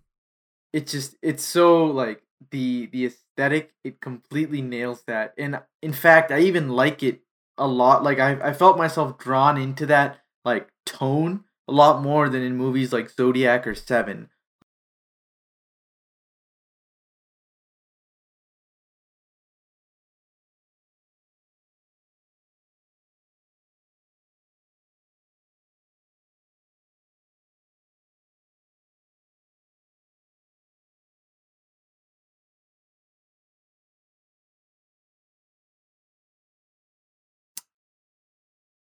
[0.72, 3.72] it's just it's so like the the aesthetic.
[3.82, 7.22] It completely nails that, and in fact, I even like it
[7.58, 8.04] a lot.
[8.04, 12.56] Like I I felt myself drawn into that like tone a lot more than in
[12.56, 14.30] movies like Zodiac or Seven.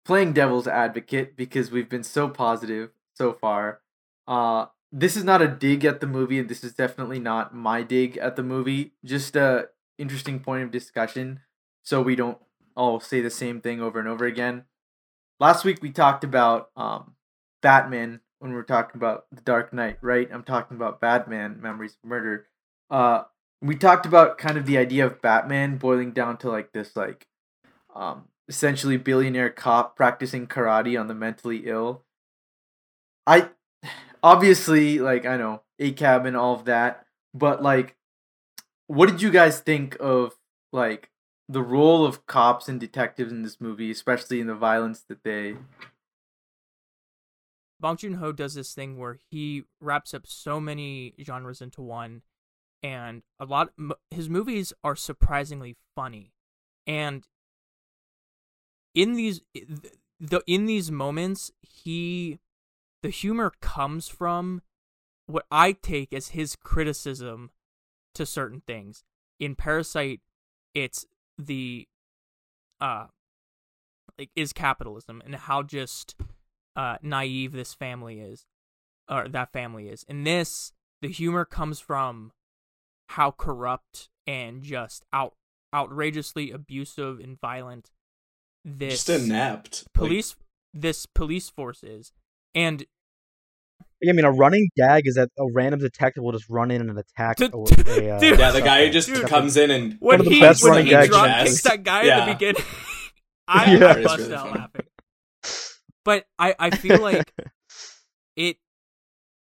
[0.06, 3.80] Playing devil's advocate because we've been so positive so far.
[4.26, 7.82] Uh this is not a dig at the movie and this is definitely not my
[7.82, 8.92] dig at the movie.
[9.04, 11.40] Just a interesting point of discussion
[11.82, 12.38] so we don't
[12.76, 14.64] all say the same thing over and over again.
[15.40, 17.14] Last week we talked about um
[17.60, 20.28] Batman when we were talking about The Dark Knight, right?
[20.32, 22.46] I'm talking about Batman Memories of Murder.
[22.88, 23.24] Uh
[23.60, 27.26] we talked about kind of the idea of Batman boiling down to like this like
[27.92, 32.04] um essentially billionaire cop practicing karate on the mentally ill.
[33.26, 33.50] I
[34.22, 37.96] obviously like I know ACAB and all of that, but like
[38.86, 40.34] what did you guys think of
[40.72, 41.10] like
[41.48, 45.56] the role of cops and detectives in this movie, especially in the violence that they
[47.78, 52.22] Bong Joon Ho does this thing where he wraps up so many genres into one,
[52.82, 53.72] and a lot
[54.10, 56.32] his movies are surprisingly funny,
[56.86, 57.26] and
[58.96, 59.42] in these
[60.18, 62.40] the in these moments he
[63.02, 64.62] the humor comes from
[65.26, 67.50] what I take as his criticism
[68.14, 69.04] to certain things.
[69.38, 70.22] In Parasite,
[70.74, 71.04] it's
[71.38, 71.86] the
[72.80, 73.06] uh
[74.18, 76.16] like is capitalism and how just
[76.74, 78.46] uh naive this family is
[79.08, 80.04] or that family is.
[80.08, 80.72] In this,
[81.02, 82.32] the humor comes from
[83.10, 85.34] how corrupt and just out
[85.74, 87.90] outrageously abusive and violent
[88.66, 90.82] this just inept police like...
[90.82, 92.12] this police force is
[92.54, 92.84] and
[94.06, 96.98] I mean, a running gag is that a random detective will just run in and
[96.98, 97.36] attack.
[97.38, 100.38] Dude, a, a, uh, yeah, the guy who just dude, comes in and when he,
[100.38, 102.18] best when running he gags drunk kicks that guy yeah.
[102.18, 102.62] at the beginning,
[103.48, 103.86] I, Yeah.
[103.86, 104.60] I bust really out funny.
[104.60, 104.86] laughing.
[106.04, 107.32] But I, I feel like
[108.36, 108.58] it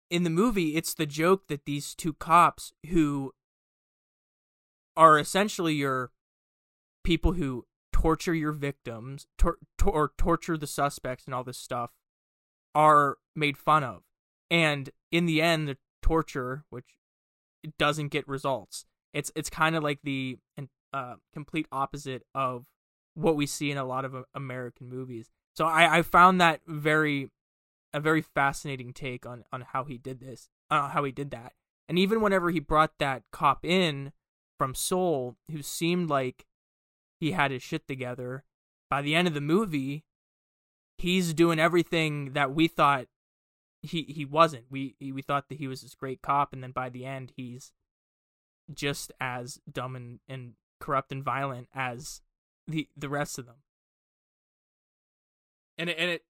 [0.09, 0.75] in the movie.
[0.75, 3.33] It's the joke that these two cops who
[4.95, 6.11] are essentially your
[7.03, 7.65] people who
[8.03, 11.91] torture your victims, tor- tor- or torture the suspects and all this stuff,
[12.75, 14.03] are made fun of.
[14.51, 16.97] And in the end, the torture, which
[17.79, 20.37] doesn't get results, it's it's kind of like the
[20.91, 22.65] uh, complete opposite of
[23.13, 25.29] what we see in a lot of uh, American movies.
[25.55, 27.31] So I, I found that very
[27.93, 31.53] a very fascinating take on on how he did this, uh, how he did that.
[31.87, 34.11] And even whenever he brought that cop in
[34.57, 36.45] from Seoul, who seemed like
[37.23, 38.43] he had his shit together,
[38.89, 40.03] by the end of the movie,
[40.97, 43.05] he's doing everything that we thought
[43.81, 44.65] he he wasn't.
[44.69, 47.71] We we thought that he was this great cop, and then by the end, he's
[48.73, 52.21] just as dumb and, and corrupt and violent as
[52.67, 53.63] the the rest of them.
[55.77, 56.21] And it, and it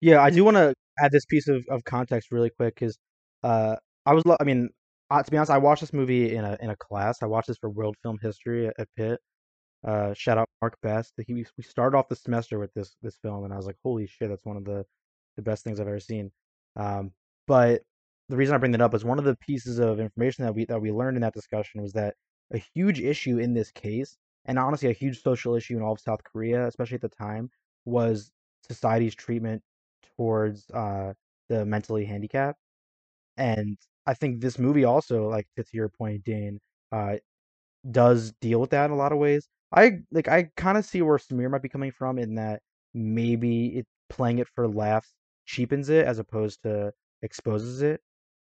[0.00, 2.98] Yeah, I do want to add this piece of, of context really quick because
[3.42, 3.76] uh,
[4.06, 4.70] I was, lo- I mean,
[5.10, 7.18] uh, to be honest, I watched this movie in a in a class.
[7.22, 9.20] I watched this for World Film History at, at Pitt.
[9.84, 11.14] Uh, shout out Mark Best.
[11.26, 14.06] He we started off the semester with this this film, and I was like, holy
[14.06, 14.84] shit, that's one of the
[15.36, 16.30] the best things I've ever seen.
[16.76, 17.12] Um,
[17.46, 17.82] but
[18.28, 20.64] the reason I bring that up is one of the pieces of information that we
[20.66, 22.14] that we learned in that discussion was that
[22.52, 26.00] a huge issue in this case, and honestly a huge social issue in all of
[26.00, 27.50] South Korea, especially at the time,
[27.84, 28.30] was
[28.68, 29.62] society's treatment
[30.16, 31.12] towards uh,
[31.48, 32.58] the mentally handicapped.
[33.36, 36.60] And I think this movie also, like to, your point, Dane,
[36.92, 37.16] uh,
[37.90, 39.48] does deal with that in a lot of ways.
[39.72, 42.60] I like I kind of see where Samir might be coming from in that
[42.94, 45.12] maybe it playing it for laughs
[45.46, 46.92] cheapens it as opposed to
[47.22, 48.00] exposes it.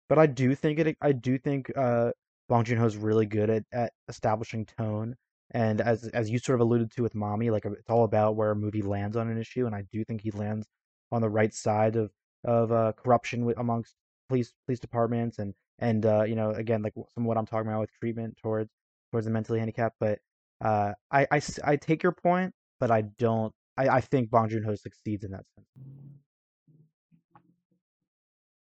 [0.09, 0.97] But I do think it.
[1.03, 2.13] I do think uh,
[2.49, 5.17] Bong Joon Ho's really good at, at establishing tone,
[5.51, 8.53] and as as you sort of alluded to with Mommy, like it's all about where
[8.53, 10.67] a movie lands on an issue, and I do think he lands
[11.13, 12.11] on the right side of
[12.45, 13.95] of uh, corruption with, amongst
[14.29, 17.69] police police departments, and and uh, you know again like some of what I'm talking
[17.69, 18.71] about with treatment towards
[19.11, 19.97] towards the mentally handicapped.
[20.01, 20.21] But
[20.61, 23.53] uh, I, I I take your point, but I don't.
[23.77, 25.67] I, I think Bong Joon Ho succeeds in that sense.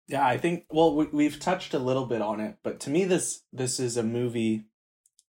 [0.08, 3.06] Yeah, I think well we, we've touched a little bit on it, but to me
[3.06, 4.66] this this is a movie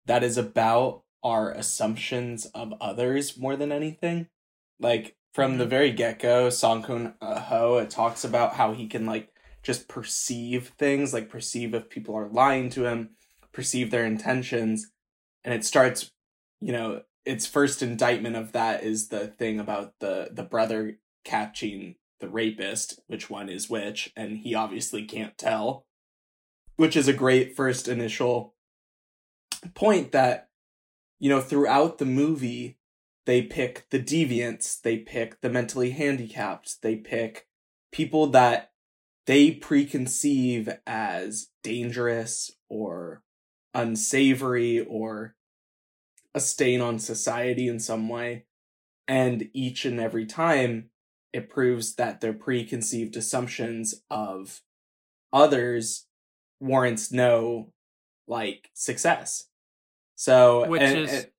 [0.06, 4.28] that is about our assumptions of others more than anything.
[4.78, 9.30] Like from the very get go, Song Kang-ho, it talks about how he can like
[9.62, 13.10] just perceive things, like perceive if people are lying to him,
[13.52, 14.92] perceive their intentions,
[15.42, 16.12] and it starts,
[16.60, 21.96] you know, its first indictment of that is the thing about the the brother catching
[22.20, 25.86] the rapist, which one is which, and he obviously can't tell,
[26.76, 28.54] which is a great first initial
[29.74, 30.48] point that
[31.18, 32.78] you know throughout the movie
[33.26, 37.46] they pick the deviants, they pick the mentally handicapped, they pick
[37.90, 38.72] people that
[39.26, 43.22] they preconceive as dangerous or
[43.72, 45.34] unsavory or
[46.34, 48.44] a stain on society in some way.
[49.06, 50.90] And each and every time,
[51.32, 54.62] it proves that their preconceived assumptions of
[55.32, 56.06] others
[56.60, 57.72] warrants no
[58.26, 59.48] like success.
[60.16, 61.30] So, Which and- is- and-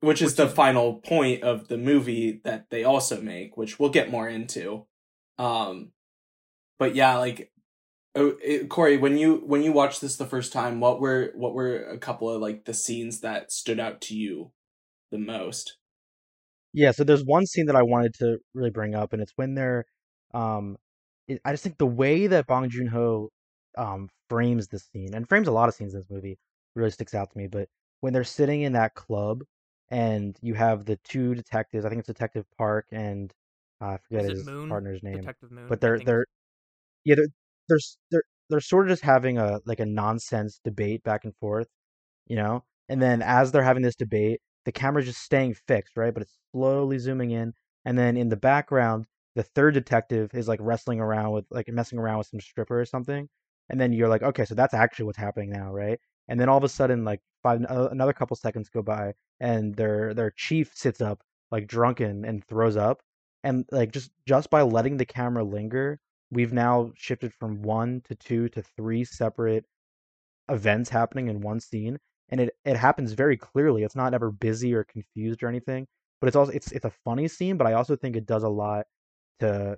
[0.00, 3.78] which is which the is- final point of the movie that they also make, which
[3.78, 4.86] we'll get more into.
[5.38, 5.92] Um,
[6.78, 7.50] but yeah, like
[8.14, 11.54] oh, it, Corey, when you when you watched this the first time, what were what
[11.54, 14.52] were a couple of like the scenes that stood out to you
[15.10, 15.76] the most?
[16.72, 19.54] Yeah, so there's one scene that I wanted to really bring up, and it's when
[19.54, 19.84] they're,
[20.32, 20.76] um,
[21.28, 23.30] it, I just think the way that Bong Joon Ho,
[23.78, 26.38] um, frames this scene and frames a lot of scenes in this movie
[26.74, 27.46] really sticks out to me.
[27.46, 27.68] But
[28.00, 29.42] when they're sitting in that club,
[29.90, 33.32] and you have the two detectives, I think it's Detective Park and
[33.80, 34.68] uh, I forget Is his Moon?
[34.68, 35.66] partner's name, Detective Moon.
[35.68, 36.24] but they're they're
[37.04, 37.28] yeah they're
[37.68, 37.78] they're
[38.10, 41.68] they're they're sort of just having a like a nonsense debate back and forth,
[42.26, 42.64] you know.
[42.88, 46.12] And then as they're having this debate, the camera's just staying fixed, right?
[46.14, 47.54] But it's slowly zooming in,
[47.84, 49.06] and then in the background,
[49.36, 52.84] the third detective is like wrestling around with like messing around with some stripper or
[52.86, 53.28] something,
[53.70, 55.98] and then you're like, okay, so that's actually what's happening now, right?
[56.28, 59.74] And then all of a sudden, like five uh, another couple seconds go by, and
[59.76, 63.02] their their chief sits up like drunken and throws up,
[63.42, 66.00] and like just just by letting the camera linger,
[66.34, 69.64] we've now shifted from one to two to three separate
[70.50, 71.98] events happening in one scene
[72.30, 73.82] and it it happens very clearly.
[73.84, 75.86] It's not ever busy or confused or anything
[76.20, 78.48] but it's also it's it's a funny scene but i also think it does a
[78.48, 78.86] lot
[79.40, 79.76] to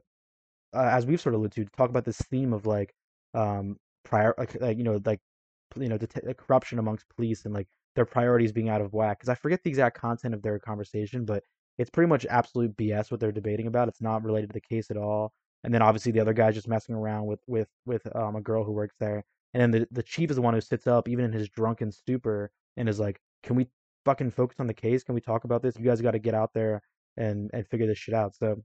[0.75, 2.95] uh, as we've sort of alluded to, to talk about this theme of like
[3.35, 5.21] um prior like, like you know like
[5.77, 9.19] you know det- uh, corruption amongst police and like their priorities being out of whack
[9.19, 11.43] because i forget the exact content of their conversation but
[11.79, 13.89] it's pretty much absolute bs what they're debating about.
[13.89, 15.33] It's not related to the case at all
[15.67, 18.65] and then obviously the other guy's just messing around with with with um a girl
[18.65, 21.27] who works there and then the, the chief is the one who sits up even
[21.27, 23.67] in his drunken stupor and is like can we
[24.07, 26.35] fucking focus on the case can we talk about this you guys got to get
[26.35, 26.81] out there
[27.19, 28.57] and and figure this shit out so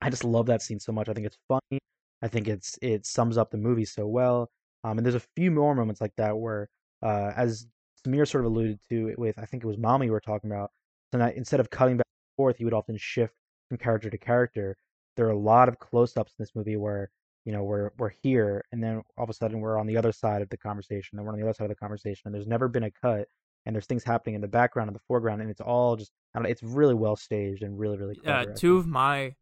[0.00, 1.08] I just love that scene so much.
[1.08, 1.80] I think it's funny.
[2.22, 4.50] I think it's it sums up the movie so well.
[4.84, 6.68] Um, and there's a few more moments like that where,
[7.02, 7.66] uh, as
[8.06, 10.50] Samir sort of alluded to it with, I think it was Mommy we were talking
[10.50, 10.70] about.
[11.12, 13.34] Tonight, instead of cutting back and forth, he would often shift
[13.68, 14.76] from character to character.
[15.16, 17.10] There are a lot of close-ups in this movie where
[17.44, 20.12] you know we're we're here, and then all of a sudden we're on the other
[20.12, 22.46] side of the conversation, and we're on the other side of the conversation, and there's
[22.46, 23.26] never been a cut,
[23.66, 26.38] and there's things happening in the background and the foreground, and it's all just I
[26.38, 28.50] don't know, it's really well staged and really really clever.
[28.50, 29.34] uh, two of my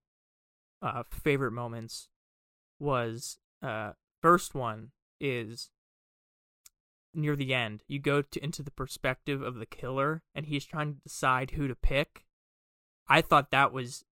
[0.80, 2.08] uh, favorite moments
[2.78, 3.92] was uh,
[4.22, 4.90] first one
[5.20, 5.70] is
[7.14, 7.82] near the end.
[7.88, 11.68] You go to into the perspective of the killer, and he's trying to decide who
[11.68, 12.24] to pick.
[13.08, 14.04] I thought that was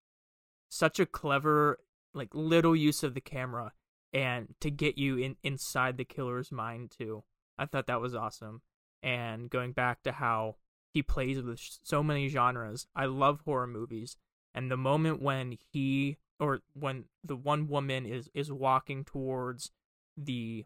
[0.74, 1.78] such a clever,
[2.14, 3.72] like little use of the camera,
[4.12, 7.22] and to get you in inside the killer's mind too.
[7.56, 8.62] I thought that was awesome.
[9.02, 10.56] And going back to how
[10.92, 14.16] he plays with so many genres, I love horror movies.
[14.54, 19.70] And the moment when he or when the one woman is is walking towards
[20.16, 20.64] the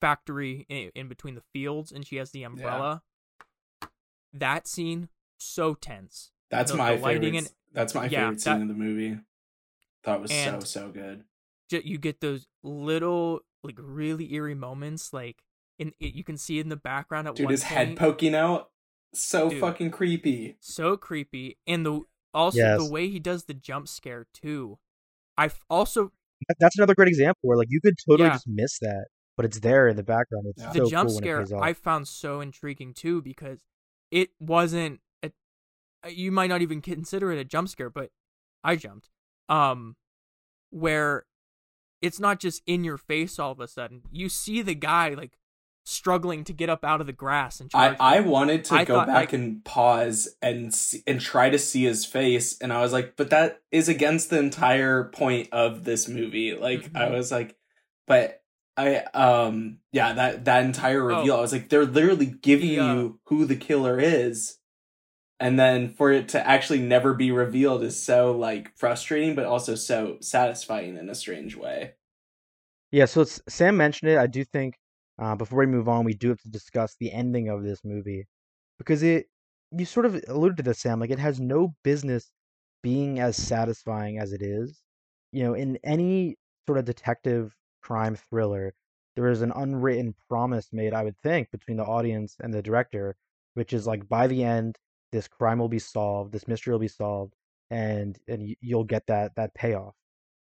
[0.00, 3.02] factory in, in between the fields and she has the umbrella
[4.32, 7.38] that scene so tense That's The- my the lighting favorite.
[7.38, 9.18] and- that's my yeah, favorite scene in the movie.
[10.04, 11.24] That was so so good.
[11.70, 15.42] you get those little like really eerie moments like
[15.78, 18.70] in it, you can see in the background at Dude, one his head poking out,
[19.14, 19.60] so Dude.
[19.60, 20.56] fucking creepy.
[20.60, 22.00] so creepy and the
[22.34, 22.78] also Yes.
[22.84, 24.78] the way he does the jump scare too
[25.36, 26.12] i f- also
[26.60, 28.34] That's another great example where like you could totally Yeah.
[28.34, 29.06] just miss that,
[29.36, 30.46] but it's there in the background.
[30.50, 30.72] It's Yeah.
[30.72, 31.62] the so jump cool when it scare pays off.
[31.62, 33.60] I found so intriguing too because
[34.10, 35.00] it wasn't a,
[36.08, 38.10] you might not even consider it a jump scare, but
[38.64, 39.08] I jumped.
[39.48, 39.96] Um
[40.70, 41.24] where
[42.02, 44.02] it's not just in your face all of a sudden.
[44.10, 45.38] You see the guy like
[45.84, 47.96] struggling to get up out of the grass and I.
[47.98, 52.04] I wanted to I go back and pause and see, and try to see his
[52.04, 56.54] face, and I was like, but that is against the entire point of this movie.
[56.54, 57.12] Like, I Mhm.
[57.12, 57.56] was like,
[58.06, 58.42] but
[58.76, 61.16] I um yeah that that entire Oh.
[61.18, 64.57] reveal, I was like, they're literally giving The, uh, you who the killer is,
[65.40, 69.74] and then for it to actually never be revealed is so like frustrating but also
[69.74, 71.94] so satisfying in a strange way
[72.90, 74.18] Yeah, so Sam mentioned it.
[74.18, 74.74] I do think
[75.18, 78.26] uh, before we move on, we do have to discuss the ending of this movie
[78.78, 79.26] because it
[79.72, 81.00] you sort of alluded to this, Sam.
[81.00, 82.30] Like it has no business
[82.82, 84.82] being as satisfying as it is.
[85.32, 86.36] You know, in any
[86.66, 88.74] sort of detective crime thriller,
[89.16, 93.16] there is an unwritten promise made, I would think, between the audience and the director,
[93.54, 94.78] which is like by the end,
[95.12, 97.34] this crime will be solved, this mystery will be solved,
[97.70, 99.94] and and you'll get that that payoff.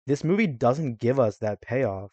[0.07, 2.11] This movie doesn't give us that payoff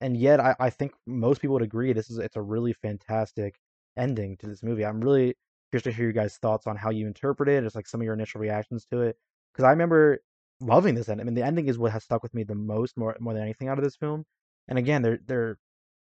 [0.00, 3.56] and yet I, I think most people would agree this is it's a really fantastic
[3.96, 4.84] ending to this movie.
[4.84, 5.34] I'm really
[5.70, 8.04] curious to hear you guys' thoughts on how you interpret it, just like some of
[8.04, 9.16] your initial reactions to it.
[9.52, 10.20] Because I remember
[10.60, 11.20] loving this end.
[11.20, 13.42] I mean, the ending is what has stuck with me the most, more more than
[13.42, 14.24] anything out of this film.
[14.68, 15.58] And again, they're they're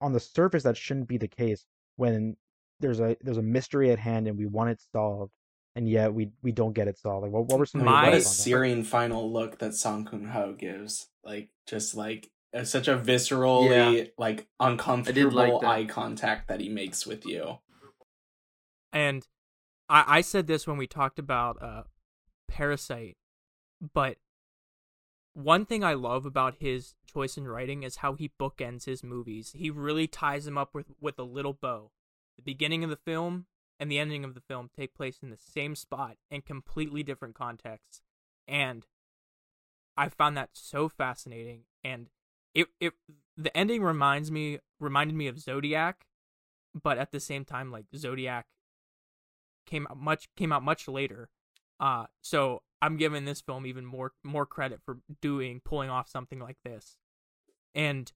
[0.01, 1.65] on the surface that shouldn't be the case
[1.97, 2.37] when
[2.81, 5.33] there's a there's a mystery at hand and we want it solved,
[5.81, 7.25] and yet we we don't get it solved.
[7.25, 8.43] Like, what, what were some My- what a thoughts on that?
[8.43, 11.09] searing final look that Song Kang-ho gives.
[11.25, 17.07] Like just like uh, such a viscerally like uncomfortable like eye contact that he makes
[17.07, 17.59] with you.
[18.93, 19.27] And
[19.89, 21.85] I, I said this when we talked about uh,
[22.47, 23.17] Parasite,
[23.95, 24.19] but
[25.33, 29.53] one thing I love about his choice in writing is how he bookends his movies.
[29.57, 31.93] He really ties them up with, with a little bow.
[32.37, 33.47] The beginning of the film
[33.81, 37.35] and the ending of the film take place in the same spot in completely different
[37.35, 38.03] contexts.
[38.47, 38.87] And
[39.97, 41.63] I found that so fascinating.
[41.83, 42.11] And
[42.55, 42.93] it, it
[43.39, 46.05] the ending reminds me reminded me of Zodiac,
[46.81, 48.47] but at the same time, like Zodiac
[49.67, 51.31] came out much came out much later.
[51.81, 56.39] Uh so I'm giving this film even more more credit for doing pulling off something
[56.39, 56.97] like this.
[57.75, 58.13] And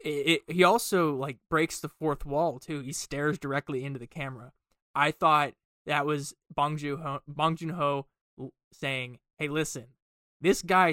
[0.00, 2.80] it, it he also like breaks the fourth wall too.
[2.80, 4.52] He stares directly into the camera.
[4.98, 5.52] I thought
[5.86, 8.06] that was Bong Joon Ho Bong Joon Ho
[8.72, 9.86] saying, "Hey, listen,
[10.40, 10.92] this guy,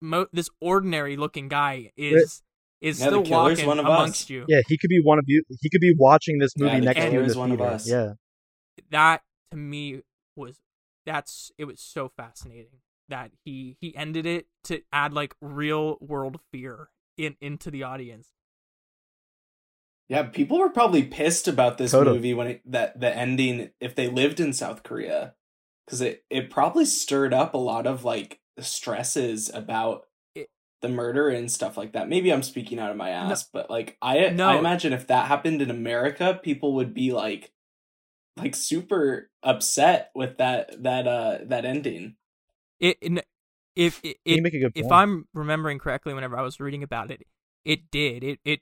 [0.00, 2.42] mo- this ordinary looking guy is
[2.80, 5.20] is Yeah, still killer's walking one of us." amongst you." Yeah, he could be one
[5.20, 5.44] of you.
[5.60, 7.52] He could be watching this movie Yeah, the next to you in killer's the one
[7.52, 7.88] of us.
[7.88, 8.12] Yeah,
[8.90, 9.22] that
[9.52, 10.02] to me
[10.34, 10.58] was
[11.04, 16.40] that's it was so fascinating that he he ended it to add like real world
[16.50, 18.32] fear in into the audience
[20.08, 22.16] Yeah, people were probably pissed about this Totally.
[22.16, 25.34] movie when it, that the ending if they lived in South Korea
[25.88, 30.50] cuz it it probably stirred up a lot of like stresses about It-
[30.80, 32.08] the murder and stuff like that.
[32.08, 34.48] Maybe I'm speaking out of my ass, but like I No.
[34.48, 37.52] I imagine if that happened in America, people would be like
[38.36, 42.16] like super upset with that that uh that ending.
[42.80, 43.26] it, it
[43.74, 44.92] if it, it make a good if point.
[44.92, 47.22] i'm remembering correctly whenever i was reading about it
[47.64, 48.60] it did it it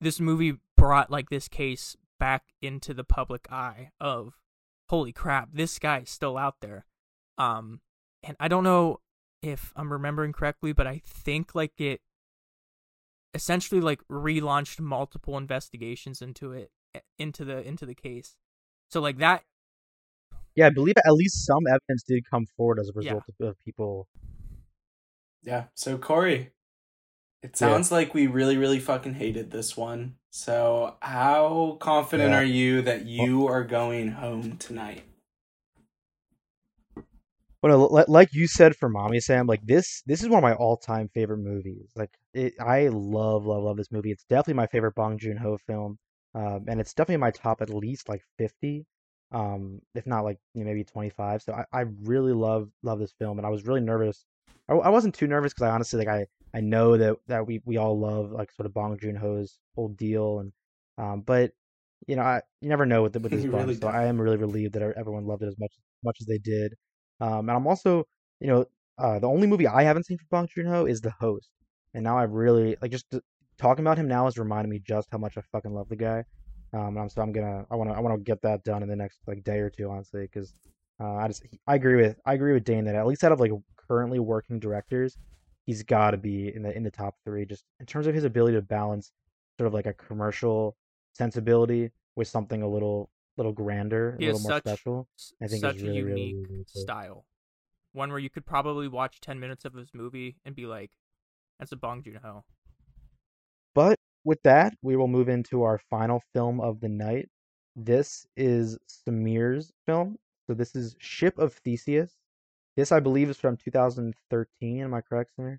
[0.00, 4.34] this movie brought like this case back into the public eye of
[4.88, 6.84] holy crap this guy's still out there
[7.38, 7.80] um
[8.22, 8.98] and i don't know
[9.42, 12.00] if i'm remembering correctly but i think like it
[13.32, 16.70] essentially like relaunched multiple investigations into it
[17.18, 18.36] into the into the case
[18.90, 19.44] so like that
[20.56, 20.66] yeah.
[20.66, 24.08] I believe at least some evidence did come forward as a result of, of people.
[25.42, 25.64] Yeah.
[25.74, 26.50] So Corey,
[27.42, 30.16] it sounds like we really, really fucking hated this one.
[30.30, 32.38] So how confident Yeah.
[32.38, 35.04] are you that you are going home tonight?
[37.62, 41.08] Well, like you said for Mommy Sam, like this, this is one of my all-time
[41.08, 41.92] favorite movies.
[41.94, 44.10] Like it, I love, love, love this movie.
[44.10, 45.98] It's definitely my favorite Bong Joon-ho film,
[46.34, 48.86] um, and it's definitely in my top at least like 50,
[49.30, 51.42] um, if not like you know, maybe 25.
[51.42, 54.24] So I, I really love, love this film, and I was really nervous.
[54.68, 57.60] I, I wasn't too nervous because I honestly like I, I know that that we
[57.64, 60.52] we all love like sort of Bong Joon-ho's whole deal, and
[60.98, 61.52] um, but
[62.06, 63.88] you know, I you never know with the, with this really so.
[63.88, 65.72] I am really relieved that everyone loved it as much
[66.04, 66.74] much as they did.
[67.20, 68.04] Um, and I'm also,
[68.40, 68.66] you know,
[68.98, 71.50] uh, the only movie I haven't seen from Bong Joon-ho is The Host,
[71.94, 73.06] and now I really like just
[73.58, 76.24] talking about him now has reminded me just how much I fucking love the guy.
[76.72, 78.96] Um, and I'm, so I'm gonna, I wanna, I wanna get that done in the
[78.96, 80.54] next like day or two, honestly, because
[81.00, 83.40] uh, I just, I agree with, I agree with Dane that at least out of
[83.40, 83.50] like
[83.88, 85.18] currently working directors,
[85.70, 88.24] he's got to be in the in the top three, just in terms of his
[88.24, 89.12] ability to balance
[89.56, 90.76] sort of like a commercial
[91.14, 95.08] sensibility with something a little, little grander, a He little has more such- special.
[95.40, 97.24] I think such a really, really, unique really, really style.
[97.92, 100.90] One where you could probably watch 10 minutes of his movie and be like,
[101.58, 102.44] that's a Bong Joon-ho.
[103.74, 107.28] But with that, we will move into our final film of the night.
[107.76, 110.16] This is Samir's film.
[110.46, 112.12] So this is Ship of Theseus.
[112.76, 114.82] This, I believe, is from 2013.
[114.82, 115.58] Am I correct, Samir?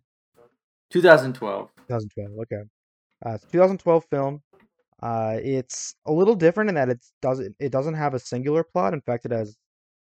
[0.92, 1.70] 2012.
[1.88, 2.40] 2012.
[2.40, 2.64] Okay.
[3.26, 4.42] Uh, it's a 2012 film.
[5.02, 8.94] Uh, it's a little different in that it doesn't it doesn't have a singular plot.
[8.94, 9.58] In fact, it has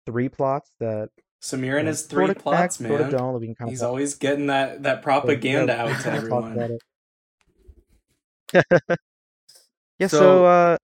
[0.06, 1.10] three plots that
[1.42, 3.12] Samir and his sort three of plots, connect, Sort of man.
[3.12, 3.42] don't.
[3.42, 6.78] Kind of He's always getting that that propaganda out to everyone.
[10.00, 10.08] yeah.
[10.08, 10.78] So, So, uh,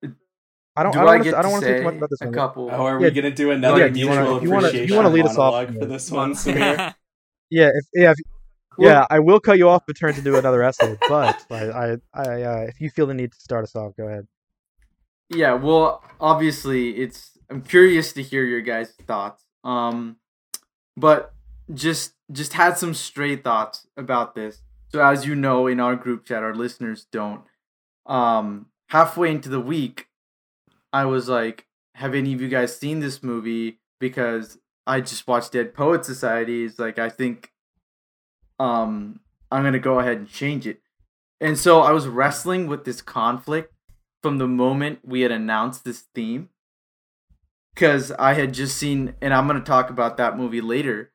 [0.78, 0.92] I don't.
[0.94, 1.84] Do I I, don't wanna get say- I don't to want to say say too
[1.86, 2.34] much about this a one.
[2.34, 2.70] couple?
[2.72, 4.62] Oh, are Yeah, we gonna do another yeah, do you wanna- mutual if you wanna-
[4.62, 6.94] you appreciation wanna lead us off monologue for this one, Samir?
[7.50, 7.70] Yeah.
[7.74, 8.12] If, yeah.
[8.12, 8.18] If,
[8.78, 9.06] Well- yeah.
[9.10, 10.98] I will cut you off if it turns into another essay.
[11.10, 14.08] But I, I, I uh, if you feel the need to start us off, go
[14.08, 14.28] ahead.
[15.30, 19.44] Yeah, well, obviously, it's I'm curious to hear your guys' thoughts.
[19.64, 20.18] Um,
[20.96, 21.34] but
[21.74, 24.62] just just had some stray thoughts about this.
[24.90, 27.42] So as you know, in our group chat, our listeners don't.
[28.06, 30.07] Um, halfway into the week,
[31.02, 31.66] I was like,
[31.96, 36.66] "Have any of you guys seen this movie?" Because I just watched Dead Poet Society.
[36.66, 37.52] It's like I think,
[38.60, 39.20] um,
[39.52, 40.82] I'm gonna go ahead and change it.
[41.40, 43.74] And so I was wrestling with this conflict
[44.24, 46.50] from the moment we had announced this theme
[47.74, 51.12] because I had just seen, and I'm going to talk about that movie later.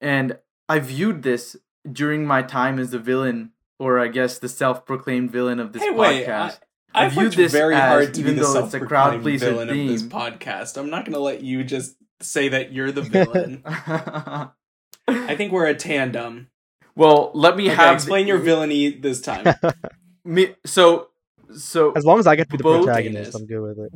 [0.00, 0.38] And
[0.68, 1.56] I viewed this
[1.90, 3.50] during my time as the villain,
[3.80, 6.30] or I guess the self proclaimed villain of this Hey, wait, podcast.
[6.30, 6.56] I,
[6.94, 8.78] I I've viewed worked this very as, hard to be even the though it's a
[8.80, 10.76] crowd self-proclaimed pleaser villain of this podcast.
[10.76, 13.62] I'm not gonna let you just say that you're the villain.
[13.66, 16.48] I think we're a tandem.
[16.94, 19.54] well, let me Okay, have explain your villainy this time.
[20.24, 21.08] Me, so,
[21.56, 23.34] so As long as I get to be the Both protagonist, is.
[23.34, 23.92] I'm good with it.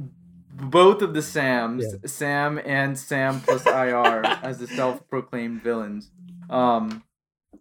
[0.71, 1.99] both of the Sams, Yeah.
[2.07, 6.11] Sam and Sam plus IR, as the self-proclaimed villains.
[6.51, 7.05] Um,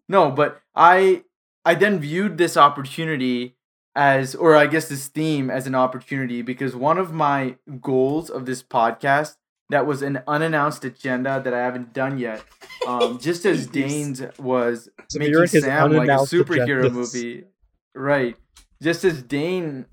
[0.09, 1.23] no, but I
[1.63, 3.56] I then viewed this opportunity
[3.97, 8.45] as, or I guess this theme as an opportunity because one of my goals of
[8.45, 9.37] this podcast
[9.69, 12.45] that was an unannounced agenda that I haven't done yet,
[12.87, 13.67] um, just as.
[13.67, 16.91] Dane's was So making you're in his Sam like a superhero agendas.
[16.91, 17.45] movie,
[17.95, 18.37] right?
[18.81, 19.87] Just as Dane,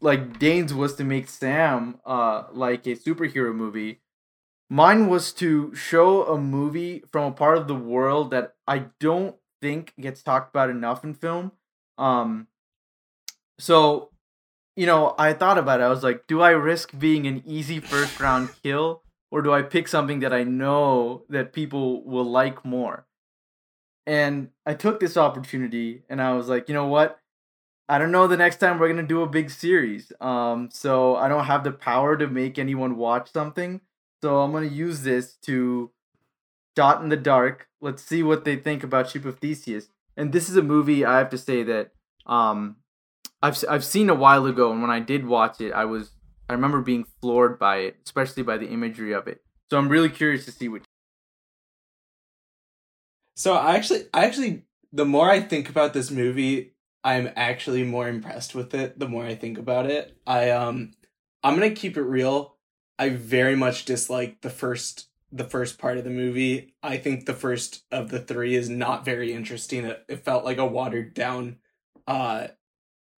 [0.00, 4.00] like Dane's was to make Sam uh like a superhero movie.
[4.70, 9.36] Mine was to show a movie from a part of the world that I don't
[9.62, 11.52] think gets talked about enough in film.
[11.98, 12.48] Um,
[13.58, 14.10] so
[14.76, 15.84] you know, I thought about it.
[15.84, 19.62] I was like, do I risk being an easy first round kill, or do I
[19.62, 23.06] pick something that I know that people will like more?
[24.06, 27.18] And I took this opportunity, and I was like, you know what?
[27.88, 30.12] I don't know the next time we're gonna do a big series.
[30.20, 33.80] Um, so I don't have the power to make anyone watch something.
[34.22, 35.90] So I'm gonna use this to
[36.74, 37.68] dot in the dark.
[37.80, 39.88] Let's see what they think about Ship of Theseus.
[40.16, 41.92] And this is a movie I have to say that
[42.26, 42.76] um,
[43.46, 46.10] I've I've seen a while ago, and when I did watch it, I was
[46.48, 49.42] I remember being floored by it, especially by the imagery of it.
[49.70, 50.82] So I'm really curious to see what.
[53.34, 54.62] So I actually, I actually,
[54.92, 56.74] the more I think about this movie,
[57.04, 58.98] I'm actually more impressed with it.
[58.98, 60.92] The more I think about it, I um,
[61.44, 62.56] I'm gonna keep it real.
[62.98, 66.74] I very much dislike the first, the first part of the movie.
[66.82, 69.84] I think the first of the three is not very interesting.
[69.84, 71.58] It, it felt like a watered down,
[72.08, 72.48] uh,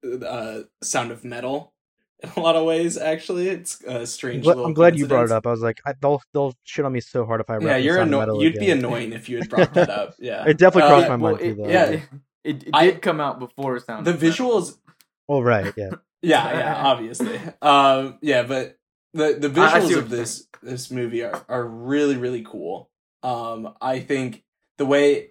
[0.05, 1.73] uh, Sound of Metal.
[2.21, 4.43] In a lot of ways, actually, it's a I'm, strange.
[4.43, 5.47] gla- I'm glad you brought it up.
[5.47, 7.59] I was like, I, they'll they'll shit on me so hard if I.
[7.61, 10.15] Yeah, you're Sound of anno- Metal You'd be annoying if you had brought that up.
[10.19, 11.69] Yeah, It definitely crossed Uh, my mind well, too, though.
[11.69, 12.03] yeah, it,
[12.43, 14.05] it, it I- did come out before Sound.
[14.05, 14.79] the of visuals
[15.29, 15.91] Oh right, yeah.
[16.23, 18.77] yeah yeah obviously um yeah but
[19.15, 22.43] the the I- I see visuals of you're this this movie are are really really
[22.43, 22.91] cool
[23.23, 24.43] um i think
[24.79, 25.31] the way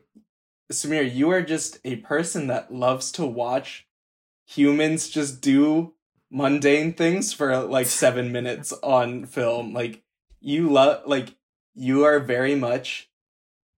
[0.71, 3.86] samir you are just a person that loves to watch
[4.47, 5.93] humans just do
[6.31, 9.73] mundane things for like seven minutes on film.
[9.73, 10.03] Like
[10.39, 11.35] you love like
[11.75, 13.09] you are very much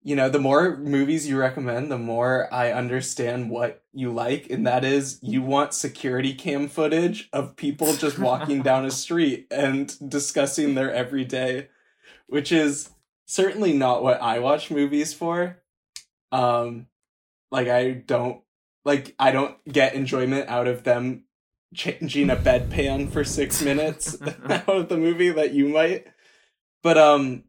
[0.01, 4.65] you know the more movies you recommend the more i understand what you like and
[4.65, 9.97] that is you want security cam footage of people just walking down a street and
[10.09, 11.67] discussing their everyday
[12.27, 12.91] which is
[13.25, 15.61] certainly not what i watch movies for.
[16.31, 16.87] Um
[17.51, 18.41] like i don't
[18.85, 21.23] like i don't get enjoyment out of them
[21.73, 24.19] changing a bedpan for six minutes
[24.49, 26.07] out of the movie that you might
[26.81, 27.43] but um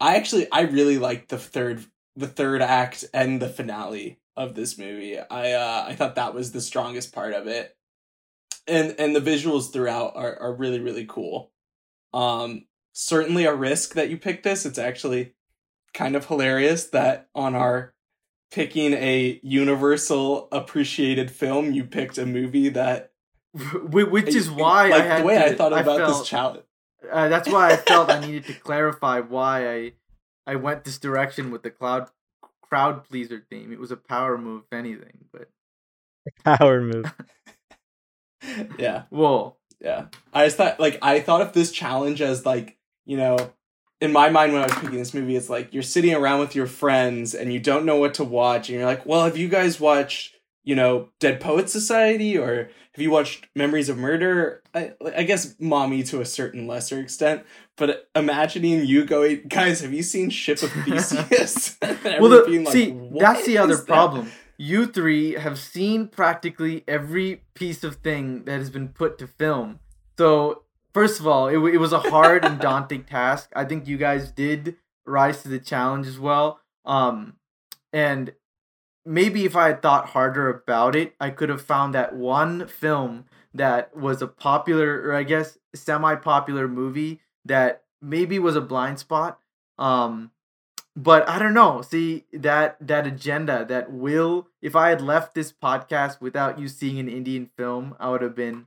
[0.00, 1.84] I actually I really liked the third
[2.16, 5.18] the third act and the finale of this movie.
[5.18, 7.76] I uh I thought that was the strongest part of it.
[8.66, 11.52] And and the visuals throughout are are really really cool.
[12.14, 14.64] Um certainly a risk that you picked this.
[14.64, 15.34] It's actually
[15.92, 17.94] kind of hilarious that on our
[18.50, 23.12] picking a universal appreciated film you picked a movie that
[23.92, 26.62] which is why like I had the way to, I thought about felt, this challenge
[27.10, 29.92] Uh, that's why I felt I needed to clarify why I
[30.46, 32.08] I went this direction with the cloud
[32.62, 33.72] crowd pleaser theme.
[33.72, 35.24] It was a power move, if anything.
[35.32, 35.48] But
[36.44, 37.12] Power move.
[38.78, 40.06] yeah whoa, Yeah.
[40.32, 43.52] I just thought like I thought of this challenge as like, you know,
[44.00, 46.54] in my mind when I was picking this movie, it's like you're sitting around with
[46.54, 49.48] your friends and you don't know what to watch, and you're like, well, have you
[49.48, 54.62] guys watched, you know, Dead Poet Society or have you watched Memories of Murder?
[54.74, 57.44] I, I guess mommy to a certain lesser extent,
[57.76, 61.78] but imagining you going, guys, have you seen Ship of Theseus?
[62.02, 64.30] Well, the, like, see, that's the other that?" problem.
[64.56, 69.78] You three have seen practically every piece of thing that has been put to film.
[70.18, 73.50] So, first of all, it, it was a hard and daunting task.
[73.54, 74.76] I think you guys did
[75.06, 76.60] rise to the challenge as well.
[76.84, 77.36] Um,
[77.92, 78.32] and
[79.04, 83.26] maybe if I had thought harder about it, I could have found that one film
[83.52, 89.38] that was a popular, or I guess semi-popular movie that maybe was a blind spot.
[89.78, 90.30] Um,
[90.96, 91.82] but I don't know.
[91.82, 94.48] See that that agenda, that will.
[94.60, 98.34] If I had left this podcast without you seeing an Indian film, I would have
[98.34, 98.66] been.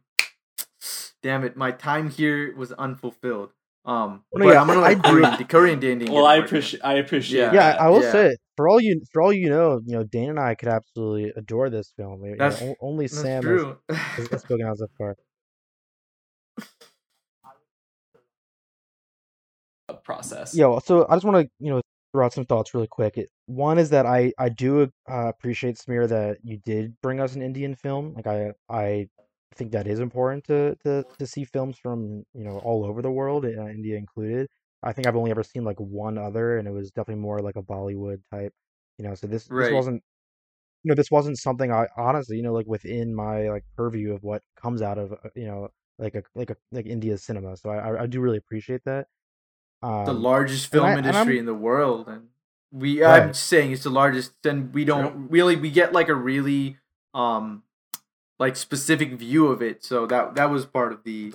[1.24, 1.58] Damn it!
[1.58, 3.52] My time here was unfulfilled.
[3.86, 6.12] Um, No, yeah, I'm gonna I let do- Korean, the Korean Indian.
[6.14, 6.82] Well, I appreciate.
[6.84, 7.42] I appreciate.
[7.42, 7.54] Yeah.
[7.54, 7.78] yeah.
[7.80, 8.12] I will yeah.
[8.12, 11.34] say for all you for all you know, you know, Dane and I could absolutely
[11.36, 12.24] adore this film.
[12.24, 13.78] You know, That's- only That's Sam true.
[13.90, 15.16] has, has, has spoken out so far.
[20.04, 20.56] process.
[20.56, 21.82] Yeah, well, so I just want to you know
[22.14, 23.18] throw out some thoughts really quick.
[23.18, 27.36] It, one is that I I do uh, appreciate Samir that you did bring us
[27.36, 28.14] an Indian film.
[28.14, 29.08] Like I I
[29.54, 33.12] think that is important to to to see films from you know all over the
[33.12, 34.48] world, uh, India included.
[34.84, 37.56] I think I've only ever seen like one other, and it was definitely more like
[37.58, 38.54] a Bollywood type.
[38.98, 39.66] You know, so this Right.
[39.66, 40.04] this wasn't
[40.84, 44.24] you know this wasn't something I honestly you know like within my like purview of
[44.24, 45.70] what comes out of uh, you know
[46.00, 47.56] like a like a like India's cinema.
[47.58, 49.08] So I I, do really appreciate that.
[49.82, 52.30] Um, the largest film I- industry in the world, and
[52.72, 53.04] we.
[53.04, 55.56] I'm saying it's the largest, and we don't really.
[55.56, 56.78] We get like a really,
[57.14, 57.64] um,
[58.40, 59.84] like specific view of it.
[59.84, 61.34] So that that was part of the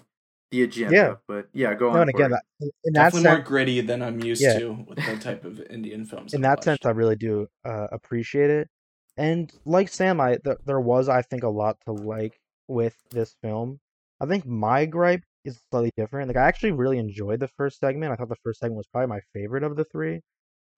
[0.51, 0.95] the agenda.
[0.95, 1.15] Yeah.
[1.27, 2.01] But yeah, go on.
[2.01, 4.59] and again, that, in that Definitely more gritty than I'm used Yeah.
[4.59, 6.33] to with the type of Indian films.
[6.33, 6.79] in I've that sense.
[6.87, 8.69] I really do uh, appreciate it.
[9.16, 13.35] And like Sam, I th- there was, I think, a lot to like with this
[13.43, 13.81] film.
[14.20, 16.29] I think my gripe is slightly different.
[16.29, 18.12] Like, I actually really enjoyed the first segment.
[18.12, 20.20] I thought the first segment was probably my favorite of the three,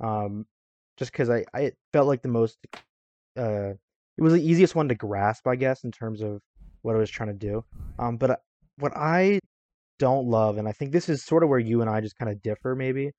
[0.00, 0.46] um,
[0.96, 2.58] just because I, I it felt like the most,
[3.36, 3.72] uh,
[4.18, 6.40] it was the easiest one to grasp, I guess, in terms of
[6.82, 7.64] what it was trying to do.
[7.98, 8.36] Um, but I-
[8.78, 9.40] what I
[9.98, 12.30] don't love, and I think this is sort of where you and I just kind
[12.30, 13.12] of differ, maybe,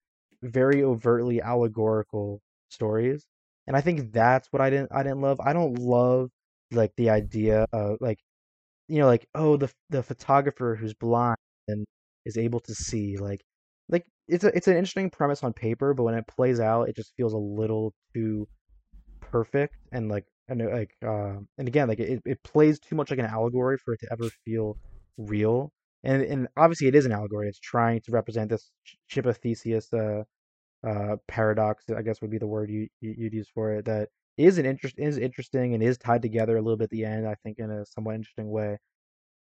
[0.43, 3.25] very overtly allegorical stories
[3.67, 6.29] and i think that's what i didn't i didn't love i don't love
[6.71, 8.17] like the idea of like
[8.87, 11.37] you know like oh the the photographer who's blind
[11.67, 11.85] and
[12.25, 13.41] is able to see like
[13.89, 16.95] like it's a it's an interesting premise on paper but when it plays out it
[16.95, 18.47] just feels a little too
[19.21, 23.09] perfect and like and uh, like uh, and again like it, it plays too much
[23.09, 24.77] like an allegory for it to ever feel
[25.17, 25.71] real
[26.03, 29.37] and and obviously it is an allegory it's trying to represent this sh- ship of
[29.37, 30.23] theseus uh
[30.87, 34.09] uh paradox i guess would be the word you, you you'd use for it that
[34.37, 37.27] is an interest is interesting and is tied together a little bit at the end
[37.27, 38.77] i think in a somewhat interesting way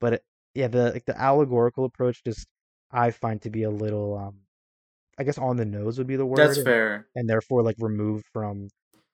[0.01, 0.23] but it,
[0.55, 2.47] yeah the like the allegorical approach just
[2.91, 4.35] i find to be a little um
[5.19, 7.07] i guess on the nose would be the word that's and- fair.
[7.15, 8.69] and therefore like removed from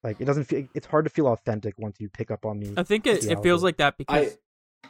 [0.05, 2.75] like it doesn't feel it's hard to feel authentic once you pick up on me.
[2.77, 4.37] I think it, it feels like that because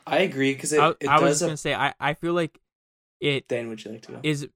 [0.06, 1.42] I I agree because it, I, it I was does.
[1.42, 2.60] gonna say I, I feel like
[3.20, 4.20] it Dan, would you like to go?
[4.22, 4.48] is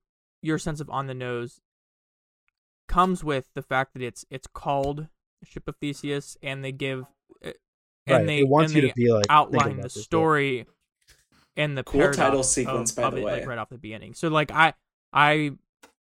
[0.42, 1.60] your sense of on the nose
[2.88, 5.06] comes with the fact that it's it's called
[5.44, 7.04] Ship of Theseus and they give
[7.44, 7.52] uh,
[8.06, 8.26] and right.
[8.26, 10.02] they it wants and you they to be like think outline the this, yeah.
[10.02, 10.66] story
[11.56, 13.32] and the Cool paradox title of- sequence, by of the it, way.
[13.40, 14.14] like right off the beginning.
[14.14, 14.74] So like I
[15.12, 15.52] I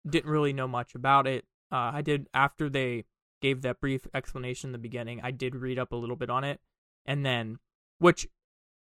[0.09, 1.45] didn't really know much about it.
[1.71, 3.05] Uh, I did after they
[3.43, 5.21] gave that brief explanation in the beginning.
[5.23, 6.61] I did read up a little bit on it,
[7.05, 7.59] and then
[7.99, 8.27] which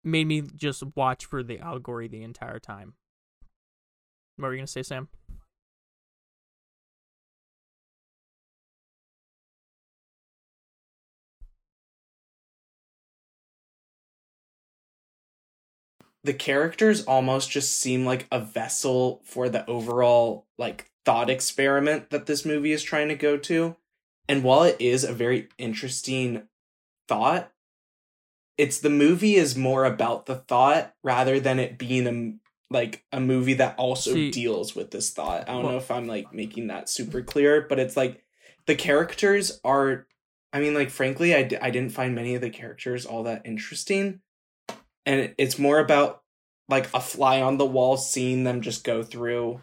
[0.03, 2.95] made me just watch for the allegory the entire time.
[4.35, 5.07] What were you gonna say, Sam?
[16.27, 22.25] the characters almost just seem like a vessel for the overall like thought experiment that
[22.25, 23.77] this movie is trying to go to.
[24.30, 26.44] And while it is a very interesting
[27.08, 27.52] thought,
[28.58, 33.20] it's the movie is more about the thought rather than it being a like a
[33.22, 35.48] movie that also See- deals with this thought.
[35.48, 38.24] I don't Well- know if I'm like making that super clear, but it's like
[38.66, 40.06] the characters are
[40.52, 43.44] I mean like frankly I, d- I didn't find many of the characters all that
[43.45, 44.22] interesting
[45.06, 46.24] and it's more about
[46.68, 49.62] like a fly on the wall seeing them just go through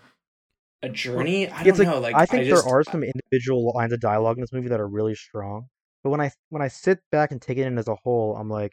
[0.85, 1.48] a journey.
[1.48, 1.98] I don't it's like know.
[2.01, 4.81] Like I think just, there are some individual lines of dialogue in this movie that
[4.81, 5.66] are really strong.
[6.02, 8.48] But when I when I sit back and take it in as a whole, I'm
[8.48, 8.73] like,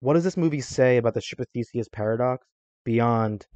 [0.00, 2.46] what does this movie say about the Ship of Theseus paradox
[2.84, 3.46] beyond?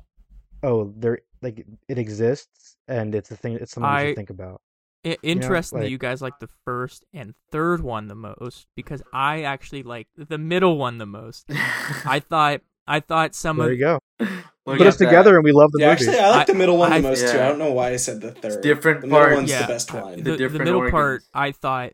[0.63, 3.55] Oh, there like it exists and it's a thing.
[3.55, 4.61] It's something we I- should think about.
[5.07, 9.01] I- interesting that like- you guys like the first and third one the most because
[9.13, 11.47] I actually like the middle one the most.
[12.05, 13.99] I thought I thought some There of you go.
[14.69, 15.05] Look Put us at that.
[15.07, 16.03] together and we love the Yeah, movie.
[16.05, 17.39] actually, I like I- the middle one I- the most too.
[17.41, 18.63] I don't know why I said the third.
[18.63, 19.37] different the middle parts.
[19.37, 19.63] one's Yeah.
[19.63, 20.23] the best one.
[20.23, 20.91] The the, the middle organs.
[20.93, 21.93] part I thought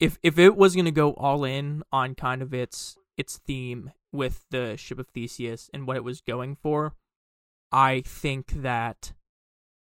[0.00, 4.44] if if it was gonna go all in on kind of its its theme with
[4.50, 6.94] the ship of Theseus and what it was going for,
[7.72, 9.12] I think that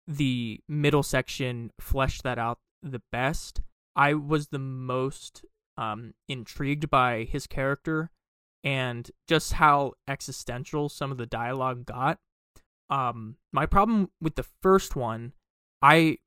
[0.07, 3.61] the middle section fleshed that out the best.
[3.95, 5.43] I was the most
[5.77, 8.09] um, intrigued by his character
[8.67, 12.19] and just how existential some of the dialogue got.
[12.89, 15.31] Um, my problem with the first one,
[15.81, 16.17] I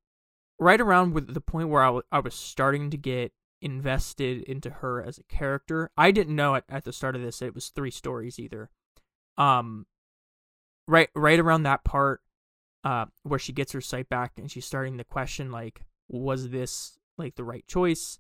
[0.59, 5.19] right around with the point where I was starting to get invested into her as
[5.19, 5.91] a character.
[5.99, 8.71] I didn't know at, at the start of this it was three stories either.
[9.37, 9.85] Um,
[10.89, 12.23] right right around that part,
[12.85, 16.99] uh, where she gets her sight back and she's starting to question like, was this
[17.19, 18.19] like the right choice?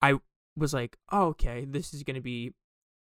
[0.00, 0.20] I
[0.56, 2.54] was like, oh, okay, this is gonna be.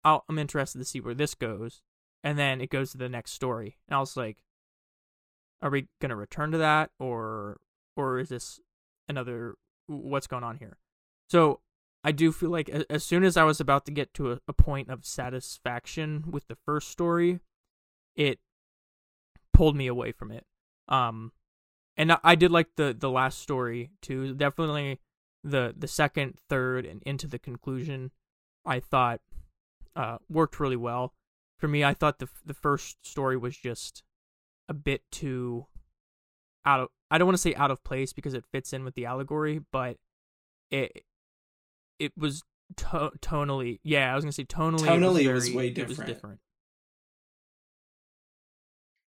[0.05, 1.83] I'll, I'm interested to see where this goes,
[2.25, 4.39] and then it goes to the next story, and I was like,
[5.61, 7.59] are we gonna return to that, or
[7.97, 8.61] or is this
[9.09, 9.55] another?
[9.87, 10.79] What's going on here?
[11.29, 11.61] So
[12.05, 14.53] I do feel like as soon as I was about to get to a, a
[14.53, 17.41] point of satisfaction with the first story,
[18.17, 18.39] it
[19.53, 20.45] pulled me away from it.
[20.89, 21.33] Um,
[21.97, 24.35] and I, I did like the the last story too.
[24.35, 25.01] Definitely
[25.45, 28.11] the the second, third, and into the conclusion,
[28.65, 29.21] I thought
[29.97, 31.15] uh, worked really well.
[31.59, 34.03] For me, I thought the the first story was just
[34.69, 35.67] a bit too
[36.65, 36.89] out of.
[37.11, 39.61] I don't want to say out of place because it fits in with the allegory,
[39.71, 39.97] but
[40.71, 41.05] it
[41.99, 42.43] it was
[42.77, 43.81] to- tonally.
[43.85, 44.79] Yeah, I was gonna say tonally.
[44.87, 46.09] Tonally, it it was, was very- way It was different.
[46.15, 46.41] different.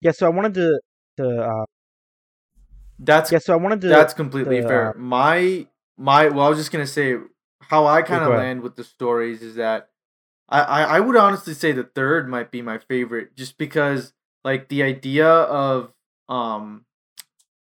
[0.02, 0.80] Yeah, so I wanted to
[1.18, 1.66] to uh,
[3.00, 4.90] That's yeah, so I wanted to That's completely the, fair.
[4.90, 5.68] uh, my
[5.98, 7.16] my well, I was just gonna say
[7.62, 9.90] how I kind of land with the stories is that
[10.62, 14.14] I, I would honestly say the third might be my favorite, just because
[14.44, 15.92] like the idea of
[16.30, 16.86] um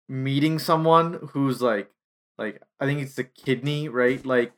[0.09, 1.91] meeting someone who's like
[2.39, 4.25] like I think it's the kidney, right?
[4.25, 4.53] Like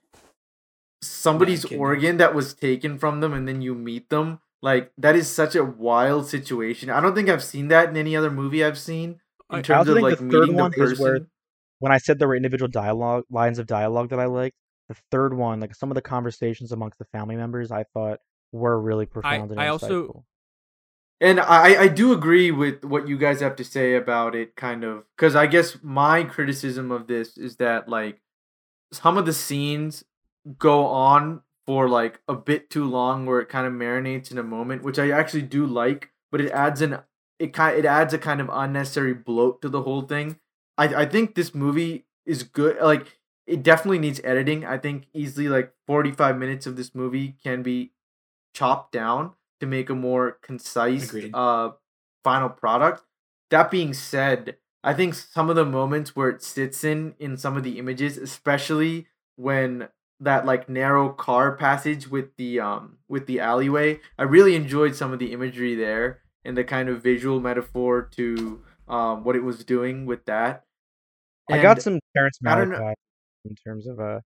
[1.03, 1.79] somebody's kidney.
[1.79, 4.41] organ that was taken from them and then you meet them.
[4.63, 6.91] Like that is such a wild situation.
[6.91, 9.63] I don't think I've seen that in any other movie I've seen I- I in
[9.65, 11.03] terms of think like the third meeting the person.
[11.05, 11.21] where-
[11.79, 14.55] when I said there were individual dialogue lines of dialogue that I liked,
[14.91, 18.19] the third one, like some of the conversations amongst the family members, I thought
[18.53, 19.89] were really profound and I also-
[21.23, 24.83] And I, I do agree with what you guys have to say about it, kind
[24.85, 28.21] of, because I guess my criticism of this is that like
[28.93, 30.03] some of the scenes
[30.59, 34.43] go on for like a bit too long, where it kind of marinates in a
[34.43, 37.01] moment, which I actually do like, but it adds an
[37.39, 40.39] it kind it adds a kind of unnecessary bloat to the whole thing.
[40.79, 42.79] I I think this movie is good.
[42.81, 44.65] Like it definitely needs editing.
[44.65, 47.93] I think easily like forty five minutes of this movie can be
[48.55, 51.35] chopped down to make a more concise Agreed.
[51.35, 51.71] uh
[52.25, 53.03] final product.
[53.51, 57.57] That being said, I think some of the moments where it sits in in some
[57.57, 59.07] of the images, especially
[59.37, 59.89] when
[60.21, 65.13] that like narrow car passage with the um with the alleyway, I really enjoyed some
[65.13, 69.65] of the imagery there and the kind of visual metaphor to um what it was
[69.65, 70.65] doing with that.
[71.51, 72.95] I got some Terrence Malick vibes
[73.45, 74.21] in terms of uh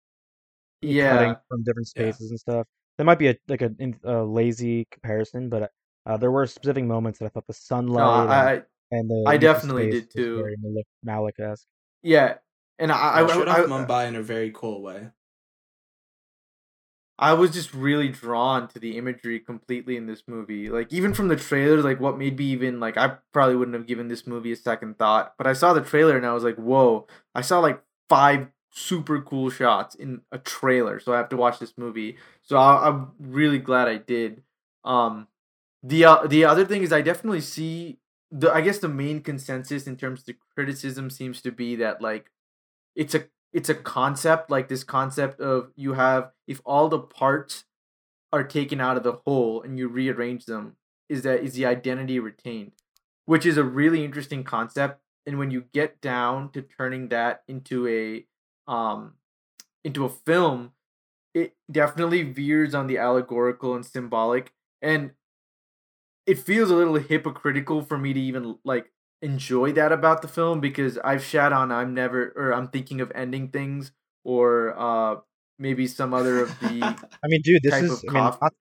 [0.82, 1.16] yeah.
[1.16, 2.02] cutting from different Yeah.
[2.12, 2.66] spaces and stuff.
[2.98, 3.70] That might be a like a,
[4.04, 5.70] a lazy comparison, but
[6.06, 9.24] uh, there were specific moments that I thought the sunlight No, and, I, and the
[9.26, 10.36] I definitely did too.
[10.36, 10.56] Very
[11.06, 11.66] Malick esque.
[12.02, 12.34] yeah.
[12.78, 15.10] And I I, I, showed I, off Mumbai in a very cool way.
[17.18, 20.68] I was just really drawn to the imagery completely in this movie.
[20.68, 23.86] Like even from the trailer, like what made me even like I probably wouldn't have
[23.86, 25.34] given this movie a second thought.
[25.38, 27.06] But I saw the trailer and I was like, whoa!
[27.34, 31.58] I saw like five super cool shots in a trailer, so I have to watch
[31.58, 32.16] this movie.
[32.42, 34.42] So I, I'm really glad I did.
[34.84, 35.28] Um,
[35.82, 37.98] the uh, the other thing is I definitely see
[38.30, 42.02] the I guess the main consensus in terms of the criticism seems to be that
[42.02, 42.30] like
[42.96, 47.64] it's a it's a concept like this concept of you have if all the parts
[48.32, 50.76] are taken out of the whole and you rearrange them
[51.08, 52.72] is that is the identity retained
[53.26, 57.86] which is a really interesting concept and when you get down to turning that into
[57.86, 58.26] a
[58.66, 59.14] um
[59.84, 60.72] into a film
[61.34, 65.12] it definitely veers on the allegorical and symbolic and
[66.26, 68.90] it feels a little hypocritical for me to even like
[69.22, 73.12] enjoy that about the film because I've shat on I'm never or I'm thinking of
[73.14, 73.92] ending things
[74.24, 75.16] or uh
[75.58, 78.52] maybe some other of the I mean, dude, this is of I mean, not,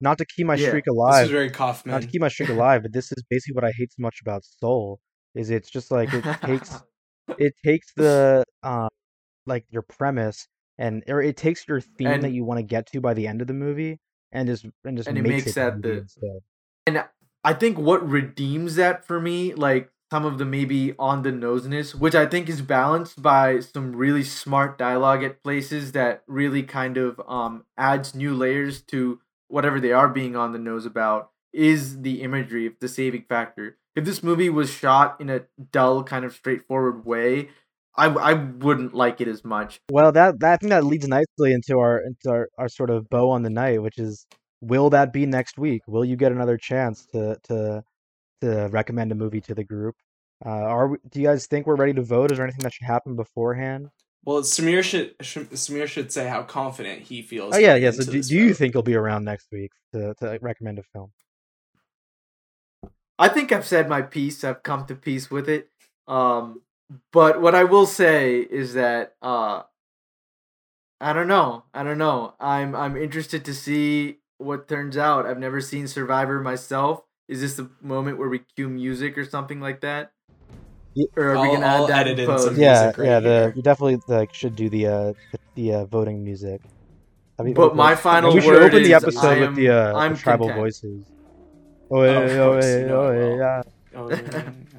[0.00, 2.20] not to keep my Yeah, streak alive This is very cough mm not to keep
[2.20, 5.00] my streak alive, but this is basically what I hate so much about Soul.
[5.34, 6.82] Is it's just like it takes
[7.38, 8.88] it takes the um
[9.46, 10.48] like your premise
[10.78, 13.40] and or it takes your theme that you want to get to by the end
[13.40, 14.00] of the movie
[14.32, 16.38] and just and just And it makes, makes it the that the- instead.
[16.86, 17.04] and
[17.44, 21.94] I think what redeems that for me, like some of the maybe on the noseness,
[21.94, 26.96] which I think is balanced by some really smart dialogue at places that really kind
[26.96, 32.00] of um adds new layers to whatever they are being on the nose about, is
[32.02, 33.76] the imagery, the saving factor.
[33.94, 37.50] If this movie was shot in a dull, kind of straightforward way,
[37.96, 39.80] I, I wouldn't like it as much.
[39.90, 43.08] Well, that, that I think that leads nicely into our into our, our sort of
[43.08, 44.26] bow on the night, which is
[44.60, 45.82] will that be next week?
[45.86, 47.84] Will you get another chance to to
[48.40, 49.94] to recommend a movie to the group?
[50.44, 52.32] Uh, are we, do you guys think we're ready to vote?
[52.32, 53.88] Is there anything that should happen beforehand?
[54.24, 57.54] Well, Samir should, should Samir should say how confident he feels.
[57.54, 57.90] Oh yeah, yeah.
[57.90, 61.12] So do, do you think he'll be around next week to, to recommend a film?
[63.18, 64.42] I think I've said my piece.
[64.42, 65.68] I've come to peace with it.
[66.08, 66.62] Um,
[67.12, 69.62] but what I will say is that uh,
[71.00, 71.64] I don't know.
[71.74, 72.34] I don't know.
[72.40, 75.26] I'm I'm interested to see what turns out.
[75.26, 77.02] I've never seen Survivor myself.
[77.28, 80.12] Is this the moment where we cue music or something like that?
[80.94, 82.44] Ye- Or are we I'll- gonna I'll add that in in post?
[82.44, 83.20] some Yeah, music right yeah.
[83.20, 83.52] The here.
[83.56, 86.60] you definitely like should do the uh the, the uh, voting music.
[87.36, 89.68] That'd be- But my and final we should word open the episode I with the,
[89.70, 90.60] uh, the tribal content.
[90.62, 91.06] voices.
[91.90, 93.38] Oh, yeah, of yeah, course, yeah, you know yeah, I will.
[93.38, 93.62] yeah.
[93.96, 94.73] Oh, yeah, yeah, yeah.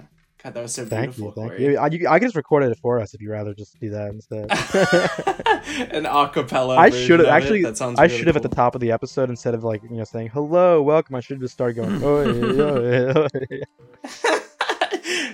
[0.46, 1.44] God, that was so Thank beautiful.
[1.44, 1.78] you, thank you.
[1.80, 2.08] I, you.
[2.08, 4.44] I can just record it for us if you rather just do that instead.
[5.92, 6.78] An acapella.
[6.78, 7.64] I should have actually.
[7.64, 9.82] That sounds I really should have at the top of the episode instead of like
[9.82, 11.16] you know saying hello, welcome.
[11.16, 12.04] I should have just started going.
[12.04, 14.40] Oh, yeah, oh, yeah, oh, yeah."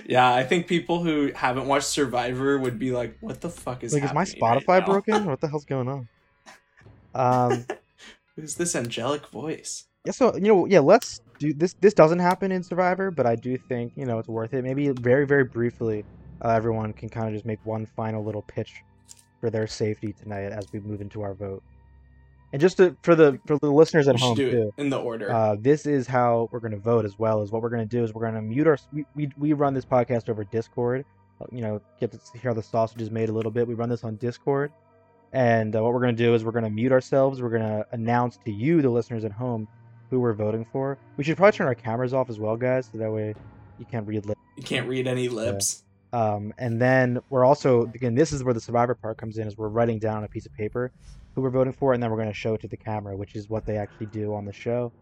[0.06, 3.92] yeah, I think people who haven't watched Survivor would be like, "What the fuck is
[3.92, 4.00] this?
[4.00, 5.26] Like, is my happening right Spotify broken?
[5.26, 6.08] What the hell's going on?
[7.14, 7.66] Um.
[8.34, 11.74] Who's this angelic voice?" Yeah, so you know, yeah, let's do this.
[11.80, 14.62] This doesn't happen in Survivor, but I do think you know it's worth it.
[14.64, 16.04] Maybe very, very briefly,
[16.44, 18.72] uh, everyone can kind of just make one final little pitch
[19.40, 21.62] for their safety tonight as we move into our vote.
[22.52, 25.00] And just to, for the for the listeners at home do too, it in the
[25.00, 25.30] order.
[25.32, 27.42] uh, this is how we're going to vote as well.
[27.42, 28.78] Is what we're going to do is we're going to mute our.
[28.92, 31.04] We, we we run this podcast over Discord.
[31.40, 33.66] uh, You know, get to see how the sausage is made a little bit.
[33.66, 34.70] We run this on Discord,
[35.32, 37.40] and uh, what we're going to do is we're going to mute ourselves.
[37.40, 39.66] We're going to announce to you, the listeners at home,
[40.12, 40.98] who we're voting for.
[41.16, 43.34] We should probably turn our cameras off as well, guys, so that way
[43.78, 44.40] you can't read lips.
[44.58, 45.84] you can't read any lips.
[46.12, 49.56] Um, and then we're also again, this is where the survivor part comes in, is
[49.56, 50.92] we're writing down on a piece of paper
[51.34, 53.34] who we're voting for, and then we're going to show it to the camera, which
[53.34, 54.92] is what they actually do on the show.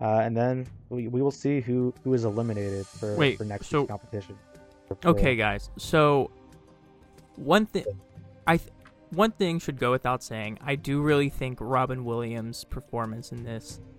[0.00, 3.68] Uh, and then we, we will see who who is eliminated for Wait, for next
[3.68, 4.36] so- week's competition.
[5.04, 5.70] Okay, guys.
[5.78, 6.32] So
[7.36, 7.84] one thing,
[8.48, 8.70] I th-
[9.10, 10.58] one thing should go without saying.
[10.60, 13.95] I do really think Robin Williams' performance in this it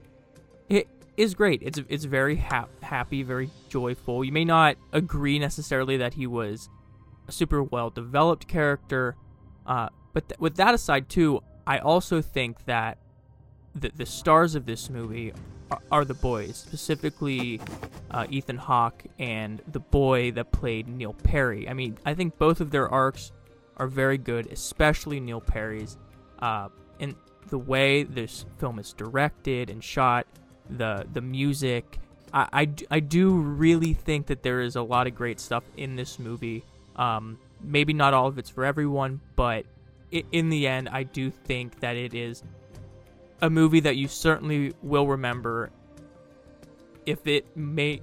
[1.17, 1.61] is great.
[1.63, 4.23] It's it's very hap- happy, very joyful.
[4.23, 6.69] You may not agree necessarily that he was
[7.27, 9.15] a super well developed character,
[9.65, 12.99] uh, but th- with that aside, too, I also think that
[13.75, 15.33] the the stars of this movie
[15.71, 17.59] are, are the boys, specifically
[18.11, 21.67] uh, Ethan Hawke and the boy that played Neil Perry.
[21.67, 23.31] I mean, I think both of their arcs
[23.77, 25.97] are very good, especially Neil Perry's.
[26.39, 26.69] Uh,
[26.99, 27.15] and
[27.49, 30.27] the way this film is directed and shot,
[30.69, 31.99] the the music,
[32.33, 36.19] I I do really think that there is a lot of great stuff in this
[36.19, 36.63] movie.
[36.95, 39.65] Um, maybe not all of it's for everyone, but
[40.13, 42.43] i in the end, I do think that it is
[43.41, 45.69] a movie that you certainly will remember
[47.05, 48.01] if it may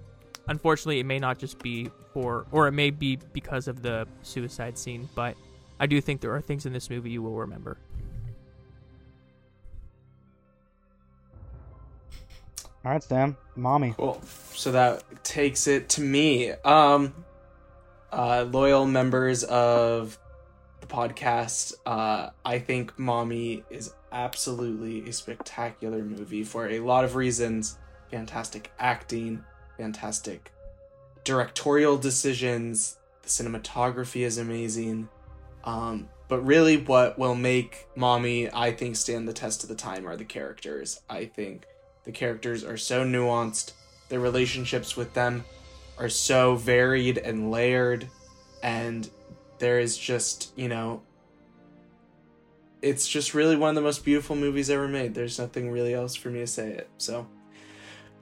[0.49, 4.78] unfortunately it may not just be for or it may be because of the suicide
[4.78, 5.36] scene but
[5.81, 7.77] i do think there are things in this movie you will remember
[12.85, 13.94] All right, Sam, mommy.
[13.97, 14.20] Cool.
[14.52, 16.51] So that takes it to me.
[16.51, 17.15] Um,
[18.12, 20.19] uh, loyal members of
[20.81, 27.16] the podcast, uh, I think Mommy is absolutely a spectacular movie for a lot of
[27.16, 27.78] reasons.
[28.11, 29.43] Fantastic acting,
[29.78, 30.52] fantastic
[31.24, 35.09] directorial decisions, the cinematography is amazing.
[35.65, 40.06] Um, but really, what will make Mommy, I think, stand the test of the time
[40.06, 41.01] are the characters.
[41.09, 41.66] I think
[42.05, 43.72] the characters are so nuanced,
[44.09, 45.44] the relationships with them
[45.98, 48.09] are so varied and layered,
[48.62, 49.09] and
[49.59, 51.02] there is just, you know,
[52.82, 55.14] it's just really one of the most beautiful movies ever made.
[55.14, 56.89] There's nothing really else for me to say it.
[56.98, 57.26] So,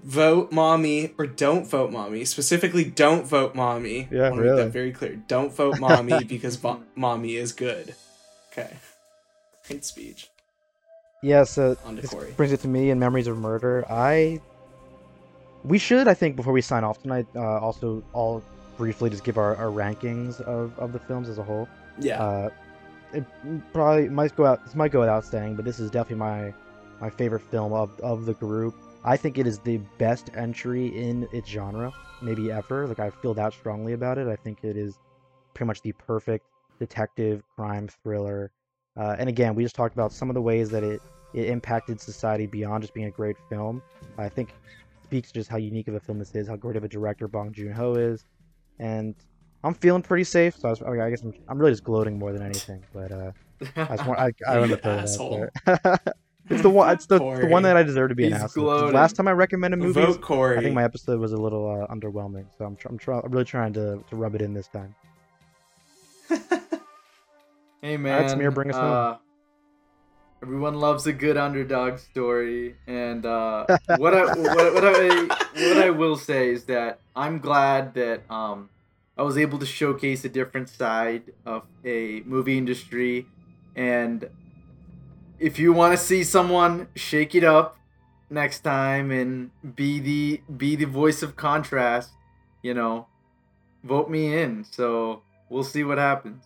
[0.04, 2.24] vote mommy or don't vote mommy.
[2.24, 4.08] Specifically, don't vote mommy.
[4.10, 4.56] Yeah, I want to really.
[4.56, 5.16] make that very clear.
[5.26, 7.94] Don't vote mommy because vo- mommy is good.
[8.52, 8.76] Okay.
[9.66, 10.28] Hate speech.
[11.22, 13.84] Yeah, so this brings it to me and memories of murder.
[13.88, 14.40] I
[15.64, 18.42] we should, I think, before we sign off tonight, uh, also all
[18.76, 21.68] briefly just give our, our rankings of, of the films as a whole.
[22.00, 22.20] Yeah.
[22.20, 22.50] Uh,
[23.12, 23.24] it
[23.72, 24.64] probably might go out.
[24.64, 26.54] This might go without saying, but this is definitely my
[27.00, 28.74] my favorite film of of the group.
[29.04, 31.92] I think it is the best entry in its genre,
[32.22, 32.86] maybe ever.
[32.86, 34.28] Like I feel that strongly about it.
[34.28, 34.98] I think it is
[35.54, 36.46] pretty much the perfect
[36.78, 38.50] detective crime thriller.
[38.96, 41.00] Uh, and again, we just talked about some of the ways that it
[41.34, 43.80] it impacted society beyond just being a great film.
[44.18, 46.76] I think it speaks to just how unique of a film this is, how great
[46.76, 48.24] of a director Bong Joon Ho is,
[48.78, 49.14] and
[49.64, 50.56] I'm feeling pretty safe.
[50.56, 52.84] So I, was, I guess I'm, I'm really just gloating more than anything.
[52.92, 53.32] But uh,
[53.76, 55.48] I just want I, I want to throw that Asshole.
[56.50, 56.92] it's the one.
[56.92, 58.90] It's the, the one that I deserve to be an asshole.
[58.92, 60.18] Last time I recommended movies.
[60.58, 62.44] I think my episode was a little uh, underwhelming.
[62.58, 64.94] So I'm tr- I'm, try- I'm really trying to, to rub it in this time.
[67.82, 68.92] Hey man, Samir, bring us home.
[68.92, 69.16] uh,
[70.40, 75.90] Everyone loves a good underdog story, and uh, what I what, what I what I
[75.90, 78.70] will say is that I'm glad that um,
[79.16, 83.26] I was able to showcase a different side of a movie industry,
[83.76, 84.28] and
[85.40, 87.76] if you want to see someone shake it up
[88.30, 92.10] next time and be the be the voice of contrast,
[92.62, 93.06] you know,
[93.84, 94.64] vote me in.
[94.64, 96.44] So we'll see what happens.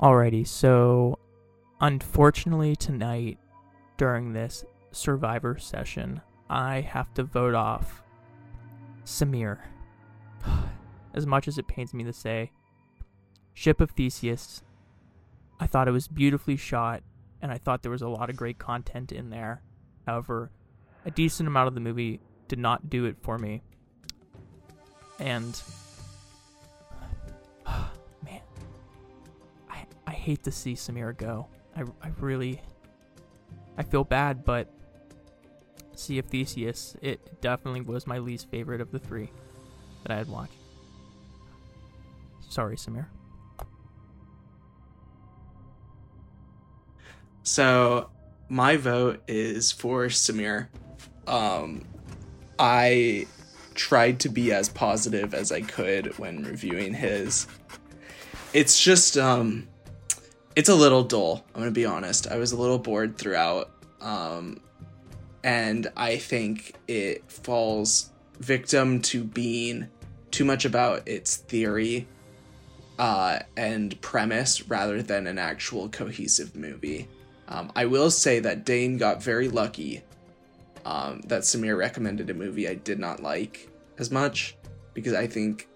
[0.00, 1.18] Alrighty, so
[1.80, 3.38] unfortunately tonight
[3.96, 8.04] during this survivor session, I have to vote off
[9.04, 9.58] Samir.
[11.14, 12.52] As much as it pains me to say,
[13.54, 14.62] Ship of Theseus,
[15.58, 17.02] I thought it was beautifully shot
[17.42, 19.62] and I thought there was a lot of great content in there.
[20.06, 20.52] However,
[21.06, 23.62] a decent amount of the movie did not do it for me.
[25.18, 25.60] And
[30.28, 31.46] hate to see Samir go.
[31.74, 32.60] I, I really
[33.78, 34.68] I feel bad, but
[35.94, 39.30] Sea of Theseus, it definitely was my least favorite of the three
[40.02, 40.52] that I had watched.
[42.46, 43.06] Sorry, Samir.
[47.42, 48.10] So
[48.50, 50.68] my vote is for Samir.
[51.26, 51.86] Um,
[52.58, 53.26] I
[53.74, 57.46] tried to be as positive as I could when reviewing his.
[58.52, 59.66] It's just um,
[60.58, 61.44] it's a little dull.
[61.54, 62.26] I'm gonna be honest.
[62.26, 63.70] I was a little bored throughout,
[64.00, 64.60] um,
[65.44, 68.10] and I think it falls
[68.40, 69.86] victim to being
[70.32, 72.08] too much about its theory
[72.98, 77.06] uh, and premise rather than an actual cohesive movie.
[77.46, 80.02] Um, I will say that Dane got very lucky
[80.84, 84.56] um, that Samir recommended a movie I did not like as much
[84.92, 85.67] because I think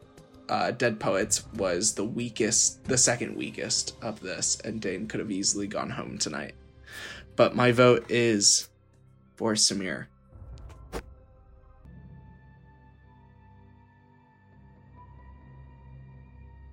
[0.53, 5.31] uh, Dead Poets was the weakest, the second weakest of this, and Dane could have
[5.31, 6.55] easily gone home tonight.
[7.37, 8.69] But my vote is
[9.37, 10.09] for Samir.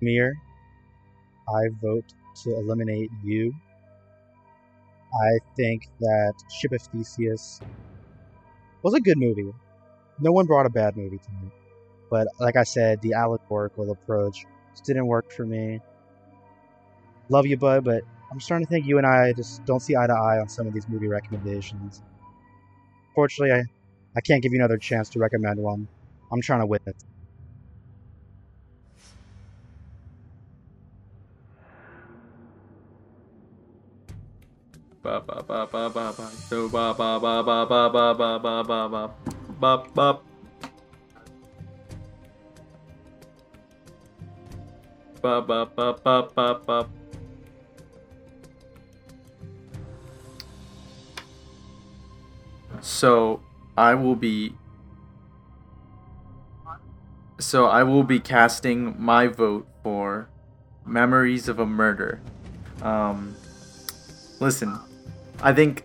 [0.02, 0.32] Samir,
[1.48, 2.04] I vote
[2.44, 3.50] to eliminate you.
[5.10, 7.62] I think that Ship of Theseus
[8.82, 9.54] was a good movie.
[10.18, 11.50] No one brought a bad movie to me.
[12.10, 15.80] But like I said, the allegorical approach just didn't work for me.
[17.28, 20.06] Love you, bud, but I'm starting to think you and I just don't see eye
[20.06, 22.02] to eye on some of these movie recommendations.
[23.14, 23.62] Fortunately, I,
[24.16, 25.86] I can't give you another chance to recommend one.
[26.32, 26.96] I'm trying to win it.
[35.02, 36.26] Ba ba ba ba ba ba.
[36.48, 39.08] So ba ba ba ba ba ba ba ba ba ba
[39.60, 40.29] ba ba.
[45.20, 46.88] Ba ba ba ba ba ba.
[52.80, 53.40] So
[53.76, 54.54] I will be.
[57.38, 60.28] So I will be casting my vote for
[60.86, 62.20] Memories of a Murder.
[62.82, 63.36] Um,
[64.40, 64.78] listen,
[65.42, 65.84] I think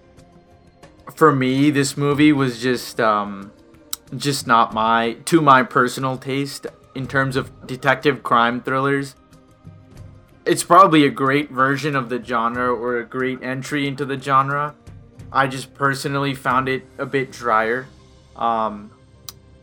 [1.14, 3.52] for me this movie was just um
[4.18, 9.16] just not my to my personal taste in terms of detective crime thrillers.
[10.46, 14.76] It's probably a great version of the genre or a great entry into the genre.
[15.32, 17.88] I just personally found it a bit drier.
[18.36, 18.92] Um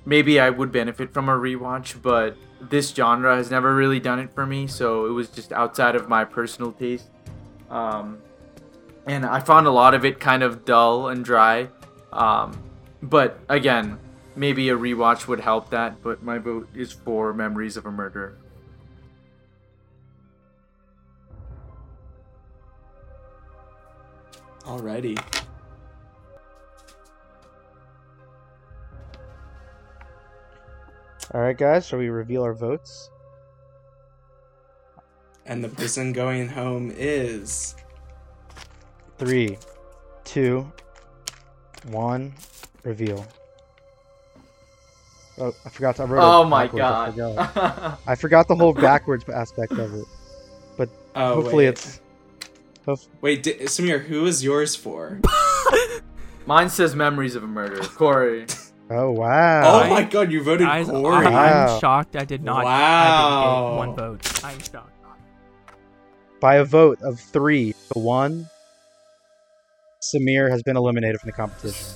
[0.05, 4.35] maybe I would benefit from a rewatch, but this genre has never really done it
[4.35, 7.09] for me, so it was just outside of my personal taste.
[7.71, 8.19] Um
[9.07, 11.69] and I found a lot of it kind of dull and dry.
[12.13, 12.57] Um,
[13.03, 13.99] but again,
[14.37, 16.03] maybe a rewatch would help that.
[16.03, 18.39] But my vote is for Memories of a Murder.
[24.65, 25.19] Alrighty.
[31.35, 33.11] All right, guys, shall we reveal our votes?
[35.47, 37.75] And the person going home is
[39.19, 39.57] Three,
[40.25, 40.71] two,
[41.87, 42.33] one,
[42.83, 43.25] reveal.
[45.39, 46.03] Oh, I forgot to.
[46.03, 47.51] I wrote Oh my backwards, I god.
[47.55, 48.01] forgot.
[48.07, 50.05] I forgot the whole backwards aspect of it.
[51.15, 51.71] Oh, Hopefully, wait.
[51.75, 52.01] it's.
[52.87, 55.21] Hope- Wait, di- Samir, who is yours for?
[56.47, 57.81] Mine says memories of a murder.
[57.83, 58.47] Corey.
[58.91, 59.85] Oh wow!
[59.85, 61.25] Oh my god, you voted Guys, Corey.
[61.27, 61.75] I, Wow.
[61.75, 62.15] I'm shocked.
[62.15, 62.59] I did not.
[62.61, 63.63] I Wow.
[63.63, 64.45] didn't get one vote.
[64.45, 64.93] I'm shocked.
[66.41, 68.51] By a vote of three to one,
[70.03, 71.87] Samir has been eliminated from the competition.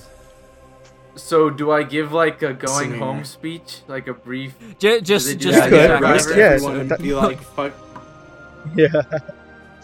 [1.15, 2.97] So do I give like a going Samir.
[2.99, 4.55] home speech, like a brief?
[4.79, 6.39] J- they just, just that in yeah, Survivor?
[6.39, 7.73] Yeah, and be like, fuck.
[8.75, 8.89] Yeah.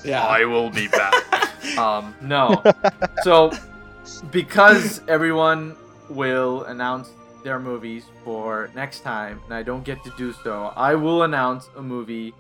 [0.04, 0.46] Yeah.
[0.46, 1.78] will be back.
[1.78, 2.62] um, no.
[3.24, 3.52] So
[4.32, 5.76] because everyone
[6.10, 7.10] will announce
[7.44, 11.70] their movies for next time, and I don't get to do so, I will announce
[11.76, 12.34] a movie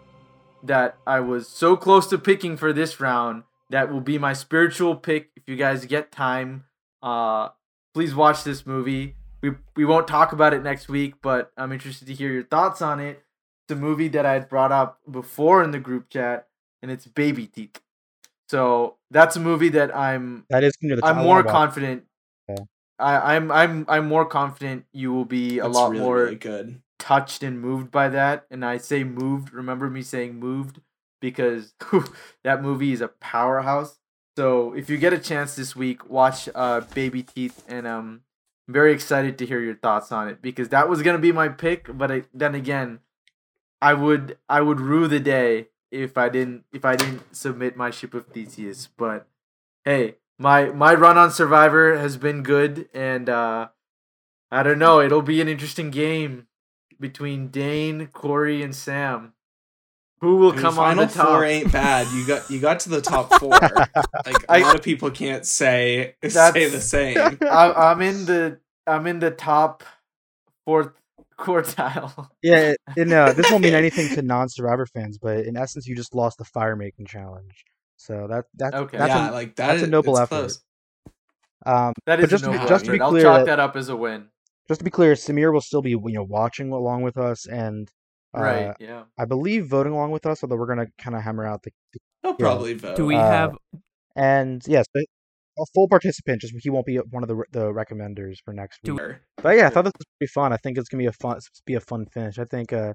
[0.63, 3.43] that I was so close to picking for this round.
[3.69, 5.31] That will be my spiritual pick.
[5.35, 6.65] If you guys get time,
[7.01, 7.49] uh,
[7.93, 9.15] please watch this movie.
[9.41, 12.81] We we won't talk about it next week, but I'm interested to hear your thoughts
[12.81, 13.23] on it.
[13.65, 16.47] It's a movie that I had brought up before in the group chat,
[16.83, 17.81] and it's Baby Teeth.
[18.49, 21.05] So that's a movie that I'm That is near the.
[21.05, 22.03] I'm more wanna confident.
[22.47, 22.57] Yeah.
[22.99, 26.35] I, I'm I'm I'm more confident you will be a That's lot really, more really
[26.35, 26.81] good.
[26.99, 28.45] touched and moved by that.
[28.51, 29.51] And I say moved.
[29.53, 30.81] Remember me saying moved
[31.21, 32.05] because whew,
[32.43, 33.97] that movie is a powerhouse.
[34.37, 38.21] So if you get a chance this week, watch uh, Baby Teeth, and um,
[38.67, 41.49] I'm very excited to hear your thoughts on it because that was gonna be my
[41.49, 41.87] pick.
[41.97, 42.99] But I, then again,
[43.81, 47.91] I would I would rue the day if I didn't if I didn't submit my
[47.91, 48.89] ship of Theseus.
[48.97, 49.27] But
[49.85, 53.69] hey, my my run on Survivor has been good, and uh,
[54.51, 54.99] I don't know.
[54.99, 56.47] It'll be an interesting game
[56.99, 59.33] between Dane, Corey, and Sam.
[60.21, 61.27] Who will And come on the top?
[61.27, 62.07] four ain't bad.
[62.13, 63.51] You got you got to the top four.
[64.25, 67.37] like a I- lot of people can't say say the same.
[67.41, 69.83] I, I'm in the I'm in the top
[70.65, 70.91] fourth
[71.43, 72.27] quartile.
[72.43, 75.95] Yeah, it, it, no, this won't mean anything to non-Survivor fans, but in essence, you
[75.95, 77.63] just lost the fire making challenge.
[77.97, 78.97] So that that's Okay.
[78.97, 80.27] that's yeah, a, like that that's a noble effort.
[80.35, 80.61] close.
[81.65, 83.03] um That But is just a to be- noble just to be effort.
[83.03, 84.27] I'll clear chalk that- that up as a win.
[84.67, 87.89] just to be clear, Samir will still be you know watching along with us, and
[88.35, 88.75] uh, Right.
[88.79, 89.03] Yeah.
[89.17, 90.43] I believe voting along with us.
[90.43, 91.71] Although we're gonna kind of hammer out the
[92.23, 92.95] He'll probably vote.
[92.97, 93.57] Do we Uh, have?
[94.15, 95.03] and yes, but
[95.59, 96.41] a full participant.
[96.41, 98.95] Just he won't be one of the the recommenders for next week.
[99.41, 100.53] But yeah, I thought this was pretty fun.
[100.53, 102.39] I think it's gonna be a fun be a fun finish.
[102.39, 102.93] I think uh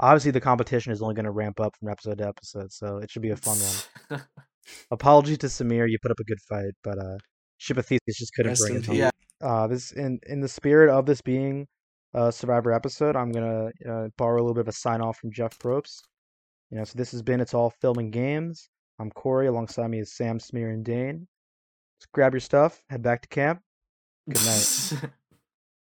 [0.00, 3.22] obviously the competition is only gonna ramp up from episode to episode, so it should
[3.22, 3.58] be a fun
[4.10, 4.22] one.
[4.90, 7.18] Apology to Samir, you put up a good fight, but uh
[7.58, 8.96] Ship of Theseus just couldn't Rest bring it home.
[8.96, 9.10] peace.
[9.42, 11.66] Uh this in in the spirit of this being
[12.14, 15.32] a Survivor episode, I'm gonna uh, borrow a little bit of a sign off from
[15.32, 16.02] Jeff Probst.
[16.70, 18.68] You know, so this has been It's All Filming Games.
[19.00, 21.26] I'm Corey, alongside me is Sam, Samir, and Dane.
[22.12, 23.60] Grab your stuff, head back to camp.
[24.28, 25.10] Good night.